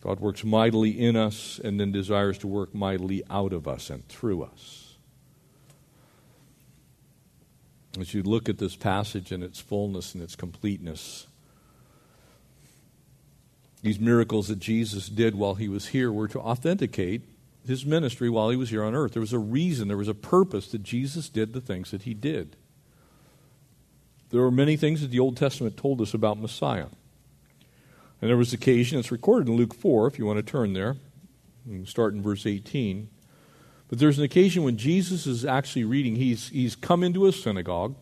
God 0.00 0.20
works 0.20 0.44
mightily 0.44 0.90
in 0.90 1.16
us 1.16 1.58
and 1.64 1.80
then 1.80 1.90
desires 1.90 2.38
to 2.38 2.46
work 2.46 2.74
mightily 2.74 3.22
out 3.30 3.52
of 3.52 3.66
us 3.66 3.90
and 3.90 4.06
through 4.06 4.42
us. 4.42 4.83
As 7.98 8.12
you 8.12 8.22
look 8.22 8.48
at 8.48 8.58
this 8.58 8.74
passage 8.74 9.30
in 9.30 9.42
its 9.42 9.60
fullness 9.60 10.14
and 10.14 10.22
its 10.22 10.34
completeness, 10.34 11.26
these 13.82 14.00
miracles 14.00 14.48
that 14.48 14.58
Jesus 14.58 15.08
did 15.08 15.34
while 15.34 15.54
he 15.54 15.68
was 15.68 15.88
here 15.88 16.10
were 16.10 16.28
to 16.28 16.40
authenticate 16.40 17.22
his 17.66 17.86
ministry 17.86 18.28
while 18.28 18.50
he 18.50 18.56
was 18.56 18.70
here 18.70 18.82
on 18.82 18.94
earth. 18.94 19.12
There 19.12 19.20
was 19.20 19.32
a 19.32 19.38
reason, 19.38 19.88
there 19.88 19.96
was 19.96 20.08
a 20.08 20.14
purpose 20.14 20.68
that 20.72 20.82
Jesus 20.82 21.28
did 21.28 21.52
the 21.52 21.60
things 21.60 21.90
that 21.92 22.02
he 22.02 22.14
did. 22.14 22.56
There 24.30 24.40
were 24.40 24.50
many 24.50 24.76
things 24.76 25.00
that 25.00 25.10
the 25.10 25.20
Old 25.20 25.36
Testament 25.36 25.76
told 25.76 26.00
us 26.00 26.14
about 26.14 26.40
Messiah. 26.40 26.86
And 28.20 28.28
there 28.30 28.36
was 28.36 28.52
occasion, 28.52 28.98
it's 28.98 29.12
recorded 29.12 29.48
in 29.48 29.56
Luke 29.56 29.74
4, 29.74 30.08
if 30.08 30.18
you 30.18 30.26
want 30.26 30.38
to 30.38 30.42
turn 30.42 30.72
there. 30.72 30.96
Start 31.84 32.14
in 32.14 32.22
verse 32.22 32.44
18. 32.46 33.08
But 33.94 34.00
there's 34.00 34.18
an 34.18 34.24
occasion 34.24 34.64
when 34.64 34.76
Jesus 34.76 35.24
is 35.24 35.44
actually 35.44 35.84
reading, 35.84 36.16
he's, 36.16 36.48
he's 36.48 36.74
come 36.74 37.04
into 37.04 37.26
a 37.26 37.32
synagogue, 37.32 37.94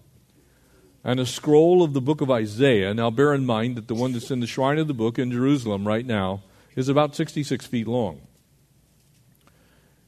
and 1.05 1.21
a 1.21 1.27
scroll 1.27 1.83
of 1.83 1.93
the 1.93 2.01
book 2.01 2.23
of 2.23 2.31
Isaiah. 2.31 2.95
Now, 2.95 3.11
bear 3.11 3.35
in 3.35 3.45
mind 3.45 3.77
that 3.77 3.89
the 3.89 3.95
one 3.95 4.15
that's 4.15 4.31
in 4.31 4.41
the 4.41 4.47
shrine 4.47 4.79
of 4.79 4.89
the 4.89 4.95
book 4.95 5.19
in 5.19 5.31
Jerusalem 5.31 5.87
right 5.87 6.07
now 6.07 6.45
is 6.77 6.89
about 6.89 7.15
66 7.15 7.67
feet 7.67 7.87
long. 7.87 8.23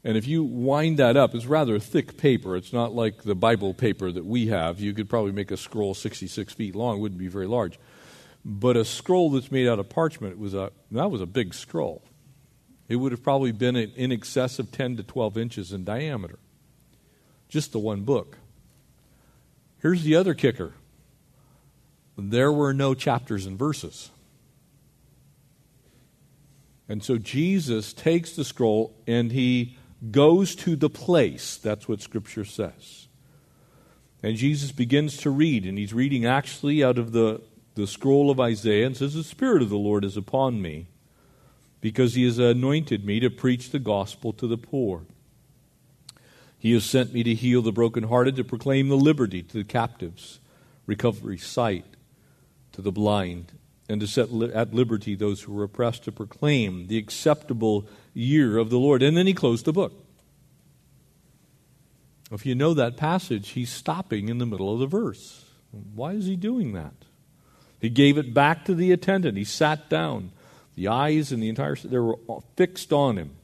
And 0.03 0.17
if 0.17 0.27
you 0.27 0.43
wind 0.43 0.99
that 1.01 1.19
up, 1.19 1.35
it's 1.35 1.45
rather 1.45 1.79
thick 1.79 2.17
paper. 2.17 2.57
It's 2.57 2.73
not 2.73 2.95
like 2.95 3.23
the 3.23 3.35
Bible 3.35 3.75
paper 3.75 4.11
that 4.11 4.25
we 4.25 4.47
have. 4.47 4.81
You 4.81 4.95
could 4.95 5.11
probably 5.11 5.33
make 5.33 5.51
a 5.51 5.57
scroll 5.59 5.93
66 5.93 6.55
feet 6.55 6.75
long, 6.75 6.97
it 6.97 7.01
wouldn't 7.01 7.19
be 7.19 7.29
very 7.29 7.47
large. 7.47 7.79
But 8.43 8.79
a 8.79 8.87
scroll 8.87 9.29
that's 9.33 9.53
made 9.53 9.69
out 9.69 9.79
of 9.79 9.91
parchment 9.91 10.39
was 10.39 10.55
a 10.55 10.73
that 10.93 11.11
was 11.11 11.21
a 11.21 11.27
big 11.27 11.53
scroll. 11.53 12.03
It 12.89 12.97
would 12.97 13.13
have 13.13 13.23
probably 13.23 13.53
been 13.53 13.77
in 13.77 14.13
excess 14.13 14.59
of 14.59 14.71
10 14.71 14.97
to 14.97 15.03
12 15.03 15.39
inches 15.39 15.73
in 15.73 15.85
diameter. 15.85 16.39
Just 17.49 17.73
the 17.73 17.79
one 17.79 18.03
book. 18.03 18.39
Here's 19.81 20.03
the 20.03 20.17
other 20.17 20.35
kicker 20.35 20.75
there 22.17 22.53
were 22.53 22.73
no 22.73 22.95
chapters 22.95 23.45
and 23.45 23.59
verses. 23.59 24.11
And 26.89 27.03
so 27.03 27.19
Jesus 27.19 27.93
takes 27.93 28.37
the 28.37 28.45
scroll 28.45 28.95
and 29.07 29.33
he 29.33 29.77
goes 30.11 30.55
to 30.57 30.77
the 30.77 30.91
place. 30.91 31.57
That's 31.57 31.89
what 31.89 32.03
Scripture 32.03 32.45
says. 32.45 33.09
And 34.23 34.37
Jesus 34.37 34.73
begins 34.73 35.19
to 35.19 35.31
read, 35.31 35.67
and 35.67 35.77
he's 35.77 35.93
reading 35.93 36.25
actually 36.25 36.83
out 36.83 36.97
of 36.97 37.13
the, 37.13 37.43
the 37.75 37.87
scroll 37.87 38.31
of 38.31 38.41
Isaiah 38.41 38.87
and 38.87 38.97
says, 38.97 39.15
The 39.15 39.23
Spirit 39.23 39.61
of 39.61 39.69
the 39.69 39.77
Lord 39.77 40.05
is 40.05 40.17
upon 40.17 40.63
me 40.63 40.87
because 41.85 42.15
he 42.15 42.25
has 42.25 42.39
anointed 42.39 43.05
me 43.05 43.21
to 43.21 43.29
preach 43.29 43.69
the 43.69 43.79
gospel 43.79 44.33
to 44.33 44.47
the 44.47 44.57
poor. 44.57 45.03
He 46.59 46.73
has 46.73 46.83
sent 46.83 47.13
me 47.13 47.23
to 47.25 47.35
heal 47.35 47.61
the 47.61 47.73
brokenhearted, 47.73 48.37
to 48.37 48.43
proclaim 48.43 48.89
the 48.89 48.97
liberty 48.97 49.43
to 49.43 49.59
the 49.59 49.65
captives, 49.65 50.41
recovery 50.87 51.37
sight 51.37 51.85
to 52.73 52.81
the 52.81 52.91
blind, 52.91 53.53
and 53.87 54.01
to 54.01 54.07
set 54.07 54.33
li- 54.33 54.51
at 54.55 54.73
liberty 54.73 55.15
those 55.15 55.43
who 55.43 55.61
are 55.61 55.65
oppressed, 55.65 56.05
to 56.05 56.11
proclaim 56.11 56.87
the 56.87 56.97
acceptable 56.97 57.87
year 58.15 58.57
of 58.57 58.71
the 58.71 58.79
Lord. 58.79 59.03
And 59.03 59.15
then 59.15 59.27
he 59.27 59.35
closed 59.35 59.67
the 59.67 59.73
book. 59.75 59.93
If 62.33 62.47
you 62.47 62.55
know 62.55 62.73
that 62.73 62.97
passage, 62.97 63.51
he's 63.51 63.71
stopping 63.71 64.31
in 64.31 64.39
the 64.39 64.47
middle 64.47 64.73
of 64.73 64.81
the 64.81 64.87
verse. 64.87 65.45
Why 65.71 66.13
is 66.13 66.25
he 66.25 66.37
doing 66.37 66.73
that? 66.73 66.95
He 67.79 67.91
gave 67.91 68.17
it 68.17 68.33
back 68.33 68.65
to 68.65 68.75
the 68.75 68.91
attendant. 68.91 69.37
He 69.37 69.45
sat 69.45 69.91
down. 69.91 70.31
The 70.75 70.89
eyes 70.89 71.33
and 71.33 71.43
the 71.43 71.49
entire 71.49 71.77
they 71.77 71.99
were 71.99 72.19
fixed 72.57 72.93
on 72.93 73.17
him. 73.17 73.37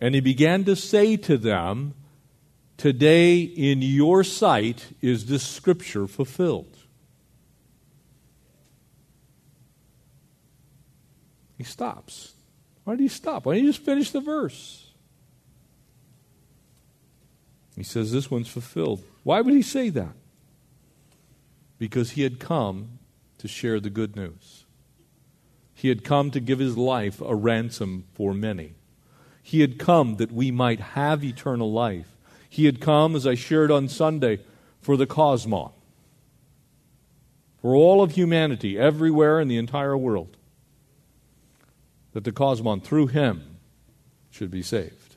And 0.00 0.14
he 0.14 0.20
began 0.20 0.64
to 0.64 0.76
say 0.76 1.16
to 1.18 1.36
them, 1.36 1.94
Today 2.76 3.40
in 3.40 3.82
your 3.82 4.24
sight 4.24 4.86
is 5.02 5.26
this 5.26 5.46
scripture 5.46 6.06
fulfilled. 6.06 6.78
He 11.58 11.64
stops. 11.64 12.32
Why 12.84 12.94
did 12.94 13.02
he 13.02 13.08
stop? 13.08 13.44
Why 13.44 13.52
didn't 13.54 13.66
he 13.66 13.72
just 13.72 13.84
finish 13.84 14.10
the 14.10 14.20
verse? 14.20 14.90
He 17.76 17.82
says, 17.82 18.12
This 18.12 18.30
one's 18.30 18.48
fulfilled. 18.48 19.04
Why 19.24 19.42
would 19.42 19.52
he 19.52 19.60
say 19.62 19.90
that? 19.90 20.14
Because 21.78 22.12
he 22.12 22.22
had 22.22 22.40
come 22.40 22.98
to 23.36 23.46
share 23.46 23.78
the 23.78 23.90
good 23.90 24.16
news. 24.16 24.59
He 25.80 25.88
had 25.88 26.04
come 26.04 26.30
to 26.32 26.40
give 26.40 26.58
his 26.58 26.76
life 26.76 27.22
a 27.22 27.34
ransom 27.34 28.04
for 28.12 28.34
many. 28.34 28.74
He 29.42 29.62
had 29.62 29.78
come 29.78 30.16
that 30.16 30.30
we 30.30 30.50
might 30.50 30.78
have 30.78 31.24
eternal 31.24 31.72
life. 31.72 32.18
He 32.50 32.66
had 32.66 32.82
come, 32.82 33.16
as 33.16 33.26
I 33.26 33.34
shared 33.34 33.70
on 33.70 33.88
Sunday, 33.88 34.40
for 34.82 34.98
the 34.98 35.06
cosmos, 35.06 35.70
for 37.62 37.74
all 37.74 38.02
of 38.02 38.12
humanity, 38.12 38.78
everywhere 38.78 39.40
in 39.40 39.48
the 39.48 39.56
entire 39.56 39.96
world, 39.96 40.36
that 42.12 42.24
the 42.24 42.32
cosmos, 42.32 42.82
through 42.82 43.06
him, 43.06 43.56
should 44.30 44.50
be 44.50 44.62
saved. 44.62 45.16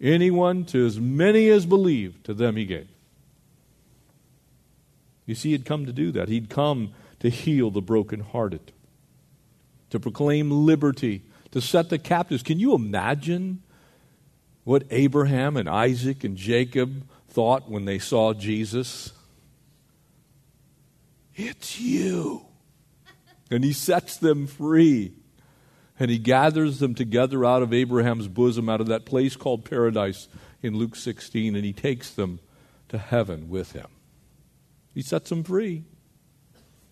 Anyone, 0.00 0.64
to 0.64 0.86
as 0.86 0.98
many 0.98 1.50
as 1.50 1.66
believed, 1.66 2.24
to 2.24 2.32
them 2.32 2.56
he 2.56 2.64
gave. 2.64 2.88
You 5.26 5.34
see, 5.34 5.50
he'd 5.50 5.66
come 5.66 5.84
to 5.84 5.92
do 5.92 6.10
that. 6.12 6.30
He'd 6.30 6.48
come 6.48 6.94
to 7.20 7.28
heal 7.28 7.70
the 7.70 7.82
brokenhearted 7.82 8.72
to 9.96 10.00
proclaim 10.00 10.50
liberty, 10.50 11.22
to 11.52 11.60
set 11.60 11.88
the 11.88 11.98
captives. 11.98 12.42
Can 12.42 12.60
you 12.60 12.74
imagine 12.74 13.62
what 14.64 14.84
Abraham 14.90 15.56
and 15.56 15.68
Isaac 15.68 16.22
and 16.22 16.36
Jacob 16.36 17.08
thought 17.28 17.70
when 17.70 17.86
they 17.86 17.98
saw 17.98 18.34
Jesus? 18.34 19.12
It's 21.34 21.80
you. 21.80 22.44
And 23.50 23.64
he 23.64 23.72
sets 23.72 24.18
them 24.18 24.46
free. 24.46 25.14
And 25.98 26.10
he 26.10 26.18
gathers 26.18 26.78
them 26.78 26.94
together 26.94 27.42
out 27.44 27.62
of 27.62 27.72
Abraham's 27.72 28.28
bosom, 28.28 28.68
out 28.68 28.82
of 28.82 28.88
that 28.88 29.06
place 29.06 29.34
called 29.34 29.64
paradise 29.64 30.28
in 30.62 30.76
Luke 30.76 30.94
16, 30.94 31.54
and 31.54 31.64
he 31.64 31.72
takes 31.72 32.10
them 32.10 32.38
to 32.90 32.98
heaven 32.98 33.48
with 33.48 33.72
him. 33.72 33.86
He 34.92 35.00
sets 35.00 35.30
them 35.30 35.42
free. 35.42 35.84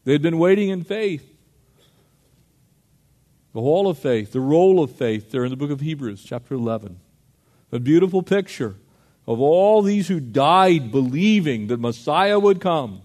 They'd 0.04 0.22
been 0.22 0.38
waiting 0.38 0.70
in 0.70 0.84
faith 0.84 1.33
the 3.54 3.60
hall 3.60 3.88
of 3.88 3.96
faith, 3.96 4.32
the 4.32 4.40
roll 4.40 4.82
of 4.82 4.90
faith, 4.90 5.30
there 5.30 5.44
in 5.44 5.50
the 5.50 5.56
book 5.56 5.70
of 5.70 5.80
Hebrews, 5.80 6.24
chapter 6.24 6.54
11. 6.54 6.98
A 7.70 7.78
beautiful 7.78 8.22
picture 8.22 8.74
of 9.26 9.40
all 9.40 9.80
these 9.80 10.08
who 10.08 10.18
died 10.18 10.90
believing 10.90 11.68
that 11.68 11.78
Messiah 11.78 12.38
would 12.38 12.60
come. 12.60 13.00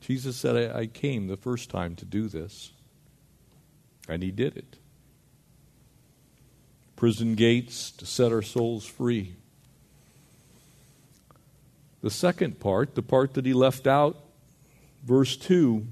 Jesus 0.00 0.36
said, 0.36 0.72
I, 0.72 0.80
I 0.80 0.86
came 0.86 1.26
the 1.26 1.36
first 1.36 1.68
time 1.68 1.96
to 1.96 2.04
do 2.04 2.28
this. 2.28 2.72
And 4.08 4.22
he 4.22 4.30
did 4.30 4.56
it. 4.56 4.76
Prison 6.94 7.34
gates 7.34 7.90
to 7.90 8.06
set 8.06 8.30
our 8.30 8.40
souls 8.40 8.86
free. 8.86 9.34
The 12.02 12.10
second 12.10 12.60
part, 12.60 12.94
the 12.94 13.02
part 13.02 13.34
that 13.34 13.44
he 13.44 13.52
left 13.52 13.88
out, 13.88 14.16
verse 15.04 15.36
2 15.36 15.84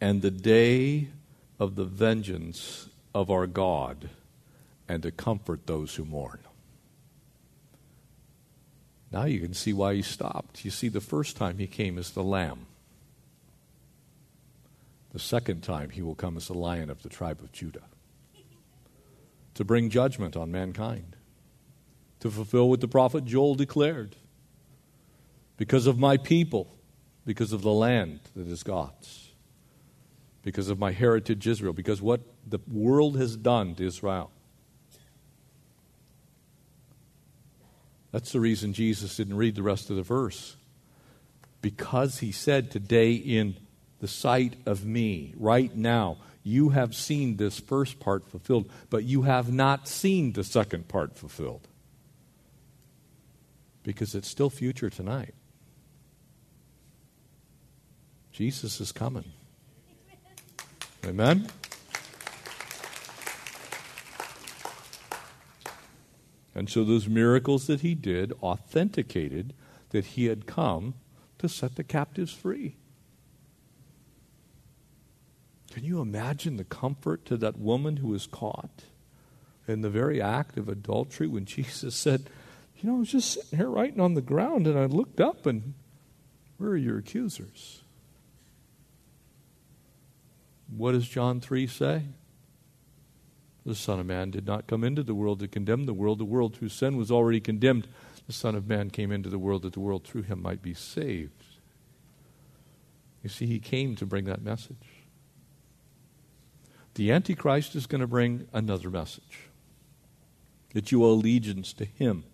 and 0.00 0.22
the 0.22 0.30
day 0.30 1.08
of 1.64 1.74
the 1.74 1.84
vengeance 1.84 2.88
of 3.14 3.30
our 3.30 3.46
God 3.46 4.10
and 4.88 5.02
to 5.02 5.10
comfort 5.10 5.66
those 5.66 5.94
who 5.94 6.04
mourn. 6.04 6.40
Now 9.10 9.24
you 9.24 9.40
can 9.40 9.54
see 9.54 9.72
why 9.72 9.94
he 9.94 10.02
stopped. 10.02 10.64
You 10.64 10.70
see, 10.70 10.88
the 10.88 11.00
first 11.00 11.36
time 11.36 11.58
he 11.58 11.66
came 11.66 11.98
as 11.98 12.10
the 12.10 12.22
lamb. 12.22 12.66
The 15.12 15.18
second 15.20 15.62
time, 15.62 15.90
he 15.90 16.02
will 16.02 16.16
come 16.16 16.36
as 16.36 16.48
the 16.48 16.54
lion 16.54 16.90
of 16.90 17.02
the 17.02 17.08
tribe 17.08 17.40
of 17.40 17.52
Judah 17.52 17.84
to 19.54 19.64
bring 19.64 19.88
judgment 19.88 20.36
on 20.36 20.50
mankind, 20.50 21.16
to 22.20 22.30
fulfill 22.30 22.68
what 22.68 22.80
the 22.80 22.88
prophet 22.88 23.24
Joel 23.24 23.54
declared. 23.54 24.16
Because 25.56 25.86
of 25.86 25.96
my 25.96 26.16
people, 26.16 26.74
because 27.24 27.52
of 27.52 27.62
the 27.62 27.72
land 27.72 28.18
that 28.34 28.48
is 28.48 28.64
God's, 28.64 29.23
because 30.44 30.68
of 30.68 30.78
my 30.78 30.92
heritage 30.92 31.48
Israel, 31.48 31.72
because 31.72 32.02
what 32.02 32.20
the 32.46 32.60
world 32.70 33.16
has 33.16 33.34
done 33.34 33.74
to 33.74 33.86
Israel. 33.86 34.30
That's 38.12 38.30
the 38.30 38.40
reason 38.40 38.74
Jesus 38.74 39.16
didn't 39.16 39.38
read 39.38 39.56
the 39.56 39.62
rest 39.62 39.90
of 39.90 39.96
the 39.96 40.02
verse. 40.02 40.56
Because 41.62 42.18
he 42.18 42.30
said, 42.30 42.70
Today 42.70 43.14
in 43.14 43.56
the 44.00 44.06
sight 44.06 44.54
of 44.66 44.84
me, 44.84 45.32
right 45.36 45.74
now, 45.74 46.18
you 46.44 46.68
have 46.68 46.94
seen 46.94 47.38
this 47.38 47.58
first 47.58 47.98
part 47.98 48.28
fulfilled, 48.28 48.70
but 48.90 49.02
you 49.02 49.22
have 49.22 49.50
not 49.50 49.88
seen 49.88 50.34
the 50.34 50.44
second 50.44 50.88
part 50.88 51.16
fulfilled. 51.16 51.66
Because 53.82 54.14
it's 54.14 54.28
still 54.28 54.50
future 54.50 54.90
tonight. 54.90 55.34
Jesus 58.30 58.80
is 58.80 58.92
coming. 58.92 59.32
Amen? 61.06 61.48
And 66.54 66.70
so 66.70 66.84
those 66.84 67.08
miracles 67.08 67.66
that 67.66 67.80
he 67.80 67.94
did 67.94 68.32
authenticated 68.42 69.54
that 69.90 70.06
he 70.06 70.26
had 70.26 70.46
come 70.46 70.94
to 71.38 71.48
set 71.48 71.76
the 71.76 71.84
captives 71.84 72.32
free. 72.32 72.76
Can 75.72 75.84
you 75.84 76.00
imagine 76.00 76.56
the 76.56 76.64
comfort 76.64 77.24
to 77.26 77.36
that 77.36 77.58
woman 77.58 77.98
who 77.98 78.08
was 78.08 78.26
caught 78.26 78.84
in 79.68 79.80
the 79.80 79.90
very 79.90 80.22
act 80.22 80.56
of 80.56 80.68
adultery 80.68 81.26
when 81.26 81.44
Jesus 81.44 81.94
said, 81.94 82.30
You 82.76 82.88
know, 82.88 82.96
I 82.96 82.98
was 83.00 83.10
just 83.10 83.32
sitting 83.32 83.58
here 83.58 83.68
writing 83.68 84.00
on 84.00 84.14
the 84.14 84.22
ground 84.22 84.66
and 84.66 84.78
I 84.78 84.86
looked 84.86 85.20
up 85.20 85.46
and 85.46 85.74
where 86.56 86.70
are 86.70 86.76
your 86.76 86.98
accusers? 86.98 87.83
What 90.68 90.92
does 90.92 91.08
John 91.08 91.40
3 91.40 91.66
say? 91.66 92.02
The 93.66 93.74
Son 93.74 93.98
of 93.98 94.06
Man 94.06 94.30
did 94.30 94.46
not 94.46 94.66
come 94.66 94.84
into 94.84 95.02
the 95.02 95.14
world 95.14 95.40
to 95.40 95.48
condemn 95.48 95.86
the 95.86 95.94
world. 95.94 96.18
The 96.18 96.24
world 96.24 96.54
through 96.54 96.68
sin 96.68 96.96
was 96.96 97.10
already 97.10 97.40
condemned. 97.40 97.88
The 98.26 98.32
Son 98.32 98.54
of 98.54 98.66
Man 98.66 98.90
came 98.90 99.10
into 99.10 99.30
the 99.30 99.38
world 99.38 99.62
that 99.62 99.72
the 99.72 99.80
world 99.80 100.04
through 100.04 100.22
him 100.22 100.42
might 100.42 100.62
be 100.62 100.74
saved. 100.74 101.44
You 103.22 103.30
see, 103.30 103.46
he 103.46 103.58
came 103.58 103.96
to 103.96 104.06
bring 104.06 104.26
that 104.26 104.42
message. 104.42 104.76
The 106.94 107.10
Antichrist 107.10 107.74
is 107.74 107.86
going 107.86 108.02
to 108.02 108.06
bring 108.06 108.46
another 108.52 108.90
message 108.90 109.48
that 110.74 110.92
you 110.92 111.04
owe 111.04 111.12
allegiance 111.12 111.72
to 111.74 111.84
him. 111.84 112.24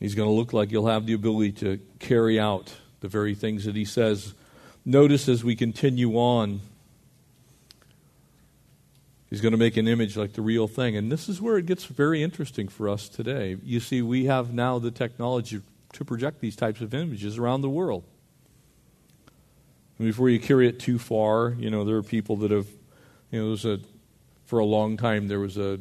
He's 0.00 0.14
going 0.14 0.28
to 0.28 0.32
look 0.34 0.52
like 0.52 0.70
you'll 0.70 0.86
have 0.86 1.06
the 1.06 1.12
ability 1.12 1.52
to 1.52 1.80
carry 1.98 2.38
out 2.38 2.74
the 3.00 3.08
very 3.08 3.34
things 3.34 3.64
that 3.64 3.76
he 3.76 3.84
says. 3.84 4.34
Notice 4.84 5.28
as 5.28 5.44
we 5.44 5.54
continue 5.54 6.14
on 6.14 6.60
He's 9.30 9.42
going 9.42 9.52
to 9.52 9.58
make 9.58 9.76
an 9.76 9.86
image 9.86 10.16
like 10.16 10.32
the 10.32 10.42
real 10.42 10.66
thing. 10.68 10.96
And 10.96 11.12
this 11.12 11.28
is 11.28 11.40
where 11.40 11.58
it 11.58 11.66
gets 11.66 11.84
very 11.84 12.22
interesting 12.22 12.66
for 12.66 12.88
us 12.88 13.08
today. 13.08 13.58
You 13.62 13.78
see, 13.78 14.00
we 14.00 14.24
have 14.24 14.54
now 14.54 14.78
the 14.78 14.90
technology 14.90 15.60
to 15.92 16.04
project 16.04 16.40
these 16.40 16.56
types 16.56 16.80
of 16.80 16.94
images 16.94 17.36
around 17.36 17.60
the 17.60 17.68
world. 17.68 18.04
And 19.98 20.06
before 20.06 20.30
you 20.30 20.40
carry 20.40 20.66
it 20.66 20.80
too 20.80 20.98
far, 20.98 21.54
you 21.58 21.70
know, 21.70 21.84
there 21.84 21.96
are 21.96 22.02
people 22.02 22.36
that 22.36 22.50
have, 22.50 22.68
you 23.30 23.40
know, 23.40 23.48
there's 23.48 23.66
a, 23.66 23.80
for 24.46 24.60
a 24.60 24.64
long 24.64 24.96
time 24.96 25.28
there 25.28 25.40
was 25.40 25.58
a, 25.58 25.78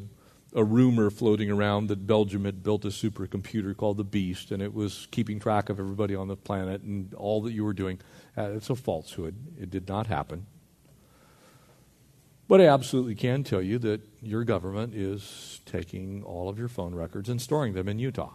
a 0.53 0.63
rumor 0.63 1.09
floating 1.09 1.51
around 1.51 1.87
that 1.87 2.07
Belgium 2.07 2.45
had 2.45 2.63
built 2.63 2.85
a 2.85 2.89
supercomputer 2.89 3.75
called 3.75 3.97
the 3.97 4.03
Beast, 4.03 4.51
and 4.51 4.61
it 4.61 4.73
was 4.73 5.07
keeping 5.11 5.39
track 5.39 5.69
of 5.69 5.79
everybody 5.79 6.15
on 6.15 6.27
the 6.27 6.37
planet 6.37 6.81
and 6.81 7.13
all 7.15 7.41
that 7.41 7.51
you 7.51 7.63
were 7.63 7.73
doing. 7.73 7.99
Uh, 8.37 8.51
it's 8.51 8.69
a 8.69 8.75
falsehood. 8.75 9.35
It 9.59 9.69
did 9.69 9.87
not 9.87 10.07
happen. 10.07 10.45
But 12.47 12.61
I 12.61 12.67
absolutely 12.67 13.15
can 13.15 13.43
tell 13.43 13.61
you 13.61 13.77
that 13.79 14.01
your 14.21 14.45
government 14.45 14.93
is 14.93 15.59
taking 15.65 16.23
all 16.23 16.47
of 16.47 16.57
your 16.57 16.69
phone 16.69 16.95
records 16.95 17.27
and 17.27 17.41
storing 17.41 17.73
them 17.73 17.89
in 17.89 17.99
Utah. 17.99 18.33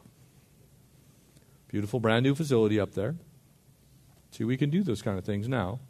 Beautiful 1.68 1.98
brand 1.98 2.24
new 2.24 2.34
facility 2.34 2.78
up 2.78 2.92
there. 2.92 3.14
See, 4.30 4.44
we 4.44 4.58
can 4.58 4.68
do 4.68 4.82
those 4.82 5.00
kind 5.00 5.18
of 5.18 5.24
things 5.24 5.48
now. 5.48 5.80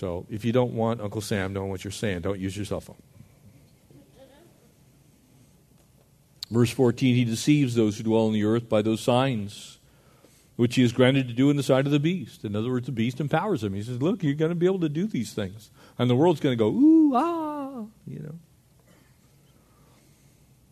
So 0.00 0.24
if 0.30 0.46
you 0.46 0.52
don't 0.52 0.72
want 0.72 1.02
Uncle 1.02 1.20
Sam 1.20 1.52
knowing 1.52 1.68
what 1.68 1.84
you're 1.84 1.90
saying, 1.90 2.22
don't 2.22 2.40
use 2.40 2.56
your 2.56 2.64
cell 2.64 2.80
phone. 2.80 2.96
Verse 6.50 6.70
14, 6.70 7.14
he 7.14 7.26
deceives 7.26 7.74
those 7.74 7.98
who 7.98 8.04
dwell 8.04 8.22
on 8.22 8.32
the 8.32 8.44
earth 8.44 8.66
by 8.66 8.80
those 8.80 9.02
signs 9.02 9.78
which 10.56 10.76
he 10.76 10.82
is 10.82 10.92
granted 10.92 11.28
to 11.28 11.34
do 11.34 11.50
in 11.50 11.56
the 11.56 11.62
sight 11.62 11.84
of 11.84 11.92
the 11.92 12.00
beast. 12.00 12.46
In 12.46 12.56
other 12.56 12.70
words, 12.70 12.86
the 12.86 12.92
beast 12.92 13.20
empowers 13.20 13.62
him. 13.62 13.74
He 13.74 13.82
says, 13.82 14.00
Look, 14.00 14.22
you're 14.22 14.32
going 14.32 14.50
to 14.50 14.54
be 14.54 14.66
able 14.66 14.80
to 14.80 14.88
do 14.88 15.06
these 15.06 15.34
things. 15.34 15.70
And 15.98 16.08
the 16.08 16.16
world's 16.16 16.40
going 16.40 16.56
to 16.56 16.62
go, 16.62 16.68
ooh, 16.68 17.12
ah, 17.14 17.84
you 18.06 18.20
know. 18.20 18.38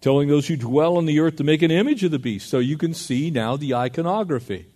Telling 0.00 0.28
those 0.28 0.48
who 0.48 0.56
dwell 0.56 0.96
on 0.96 1.04
the 1.04 1.20
earth 1.20 1.36
to 1.36 1.44
make 1.44 1.60
an 1.60 1.70
image 1.70 2.02
of 2.02 2.10
the 2.10 2.18
beast. 2.18 2.48
So 2.48 2.60
you 2.60 2.78
can 2.78 2.94
see 2.94 3.30
now 3.30 3.56
the 3.56 3.74
iconography. 3.74 4.66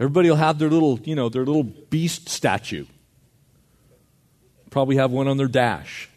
Everybody 0.00 0.28
will 0.28 0.36
have 0.36 0.58
their 0.58 0.70
little, 0.70 0.98
you 1.04 1.14
know, 1.14 1.28
their 1.28 1.44
little 1.44 1.62
beast 1.62 2.28
statue. 2.28 2.86
Probably 4.70 4.96
have 4.96 5.10
one 5.10 5.28
on 5.28 5.36
their 5.36 5.48
dash. 5.48 6.08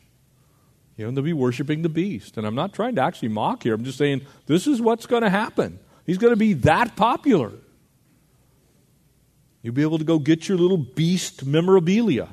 You 0.97 1.05
know, 1.05 1.11
they'll 1.11 1.23
be 1.23 1.33
worshiping 1.33 1.81
the 1.81 1.89
beast. 1.89 2.37
And 2.37 2.47
I'm 2.47 2.55
not 2.55 2.73
trying 2.73 2.95
to 2.95 3.01
actually 3.01 3.27
mock 3.29 3.63
here. 3.63 3.73
I'm 3.73 3.83
just 3.83 3.97
saying 3.97 4.21
this 4.45 4.65
is 4.65 4.81
what's 4.81 5.05
going 5.05 5.23
to 5.23 5.29
happen. 5.29 5.79
He's 6.05 6.17
going 6.17 6.31
to 6.31 6.37
be 6.37 6.53
that 6.53 6.95
popular. 6.95 7.51
You'll 9.61 9.73
be 9.73 9.81
able 9.81 9.97
to 9.97 10.03
go 10.03 10.19
get 10.19 10.47
your 10.47 10.57
little 10.57 10.77
beast 10.77 11.45
memorabilia. 11.45 12.29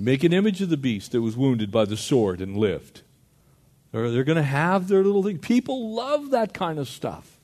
Make 0.00 0.24
an 0.24 0.32
image 0.32 0.62
of 0.62 0.70
the 0.70 0.76
beast 0.76 1.12
that 1.12 1.20
was 1.20 1.36
wounded 1.36 1.70
by 1.70 1.84
the 1.84 1.96
sword 1.96 2.40
and 2.40 2.56
lived. 2.56 3.02
They're, 3.92 4.10
they're 4.10 4.24
going 4.24 4.36
to 4.36 4.42
have 4.42 4.88
their 4.88 5.02
little 5.02 5.22
thing. 5.22 5.38
People 5.38 5.94
love 5.94 6.30
that 6.30 6.54
kind 6.54 6.78
of 6.78 6.88
stuff. 6.88 7.37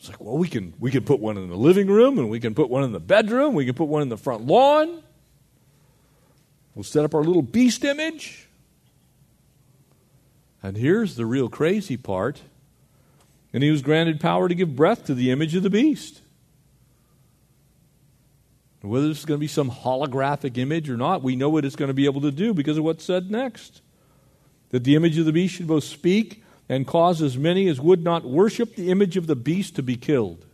It's 0.00 0.08
like, 0.08 0.18
well, 0.18 0.38
we 0.38 0.48
can, 0.48 0.72
we 0.80 0.90
can 0.90 1.04
put 1.04 1.20
one 1.20 1.36
in 1.36 1.50
the 1.50 1.56
living 1.56 1.86
room 1.86 2.18
and 2.18 2.30
we 2.30 2.40
can 2.40 2.54
put 2.54 2.70
one 2.70 2.84
in 2.84 2.92
the 2.92 2.98
bedroom. 2.98 3.54
We 3.54 3.66
can 3.66 3.74
put 3.74 3.84
one 3.84 4.00
in 4.00 4.08
the 4.08 4.16
front 4.16 4.46
lawn. 4.46 5.02
We'll 6.74 6.84
set 6.84 7.04
up 7.04 7.14
our 7.14 7.22
little 7.22 7.42
beast 7.42 7.84
image. 7.84 8.48
And 10.62 10.74
here's 10.74 11.16
the 11.16 11.26
real 11.26 11.50
crazy 11.50 11.98
part. 11.98 12.40
And 13.52 13.62
he 13.62 13.70
was 13.70 13.82
granted 13.82 14.20
power 14.20 14.48
to 14.48 14.54
give 14.54 14.74
breath 14.74 15.04
to 15.04 15.14
the 15.14 15.30
image 15.30 15.54
of 15.54 15.62
the 15.62 15.70
beast. 15.70 16.22
Whether 18.80 19.08
this 19.08 19.18
is 19.18 19.24
going 19.26 19.36
to 19.38 19.42
be 19.42 19.48
some 19.48 19.70
holographic 19.70 20.56
image 20.56 20.88
or 20.88 20.96
not, 20.96 21.22
we 21.22 21.36
know 21.36 21.50
what 21.50 21.66
it's 21.66 21.76
going 21.76 21.88
to 21.88 21.94
be 21.94 22.06
able 22.06 22.22
to 22.22 22.30
do 22.30 22.54
because 22.54 22.78
of 22.78 22.84
what's 22.84 23.04
said 23.04 23.30
next. 23.30 23.82
That 24.70 24.84
the 24.84 24.96
image 24.96 25.18
of 25.18 25.26
the 25.26 25.32
beast 25.32 25.56
should 25.56 25.66
both 25.66 25.84
speak 25.84 26.42
and 26.70 26.86
cause 26.86 27.20
as 27.20 27.36
many 27.36 27.66
as 27.66 27.80
would 27.80 28.04
not 28.04 28.24
worship 28.24 28.76
the 28.76 28.92
image 28.92 29.16
of 29.16 29.26
the 29.26 29.34
beast 29.34 29.74
to 29.74 29.82
be 29.82 29.96
killed. 29.96 30.46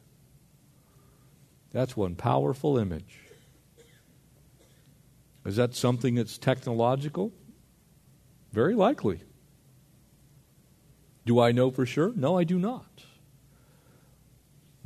That's 1.73 1.95
one 1.95 2.15
powerful 2.15 2.79
image. 2.79 3.19
Is 5.45 5.57
that 5.57 5.75
something 5.75 6.15
that's 6.15 6.39
technological? 6.39 7.33
Very 8.51 8.75
likely. 8.75 9.21
Do 11.27 11.39
I 11.39 11.53
know 11.53 11.71
for 11.71 11.85
sure? 11.85 12.15
No, 12.17 12.39
I 12.39 12.45
do 12.45 12.59
not. 12.59 13.05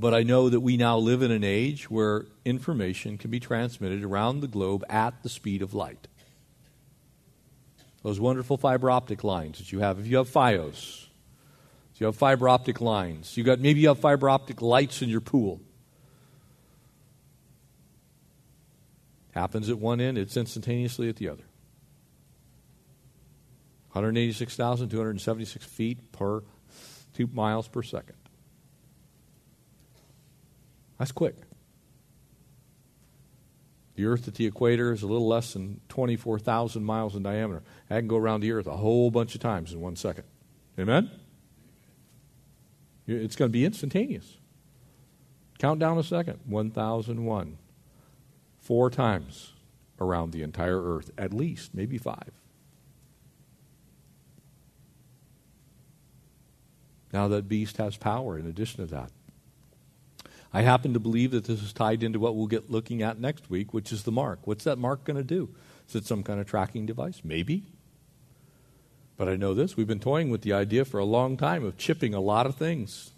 But 0.01 0.13
I 0.13 0.25
know 0.25 0.49
that 0.49 0.61
we 0.61 0.77
now 0.77 0.99
live 0.99 1.23
in 1.23 1.31
an 1.31 1.45
age 1.45 1.89
where 1.89 2.27
information 2.45 3.19
can 3.19 3.31
be 3.31 3.39
transmitted 3.39 4.03
around 4.03 4.41
the 4.41 4.49
globe 4.49 4.85
at 4.89 5.23
the 5.23 5.29
speed 5.29 5.63
of 5.63 5.75
light. 5.75 6.09
Those 8.03 8.19
wonderful 8.19 8.57
fiber 8.57 8.91
optic 8.91 9.23
lines 9.23 9.59
that 9.59 9.71
you 9.71 9.79
have, 9.79 10.01
if 10.01 10.09
you 10.09 10.17
have 10.17 10.29
Fios, 10.29 11.07
you 12.01 12.07
have 12.07 12.17
fiber 12.17 12.49
optic 12.49 12.81
lines. 12.81 13.37
You 13.37 13.45
got 13.45 13.61
maybe 13.61 13.81
you 13.81 13.89
have 13.89 13.99
fiber 13.99 14.29
optic 14.31 14.63
lights 14.63 15.03
in 15.03 15.11
your 15.11 15.21
pool. 15.21 15.61
Happens 19.33 19.69
at 19.71 19.79
one 19.79 20.01
end, 20.01 20.19
it's 20.19 20.37
instantaneously 20.37 21.09
at 21.09 21.17
the 21.17 21.29
other. 21.29 21.45
186,276 23.93 25.67
feet 25.67 26.11
per 26.13 26.43
two 27.13 27.29
miles 27.33 27.69
per 27.69 27.83
second. 27.83 28.17
That's 30.99 31.13
quick. 31.13 31.37
The 33.95 34.07
Earth 34.07 34.27
at 34.29 34.35
the 34.35 34.47
equator 34.47 34.93
is 34.93 35.03
a 35.03 35.07
little 35.07 35.29
less 35.29 35.53
than 35.53 35.81
24,000 35.89 36.83
miles 36.85 37.15
in 37.17 37.23
diameter. 37.23 37.63
I 37.91 37.99
can 37.99 38.09
go 38.09 38.17
around 38.17 38.41
the 38.41 38.53
Earth 38.53 38.67
a 38.67 38.77
whole 38.77 39.11
bunch 39.11 39.35
of 39.35 39.41
times 39.41 39.73
in 39.73 39.81
one 39.81 39.97
second. 39.97 40.25
Amen? 40.79 41.11
It's 43.07 43.37
going 43.37 43.49
to 43.51 43.53
be 43.53 43.65
instantaneous. 43.65 44.39
Count 45.59 45.81
down 45.81 45.99
a 45.99 46.03
second 46.03 46.41
1001. 46.47 47.59
Four 48.61 48.91
times 48.91 49.53
around 50.01 50.33
the 50.33 50.43
entire 50.43 50.83
earth, 50.83 51.11
at 51.19 51.35
least, 51.35 51.75
maybe 51.75 51.99
five. 51.99 52.31
Now 57.13 57.29
that 57.29 57.49
beast 57.49 57.77
has 57.79 57.97
power 57.97 58.39
in 58.39 58.47
addition 58.47 58.87
to 58.87 58.95
that. 58.95 59.11
I 60.53 60.63
happen 60.63 60.95
to 60.95 61.01
believe 61.01 61.31
that 61.31 61.45
this 61.45 61.63
is 61.63 61.73
tied 61.73 62.03
into 62.03 62.19
what 62.19 62.35
we'll 62.35 62.47
get 62.47 62.71
looking 62.71 63.03
at 63.03 63.21
next 63.21 63.51
week, 63.51 63.73
which 63.73 63.93
is 63.93 64.03
the 64.03 64.13
mark. 64.13 64.47
What's 64.47 64.65
that 64.65 64.79
mark 64.79 65.05
going 65.05 65.17
to 65.17 65.25
do? 65.25 65.55
Is 65.89 65.95
it 65.95 66.07
some 66.07 66.23
kind 66.23 66.41
of 66.41 66.47
tracking 66.47 66.87
device? 66.87 67.21
Maybe. 67.23 67.65
But 69.21 69.29
I 69.29 69.37
know 69.37 69.53
this. 69.53 69.77
We've 69.77 69.87
been 69.87 70.01
toying 70.01 70.31
with 70.31 70.41
the 70.41 70.55
idea 70.55 70.87
for 70.87 70.99
a 70.99 71.05
long 71.05 71.37
time 71.37 71.63
of 71.63 71.77
chipping 71.77 72.15
a 72.15 72.21
lot 72.21 72.47
of 72.47 72.55
things. 72.55 73.11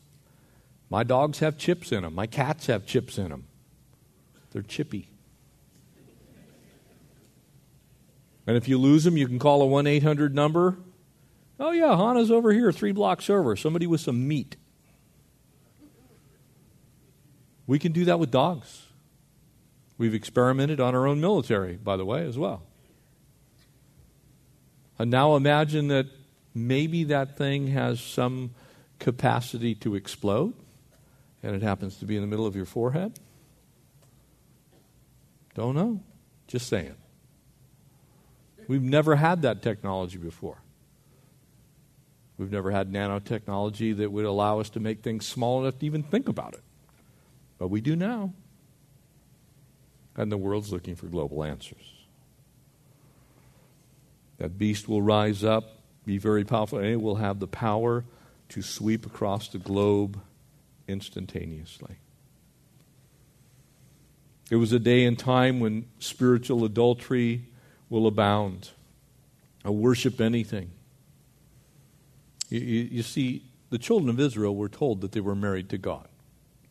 My 0.91 1.05
dogs 1.05 1.39
have 1.39 1.57
chips 1.57 1.93
in 1.93 2.03
them, 2.03 2.13
my 2.13 2.27
cats 2.27 2.67
have 2.67 2.85
chips 2.85 3.19
in 3.19 3.29
them. 3.29 3.45
They're 4.51 4.63
chippy. 4.63 5.11
And 8.49 8.57
if 8.57 8.67
you 8.67 8.79
lose 8.79 9.05
them, 9.05 9.17
you 9.17 9.29
can 9.29 9.39
call 9.39 9.63
a 9.63 9.67
1 9.67 9.87
800 9.87 10.35
number. 10.35 10.77
Oh, 11.61 11.71
yeah, 11.71 11.97
Hana's 11.97 12.33
over 12.33 12.53
here, 12.53 12.73
three 12.73 12.91
blocks 12.91 13.31
over. 13.31 13.55
Somebody 13.55 13.87
with 13.87 14.01
some 14.01 14.27
meat. 14.27 14.57
We 17.69 17.79
can 17.79 17.93
do 17.93 18.07
that 18.07 18.19
with 18.19 18.33
dogs. 18.33 18.87
We've 19.99 20.15
experimented 20.15 20.81
on 20.81 20.97
our 20.97 21.07
own 21.07 21.21
military, 21.21 21.77
by 21.77 21.97
the 21.97 22.05
way, 22.05 22.27
as 22.27 22.37
well. 22.37 22.65
And 24.99 25.11
now 25.11 25.37
imagine 25.37 25.89
that 25.89 26.07
maybe 26.55 27.05
that 27.05 27.37
thing 27.37 27.69
has 27.69 28.01
some 28.01 28.51
capacity 28.99 29.75
to 29.77 29.95
explode, 29.95 30.55
and 31.43 31.57
it 31.57 31.63
happens 31.63 31.97
to 31.99 32.05
be 32.05 32.17
in 32.17 32.23
the 32.23 32.29
middle 32.29 32.47
of 32.47 32.55
your 32.55 32.67
forehead. 32.67 33.19
Don't 35.55 35.75
know. 35.75 36.01
Just 36.47 36.69
saying. 36.69 36.95
We've 38.69 38.83
never 38.83 39.17
had 39.17 39.43
that 39.43 39.63
technology 39.63 40.19
before. 40.19 40.59
We've 42.39 42.51
never 42.51 42.71
had 42.71 42.93
nanotechnology 42.93 43.97
that 43.99 44.11
would 44.11 44.25
allow 44.25 44.61
us 44.61 44.71
to 44.71 44.81
make 44.81 45.03
things 45.03 45.27
small 45.27 45.63
enough 45.63 45.79
to 45.81 45.87
even 45.87 46.03
think 46.03 46.29
about 46.29 46.55
it. 46.55 46.63
But 47.59 47.69
we 47.69 47.81
do 47.81 47.97
now. 47.97 48.33
And 50.17 50.31
the 50.31 50.37
world's 50.37 50.73
looking 50.73 50.95
for 50.95 51.07
global 51.07 51.45
answers. 51.45 52.02
That 54.43 54.59
beast 54.59 54.89
will 54.89 55.03
rise 55.03 55.45
up, 55.45 55.79
be 56.05 56.19
very 56.19 56.45
powerful, 56.45 56.79
and 56.79 56.89
it 56.89 57.01
will 57.01 57.15
have 57.15 57.39
the 57.39 57.47
power 57.47 58.05
to 58.49 58.61
sweep 58.61 59.07
across 59.07 59.47
the 59.47 59.59
globe 59.59 60.21
instantaneously. 60.89 61.99
It 64.51 64.57
was 64.57 64.73
a 64.73 64.81
day 64.81 65.05
and 65.05 65.17
time 65.17 65.61
when 65.61 65.85
spiritual 66.01 66.65
adultery 66.65 67.45
will 67.89 68.09
abound. 68.09 68.71
I'll 69.65 69.77
worship 69.77 70.21
anything. 70.21 70.73
You, 72.49 72.59
you, 72.59 72.89
you, 72.91 73.03
see, 73.05 73.45
the 73.71 73.79
children 73.79 74.11
of 74.11 74.19
Israel 74.19 74.57
were 74.57 74.69
told 74.69 75.03
that 75.03 75.13
they 75.13 75.21
were 75.21 75.37
married 75.37 75.69
to 75.69 75.79
God, 75.79 76.09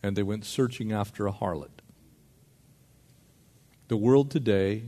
and 0.04 0.18
they 0.18 0.24
went 0.24 0.44
searching 0.44 0.92
after 0.92 1.26
a 1.26 1.32
harlot. 1.32 1.70
The 3.88 3.96
world 3.96 4.30
today, 4.30 4.84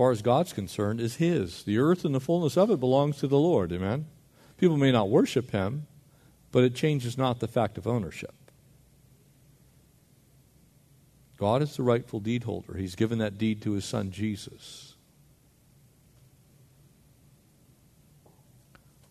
far 0.00 0.12
as 0.12 0.22
God's 0.22 0.54
concerned, 0.54 0.98
is 0.98 1.16
His. 1.16 1.62
The 1.64 1.76
earth 1.76 2.06
and 2.06 2.14
the 2.14 2.20
fullness 2.20 2.56
of 2.56 2.70
it 2.70 2.80
belongs 2.80 3.18
to 3.18 3.28
the 3.28 3.36
Lord. 3.36 3.70
Amen? 3.70 4.06
People 4.56 4.78
may 4.78 4.90
not 4.90 5.10
worship 5.10 5.50
Him, 5.50 5.86
but 6.52 6.64
it 6.64 6.74
changes 6.74 7.18
not 7.18 7.38
the 7.38 7.46
fact 7.46 7.76
of 7.76 7.86
ownership. 7.86 8.34
God 11.36 11.60
is 11.60 11.76
the 11.76 11.82
rightful 11.82 12.18
deed 12.18 12.44
holder. 12.44 12.78
He's 12.78 12.94
given 12.94 13.18
that 13.18 13.36
deed 13.36 13.60
to 13.60 13.72
His 13.72 13.84
Son 13.84 14.10
Jesus. 14.10 14.89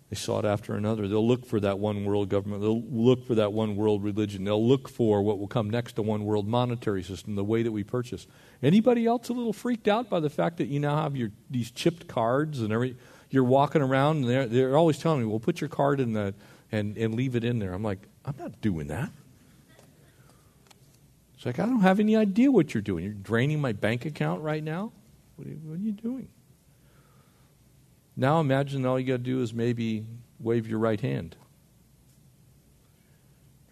They 0.09 0.15
sought 0.15 0.43
after 0.43 0.73
another. 0.73 1.07
They'll 1.07 1.27
look 1.27 1.45
for 1.45 1.59
that 1.59 1.77
one 1.77 2.03
world 2.03 2.29
government. 2.29 2.61
They'll 2.61 2.81
look 2.81 3.27
for 3.27 3.35
that 3.35 3.53
one 3.53 3.75
world 3.75 4.03
religion. 4.03 4.43
They'll 4.43 4.67
look 4.67 4.89
for 4.89 5.21
what 5.21 5.37
will 5.37 5.47
come 5.47 5.69
next 5.69 5.93
to 5.93 6.01
one 6.01 6.25
world 6.25 6.47
monetary 6.47 7.03
system, 7.03 7.35
the 7.35 7.43
way 7.43 7.61
that 7.61 7.71
we 7.71 7.83
purchase. 7.83 8.25
Anybody 8.63 9.05
else 9.05 9.29
a 9.29 9.33
little 9.33 9.53
freaked 9.53 9.87
out 9.87 10.09
by 10.09 10.19
the 10.19 10.29
fact 10.29 10.57
that 10.57 10.67
you 10.67 10.79
now 10.79 11.03
have 11.03 11.15
your 11.15 11.29
these 11.49 11.69
chipped 11.69 12.07
cards 12.07 12.61
and 12.61 12.73
every 12.73 12.95
you're 13.29 13.43
walking 13.43 13.83
around 13.83 14.17
and 14.17 14.29
they're, 14.29 14.47
they're 14.47 14.77
always 14.77 14.97
telling 14.97 15.19
me, 15.19 15.27
well, 15.27 15.39
put 15.39 15.61
your 15.61 15.69
card 15.69 15.99
in 15.99 16.13
the 16.13 16.33
and, 16.71 16.97
and 16.97 17.13
leave 17.13 17.35
it 17.35 17.43
in 17.43 17.59
there. 17.59 17.73
I'm 17.73 17.83
like, 17.83 17.99
I'm 18.25 18.35
not 18.37 18.59
doing 18.61 18.87
that. 18.87 19.11
It's 21.35 21.45
like, 21.45 21.59
I 21.59 21.65
don't 21.65 21.81
have 21.81 21.99
any 21.99 22.15
idea 22.15 22.51
what 22.51 22.73
you're 22.73 22.81
doing. 22.81 23.03
You're 23.03 23.13
draining 23.13 23.61
my 23.61 23.73
bank 23.73 24.05
account 24.05 24.41
right 24.41 24.63
now? 24.63 24.91
What 25.35 25.47
are 25.47 25.51
what 25.51 25.75
are 25.75 25.83
you 25.83 25.91
doing? 25.91 26.27
Now 28.19 28.41
imagine 28.41 28.85
all 28.85 28.99
you 28.99 29.07
got 29.07 29.13
to 29.13 29.17
do 29.19 29.41
is 29.41 29.53
maybe 29.53 30.05
wave 30.41 30.67
your 30.67 30.77
right 30.77 30.99
hand. 30.99 31.37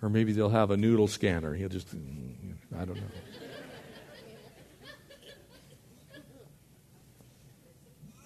Or 0.02 0.08
maybe 0.08 0.32
they'll 0.32 0.48
have 0.48 0.72
a 0.72 0.78
noodle 0.78 1.10
scanner. 1.10 1.54
He'll 1.54 1.68
just, 1.68 1.94
I 2.74 2.86
don't 2.86 2.96
know. 2.96 3.02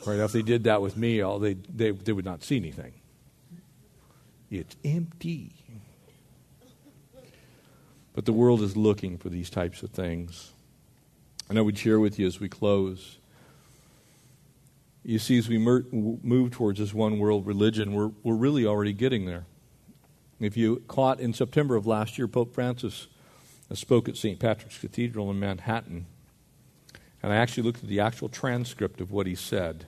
right, 0.06 0.20
if 0.20 0.32
they 0.32 0.44
did 0.44 0.66
that 0.66 0.80
with 0.80 0.96
me, 0.96 1.22
all 1.22 1.40
they, 1.40 1.56
they, 1.56 1.90
they 1.90 2.12
would 2.12 2.26
not 2.26 2.44
see 2.44 2.58
anything. 2.58 2.94
It's 4.52 4.76
empty. 4.86 5.54
But 8.14 8.26
the 8.26 8.34
world 8.34 8.62
is 8.62 8.78
looking 8.78 9.18
for 9.18 9.30
these 9.30 9.50
types 9.50 9.82
of 9.82 9.90
things. 9.90 10.52
And 11.50 11.58
I 11.58 11.62
would 11.62 11.80
share 11.80 12.00
with 12.00 12.20
you 12.20 12.28
as 12.28 12.40
we 12.40 12.48
close 12.48 13.18
you 15.04 15.20
see, 15.20 15.38
as 15.38 15.50
we 15.50 15.58
move 15.58 16.52
towards 16.52 16.80
this 16.80 16.94
one 16.94 17.18
world 17.18 17.48
religion, 17.48 17.94
we're, 17.94 18.12
we're 18.24 18.36
really 18.36 18.66
already 18.66 18.94
getting 18.94 19.26
there. 19.26 19.46
If 20.40 20.58
you 20.58 20.84
caught 20.88 21.20
in 21.20 21.34
September 21.34 21.76
of 21.76 21.88
last 21.88 22.18
year, 22.18 22.28
Pope 22.28 22.54
Francis 22.54 23.08
uh, 23.70 23.76
spoke 23.76 24.10
at 24.10 24.18
St. 24.18 24.40
Patrick's 24.40 24.78
Cathedral 24.78 25.30
in 25.32 25.40
Manhattan. 25.40 26.06
And 27.24 27.32
I 27.32 27.36
actually 27.36 27.64
looked 27.64 27.84
at 27.84 27.90
the 27.90 28.00
actual 28.00 28.30
transcript 28.30 29.02
of 29.02 29.12
what 29.12 29.28
he 29.28 29.36
said. 29.36 29.86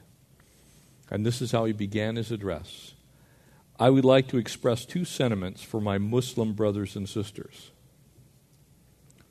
And 1.09 1.25
this 1.25 1.41
is 1.41 1.51
how 1.51 1.65
he 1.65 1.73
began 1.73 2.15
his 2.15 2.31
address 2.31 2.93
I 3.79 3.89
would 3.89 4.05
like 4.05 4.27
to 4.27 4.37
express 4.37 4.85
two 4.85 5.03
sentiments 5.03 5.63
for 5.63 5.81
my 5.81 5.97
Muslim 5.97 6.53
brothers 6.53 6.95
and 6.95 7.09
sisters. 7.09 7.71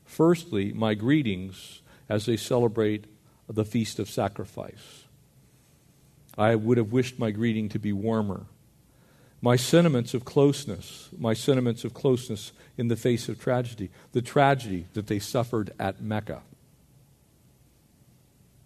Firstly, 0.03 0.73
my 0.73 0.93
greetings 0.93 1.81
as 2.09 2.25
they 2.25 2.35
celebrate 2.35 3.05
the 3.47 3.63
Feast 3.63 3.99
of 3.99 4.09
Sacrifice. 4.09 5.02
I 6.37 6.55
would 6.55 6.77
have 6.77 6.91
wished 6.91 7.19
my 7.19 7.31
greeting 7.31 7.69
to 7.69 7.79
be 7.79 7.93
warmer. 7.93 8.45
My 9.41 9.55
sentiments 9.55 10.13
of 10.13 10.23
closeness, 10.23 11.09
my 11.17 11.33
sentiments 11.33 11.83
of 11.83 11.93
closeness 11.93 12.53
in 12.77 12.87
the 12.87 12.95
face 12.95 13.27
of 13.27 13.39
tragedy, 13.39 13.89
the 14.13 14.21
tragedy 14.21 14.87
that 14.93 15.07
they 15.07 15.19
suffered 15.19 15.71
at 15.77 16.01
Mecca. 16.01 16.43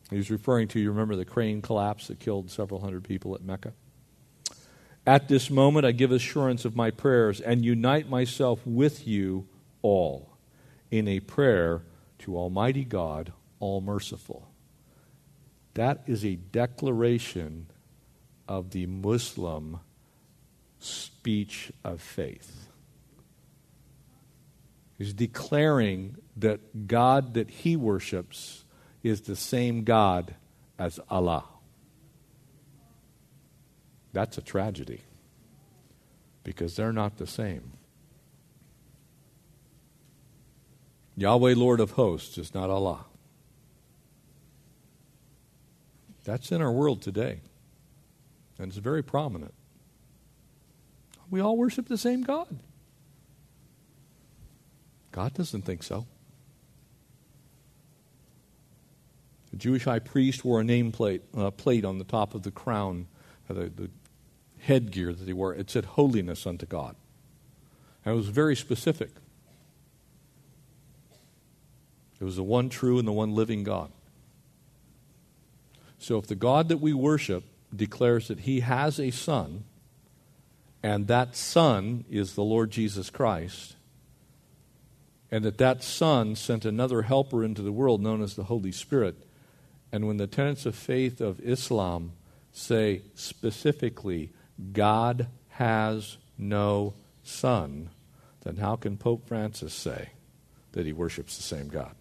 He 0.10 0.18
was 0.18 0.32
referring 0.32 0.68
to, 0.70 0.80
you 0.80 0.90
remember 0.90 1.16
the 1.16 1.26
crane 1.26 1.62
collapse 1.62 2.08
that 2.08 2.20
killed 2.20 2.50
several 2.52 2.80
hundred 2.80 3.04
people 3.04 3.36
at 3.36 3.42
Mecca? 3.42 3.74
At 5.06 5.28
this 5.28 5.50
moment, 5.50 5.86
I 5.86 5.94
give 5.94 6.12
assurance 6.12 6.64
of 6.64 6.76
my 6.76 6.92
prayers 6.92 7.42
and 7.42 7.66
unite 7.66 8.10
myself 8.10 8.62
with 8.66 9.08
you 9.08 9.48
all 9.82 10.38
in 10.92 11.08
a 11.08 11.20
prayer 11.22 11.82
to 12.20 12.38
Almighty 12.38 12.84
God, 12.84 13.34
all 13.60 13.82
merciful. 13.82 14.50
That 15.78 16.02
is 16.08 16.26
a 16.26 16.34
declaration 16.34 17.68
of 18.48 18.72
the 18.72 18.88
Muslim 18.88 19.80
speech 20.80 21.72
of 21.84 22.02
faith. 22.02 22.68
He's 24.98 25.14
declaring 25.14 26.16
that 26.36 26.88
God 26.88 27.36
that 27.36 27.52
he 27.52 27.76
worships 27.76 28.66
is 29.04 29.22
the 29.22 29.36
same 29.36 29.84
God 29.84 30.34
as 30.80 31.00
Allah. 31.12 31.46
That's 34.14 34.40
a 34.40 34.42
tragedy 34.42 35.02
because 36.44 36.76
they're 36.76 36.92
not 36.92 37.18
the 37.18 37.28
same. 37.28 37.74
Yahweh, 41.16 41.54
Lord 41.56 41.80
of 41.80 41.92
hosts, 41.92 42.40
is 42.40 42.56
not 42.56 42.72
Allah. 42.72 43.06
That's 46.28 46.52
in 46.52 46.62
our 46.62 46.74
world 46.74 47.02
today. 47.02 47.40
And 48.60 48.68
it's 48.68 48.78
very 48.78 49.02
prominent. 49.02 49.54
We 51.30 51.40
all 51.40 51.56
worship 51.56 51.88
the 51.88 51.98
same 51.98 52.22
God. 52.22 52.60
God 55.14 55.34
doesn't 55.34 55.62
think 55.62 55.84
so. 55.84 56.06
The 59.52 59.58
Jewish 59.58 59.86
high 59.86 60.00
priest 60.00 60.44
wore 60.44 60.60
a 60.60 60.64
nameplate 60.66 61.22
uh, 61.36 61.50
plate 61.52 61.86
on 61.86 61.98
the 61.98 62.04
top 62.04 62.36
of 62.36 62.44
the 62.44 62.52
crown, 62.52 63.08
uh, 63.50 63.54
the, 63.54 63.70
the 63.70 63.90
headgear 64.60 65.14
that 65.14 65.26
he 65.26 65.34
wore. 65.34 65.56
It 65.56 65.70
said, 65.70 65.86
Holiness 65.86 66.46
unto 66.46 66.66
God. 66.66 66.98
And 68.04 68.14
it 68.14 68.18
was 68.18 68.28
very 68.28 68.58
specific. 68.58 69.12
It 72.20 72.26
was 72.26 72.36
the 72.36 72.44
one 72.44 72.68
true 72.68 73.00
and 73.00 73.08
the 73.08 73.14
one 73.14 73.34
living 73.34 73.64
God. 73.64 73.92
So 76.00 76.18
if 76.18 76.28
the 76.28 76.36
God 76.36 76.70
that 76.70 76.78
we 76.78 76.94
worship 76.94 77.44
declares 77.76 78.28
that 78.28 78.42
he 78.42 78.62
has 78.62 79.00
a 79.00 79.12
son, 79.12 79.64
and 80.84 81.08
that 81.08 81.36
son 81.36 82.06
is 82.10 82.34
the 82.34 82.44
Lord 82.44 82.72
Jesus 82.72 83.10
Christ, 83.10 83.76
and 85.30 85.44
that 85.44 85.58
that 85.58 85.84
son 85.84 86.36
sent 86.36 86.64
another 86.64 87.02
helper 87.02 87.44
into 87.44 87.62
the 87.62 87.72
world 87.72 88.02
known 88.02 88.22
as 88.22 88.36
the 88.36 88.46
Holy 88.46 88.72
Spirit, 88.72 89.16
and 89.92 90.08
when 90.08 90.18
the 90.18 90.28
tenets 90.28 90.66
of 90.66 90.76
faith 90.76 91.20
of 91.20 91.40
Islam 91.42 92.14
say 92.54 93.02
specifically, 93.16 94.32
God 94.74 95.28
has 95.50 96.18
no 96.38 96.94
son, 97.24 97.90
then 98.44 98.58
how 98.58 98.76
can 98.76 98.98
Pope 98.98 99.28
Francis 99.28 99.74
say 99.74 100.10
that 100.72 100.86
he 100.86 100.94
worships 100.94 101.36
the 101.36 101.44
same 101.44 101.68
God? 101.68 101.97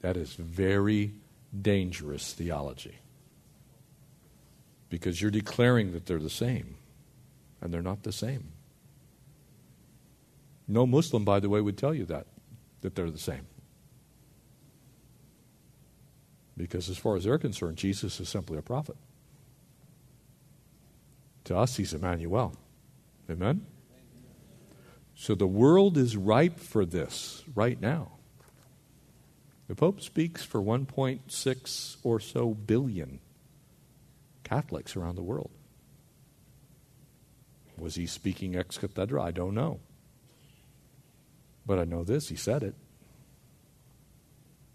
That 0.00 0.16
is 0.16 0.34
very 0.34 1.12
dangerous 1.60 2.32
theology. 2.32 2.98
Because 4.88 5.20
you're 5.20 5.30
declaring 5.30 5.92
that 5.92 6.06
they're 6.06 6.18
the 6.18 6.30
same, 6.30 6.76
and 7.60 7.72
they're 7.72 7.82
not 7.82 8.02
the 8.02 8.12
same. 8.12 8.52
No 10.66 10.86
Muslim, 10.86 11.24
by 11.24 11.40
the 11.40 11.48
way, 11.48 11.60
would 11.60 11.76
tell 11.76 11.94
you 11.94 12.04
that, 12.06 12.26
that 12.80 12.94
they're 12.94 13.10
the 13.10 13.18
same. 13.18 13.46
Because 16.56 16.88
as 16.88 16.98
far 16.98 17.16
as 17.16 17.24
they're 17.24 17.38
concerned, 17.38 17.76
Jesus 17.76 18.20
is 18.20 18.28
simply 18.28 18.58
a 18.58 18.62
prophet. 18.62 18.96
To 21.44 21.56
us, 21.56 21.76
he's 21.76 21.94
Emmanuel. 21.94 22.54
Amen? 23.28 23.66
So 25.14 25.34
the 25.34 25.46
world 25.46 25.96
is 25.96 26.16
ripe 26.16 26.58
for 26.58 26.84
this 26.84 27.42
right 27.54 27.80
now. 27.80 28.12
The 29.70 29.76
Pope 29.76 30.00
speaks 30.00 30.42
for 30.42 30.60
1.6 30.60 31.96
or 32.02 32.18
so 32.18 32.54
billion 32.54 33.20
Catholics 34.42 34.96
around 34.96 35.14
the 35.14 35.22
world. 35.22 35.52
Was 37.78 37.94
he 37.94 38.06
speaking 38.06 38.56
ex 38.56 38.78
cathedra? 38.78 39.22
I 39.22 39.30
don't 39.30 39.54
know. 39.54 39.78
But 41.64 41.78
I 41.78 41.84
know 41.84 42.02
this, 42.02 42.30
he 42.30 42.34
said 42.34 42.64
it. 42.64 42.74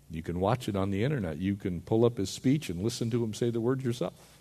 You 0.09 0.23
can 0.23 0.39
watch 0.39 0.69
it 0.69 0.77
on 0.77 0.91
the 0.91 1.03
internet. 1.03 1.39
You 1.39 1.57
can 1.57 1.81
pull 1.81 2.05
up 2.05 2.15
his 2.15 2.29
speech 2.29 2.69
and 2.69 2.81
listen 2.81 3.11
to 3.11 3.21
him 3.21 3.33
say 3.33 3.49
the 3.49 3.59
words 3.59 3.83
yourself. 3.83 4.39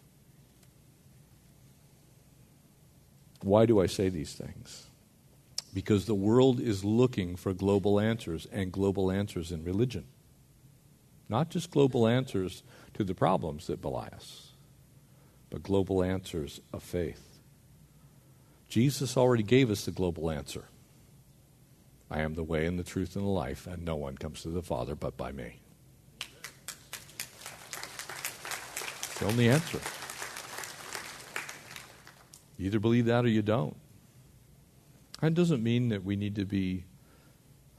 Why 3.42 3.66
do 3.66 3.80
I 3.80 3.86
say 3.86 4.08
these 4.08 4.34
things? 4.34 4.86
Because 5.74 6.06
the 6.06 6.14
world 6.14 6.60
is 6.60 6.84
looking 6.84 7.34
for 7.34 7.52
global 7.52 7.98
answers 7.98 8.46
and 8.52 8.70
global 8.70 9.10
answers 9.10 9.50
in 9.50 9.64
religion. 9.64 10.04
Not 11.34 11.50
just 11.50 11.72
global 11.72 12.06
answers 12.06 12.62
to 12.92 13.02
the 13.02 13.12
problems 13.12 13.66
that 13.66 13.82
belie 13.82 14.08
us, 14.14 14.52
but 15.50 15.64
global 15.64 16.00
answers 16.00 16.60
of 16.72 16.80
faith. 16.80 17.40
Jesus 18.68 19.16
already 19.16 19.42
gave 19.42 19.68
us 19.68 19.84
the 19.84 19.90
global 19.90 20.30
answer 20.30 20.66
I 22.08 22.20
am 22.20 22.34
the 22.34 22.44
way 22.44 22.66
and 22.66 22.78
the 22.78 22.84
truth 22.84 23.16
and 23.16 23.24
the 23.24 23.30
life, 23.30 23.66
and 23.66 23.84
no 23.84 23.96
one 23.96 24.16
comes 24.16 24.42
to 24.42 24.48
the 24.50 24.62
Father 24.62 24.94
but 24.94 25.16
by 25.16 25.32
me. 25.32 25.58
It's 29.00 29.18
the 29.18 29.26
only 29.26 29.48
answer. 29.48 29.80
You 32.58 32.66
either 32.66 32.78
believe 32.78 33.06
that 33.06 33.24
or 33.24 33.28
you 33.28 33.42
don't. 33.42 33.74
That 35.20 35.34
doesn't 35.34 35.64
mean 35.64 35.88
that 35.88 36.04
we 36.04 36.14
need 36.14 36.36
to 36.36 36.44
be, 36.44 36.84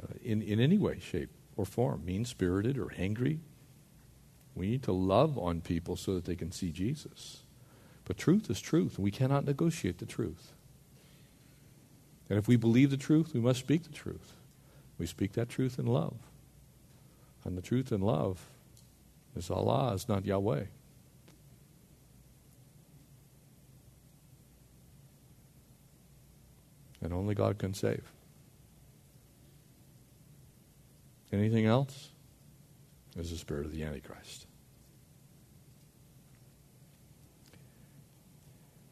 uh, 0.04 0.08
in, 0.22 0.42
in 0.42 0.60
any 0.60 0.78
way, 0.78 1.00
shape, 1.00 1.30
or 1.58 1.66
form, 1.66 2.06
mean 2.06 2.26
spirited 2.26 2.78
or 2.78 2.92
angry. 2.98 3.40
We 4.56 4.68
need 4.68 4.84
to 4.84 4.92
love 4.92 5.38
on 5.38 5.62
people 5.62 5.96
so 5.96 6.16
that 6.16 6.26
they 6.26 6.36
can 6.36 6.52
see 6.52 6.72
Jesus. 6.72 7.44
But 8.06 8.18
truth 8.18 8.50
is 8.50 8.62
truth, 8.62 8.96
and 8.96 9.04
we 9.04 9.12
cannot 9.12 9.46
negotiate 9.46 9.98
the 9.98 10.06
truth. 10.06 10.54
And 12.30 12.40
if 12.40 12.48
we 12.48 12.56
believe 12.56 12.90
the 12.90 12.98
truth, 12.98 13.34
we 13.34 13.40
must 13.40 13.60
speak 13.60 13.84
the 13.84 13.94
truth. 13.94 14.34
We 14.98 15.06
speak 15.06 15.34
that 15.34 15.50
truth 15.50 15.78
in 15.78 15.86
love. 15.86 16.16
And 17.44 17.58
the 17.58 17.62
truth 17.62 17.92
in 17.92 18.02
love 18.02 18.42
is 19.36 19.50
Allah, 19.50 19.94
is 19.94 20.08
not 20.08 20.26
Yahweh. 20.26 20.66
And 27.02 27.14
only 27.14 27.36
God 27.36 27.60
can 27.60 27.74
save. 27.74 28.15
Anything 31.32 31.66
else 31.66 32.10
is 33.18 33.32
the 33.32 33.38
spirit 33.38 33.66
of 33.66 33.72
the 33.72 33.84
Antichrist. 33.84 34.46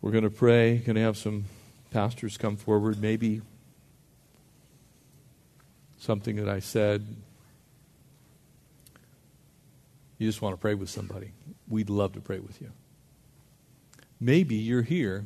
We're 0.02 0.12
going 0.12 0.26
to 0.26 0.30
pray. 0.30 0.78
Going 0.78 0.96
to 0.96 1.02
have 1.02 1.18
some 1.18 1.46
pastors 1.92 2.38
come 2.38 2.58
forward. 2.58 3.00
Maybe 3.02 3.42
something 5.98 6.36
that 6.36 6.50
I 6.50 6.60
said. 6.60 7.06
You 10.18 10.28
just 10.28 10.42
want 10.42 10.54
to 10.54 10.62
pray 10.62 10.74
with 10.74 10.90
somebody. 10.90 11.32
We'd 11.68 11.90
love 11.90 12.14
to 12.14 12.20
pray 12.20 12.40
with 12.40 12.62
you. 12.62 12.72
Maybe 14.20 14.56
you're 14.56 14.82
here 14.82 15.26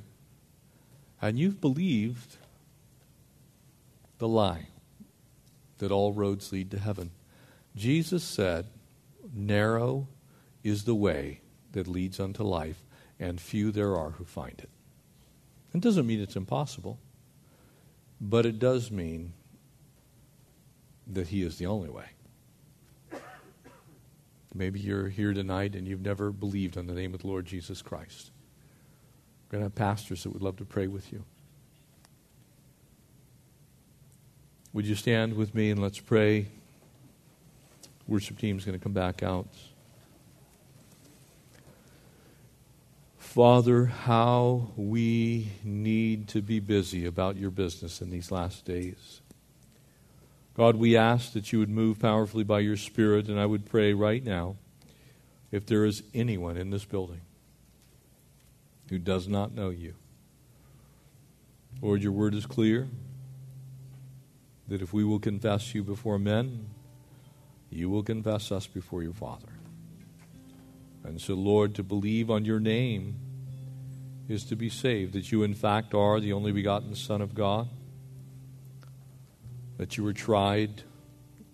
and 1.22 1.38
you've 1.38 1.60
believed 1.60 2.38
the 4.20 4.28
lie 4.28 4.68
that 5.78 5.92
all 5.92 6.14
roads 6.14 6.52
lead 6.52 6.72
to 6.72 6.80
heaven. 6.80 7.12
Jesus 7.76 8.24
said, 8.24 8.68
Narrow 9.34 10.08
is 10.64 10.84
the 10.84 10.96
way 10.96 11.42
that 11.74 11.88
leads 11.88 12.20
unto 12.20 12.44
life, 12.44 12.84
and 13.20 13.40
few 13.40 13.72
there 13.72 13.96
are 13.96 14.12
who 14.12 14.26
find 14.26 14.60
it. 14.60 14.70
It 15.74 15.82
doesn't 15.82 16.08
mean 16.08 16.22
it's 16.22 16.36
impossible, 16.36 17.00
but 18.20 18.46
it 18.46 18.58
does 18.58 18.90
mean 18.90 19.34
that 21.06 21.28
He 21.28 21.44
is 21.44 21.58
the 21.58 21.68
only 21.68 21.90
way. 21.90 22.08
Maybe 24.54 24.80
you're 24.80 25.10
here 25.10 25.34
tonight 25.34 25.76
and 25.76 25.88
you've 25.88 26.02
never 26.02 26.32
believed 26.32 26.78
on 26.78 26.88
the 26.88 26.94
name 26.94 27.14
of 27.14 27.22
the 27.22 27.28
Lord 27.28 27.46
Jesus 27.46 27.84
Christ. 27.84 28.32
We're 29.46 29.60
going 29.60 29.62
to 29.62 29.66
have 29.66 29.76
pastors 29.76 30.24
that 30.24 30.32
would 30.32 30.42
love 30.42 30.58
to 30.58 30.66
pray 30.66 30.88
with 30.88 31.14
you. 31.14 31.24
Would 34.74 34.86
you 34.86 34.96
stand 34.96 35.36
with 35.36 35.56
me 35.56 35.72
and 35.72 35.82
let's 35.82 36.00
pray? 36.00 36.48
Worship 38.08 38.38
team 38.38 38.58
is 38.58 38.66
going 38.66 38.78
to 38.78 38.84
come 38.84 38.94
back 38.94 39.24
out. 39.24 39.48
Father, 43.18 43.86
how 43.86 44.72
we 44.76 45.52
need 45.64 46.28
to 46.30 46.42
be 46.42 46.60
busy 46.60 47.06
about 47.06 47.38
your 47.38 47.52
business 47.52 48.02
in 48.02 48.10
these 48.10 48.32
last 48.32 48.66
days. 48.66 49.22
God, 50.56 50.76
we 50.76 50.98
ask 50.98 51.34
that 51.34 51.54
you 51.54 51.60
would 51.60 51.70
move 51.70 52.00
powerfully 52.00 52.44
by 52.44 52.60
your 52.60 52.78
Spirit, 52.78 53.28
and 53.28 53.40
I 53.40 53.46
would 53.46 53.66
pray 53.66 53.94
right 53.94 54.24
now 54.24 54.56
if 55.52 55.66
there 55.66 55.86
is 55.86 56.02
anyone 56.14 56.58
in 56.58 56.72
this 56.72 56.84
building 56.84 57.22
who 58.90 58.98
does 58.98 59.28
not 59.28 59.54
know 59.54 59.70
you. 59.70 59.94
Lord, 61.82 62.02
your 62.02 62.12
word 62.12 62.34
is 62.34 62.46
clear 62.46 62.88
that 64.68 64.82
if 64.82 64.94
we 64.94 65.04
will 65.04 65.20
confess 65.20 65.74
you 65.74 65.84
before 65.84 66.20
men, 66.20 66.68
you 67.70 67.90
will 67.90 68.04
confess 68.04 68.52
us 68.52 68.68
before 68.68 69.04
your 69.04 69.14
Father. 69.14 69.48
And 71.04 71.22
so, 71.22 71.36
Lord, 71.36 71.76
to 71.76 71.84
believe 71.84 72.30
on 72.30 72.44
your 72.44 72.60
name 72.60 73.16
is 74.28 74.44
to 74.46 74.56
be 74.56 74.70
saved, 74.70 75.14
that 75.14 75.32
you, 75.32 75.44
in 75.44 75.54
fact, 75.54 75.94
are 75.94 76.20
the 76.20 76.34
only 76.34 76.52
begotten 76.52 76.96
Son 76.96 77.22
of 77.22 77.34
God, 77.34 77.70
that 79.78 79.96
you 79.96 80.04
were 80.04 80.14
tried 80.14 80.84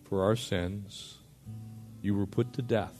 for 0.09 0.23
our 0.23 0.35
sins, 0.35 1.17
you 2.01 2.15
were 2.15 2.25
put 2.25 2.53
to 2.53 2.61
death 2.61 2.95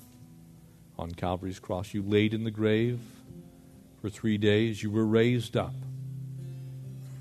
on 0.97 1.11
Calvary's 1.11 1.59
cross, 1.59 1.93
you 1.93 2.03
laid 2.03 2.33
in 2.33 2.43
the 2.43 2.51
grave 2.51 2.99
for 4.01 4.09
three 4.09 4.37
days, 4.37 4.83
you 4.83 4.91
were 4.91 5.05
raised 5.05 5.57
up, 5.57 5.73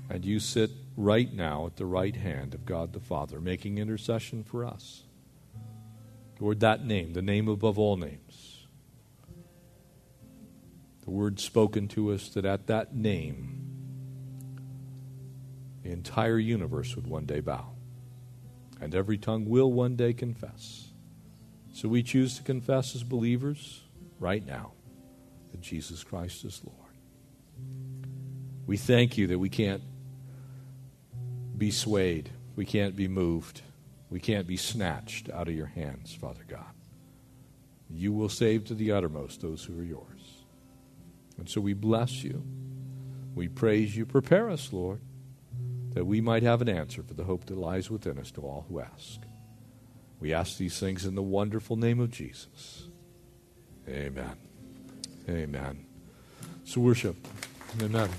and 0.09 0.23
you 0.23 0.39
sit 0.39 0.69
right 0.95 1.33
now 1.33 1.65
at 1.65 1.75
the 1.77 1.85
right 1.85 2.15
hand 2.15 2.53
of 2.53 2.65
God 2.65 2.93
the 2.93 2.99
Father, 2.99 3.39
making 3.39 3.77
intercession 3.77 4.43
for 4.43 4.65
us. 4.65 5.03
Lord, 6.39 6.59
that 6.59 6.85
name, 6.85 7.13
the 7.13 7.21
name 7.21 7.47
above 7.47 7.79
all 7.79 7.95
names, 7.95 8.65
the 11.03 11.11
word 11.11 11.39
spoken 11.39 11.87
to 11.89 12.11
us 12.11 12.29
that 12.29 12.45
at 12.45 12.67
that 12.67 12.95
name, 12.95 13.59
the 15.83 15.91
entire 15.91 16.39
universe 16.39 16.95
would 16.95 17.07
one 17.07 17.25
day 17.25 17.39
bow, 17.39 17.71
and 18.79 18.95
every 18.95 19.17
tongue 19.17 19.45
will 19.45 19.71
one 19.71 19.95
day 19.95 20.13
confess. 20.13 20.89
So 21.73 21.89
we 21.89 22.03
choose 22.03 22.37
to 22.37 22.43
confess 22.43 22.95
as 22.95 23.03
believers 23.03 23.81
right 24.19 24.45
now 24.45 24.71
that 25.51 25.61
Jesus 25.61 26.03
Christ 26.03 26.45
is 26.45 26.61
Lord. 26.63 26.77
We 28.65 28.77
thank 28.77 29.17
you 29.17 29.27
that 29.27 29.39
we 29.39 29.49
can't 29.49 29.81
be 31.63 31.71
swayed, 31.71 32.29
we 32.57 32.65
can't 32.65 32.93
be 32.93 33.07
moved, 33.07 33.61
we 34.09 34.19
can't 34.19 34.45
be 34.45 34.57
snatched 34.57 35.29
out 35.29 35.47
of 35.47 35.55
your 35.55 35.67
hands, 35.67 36.13
Father 36.13 36.43
God. 36.45 36.73
You 37.89 38.11
will 38.11 38.27
save 38.27 38.65
to 38.65 38.73
the 38.73 38.91
uttermost 38.91 39.39
those 39.39 39.63
who 39.63 39.79
are 39.79 39.85
yours. 39.85 40.43
And 41.37 41.47
so 41.47 41.61
we 41.61 41.71
bless 41.71 42.21
you. 42.21 42.43
We 43.33 43.47
praise 43.47 43.95
you. 43.95 44.05
Prepare 44.05 44.49
us, 44.49 44.73
Lord, 44.73 44.99
that 45.93 46.03
we 46.03 46.19
might 46.19 46.43
have 46.43 46.61
an 46.61 46.67
answer 46.67 47.01
for 47.01 47.13
the 47.13 47.23
hope 47.23 47.45
that 47.45 47.57
lies 47.57 47.89
within 47.89 48.19
us 48.19 48.29
to 48.31 48.41
all 48.41 48.65
who 48.67 48.81
ask. 48.81 49.21
We 50.19 50.33
ask 50.33 50.57
these 50.57 50.77
things 50.77 51.05
in 51.05 51.15
the 51.15 51.23
wonderful 51.23 51.77
name 51.77 52.01
of 52.01 52.11
Jesus. 52.11 52.89
Amen. 53.87 54.35
Amen. 55.29 55.85
So 56.65 56.81
worship. 56.81 57.15
Amen. 57.81 58.09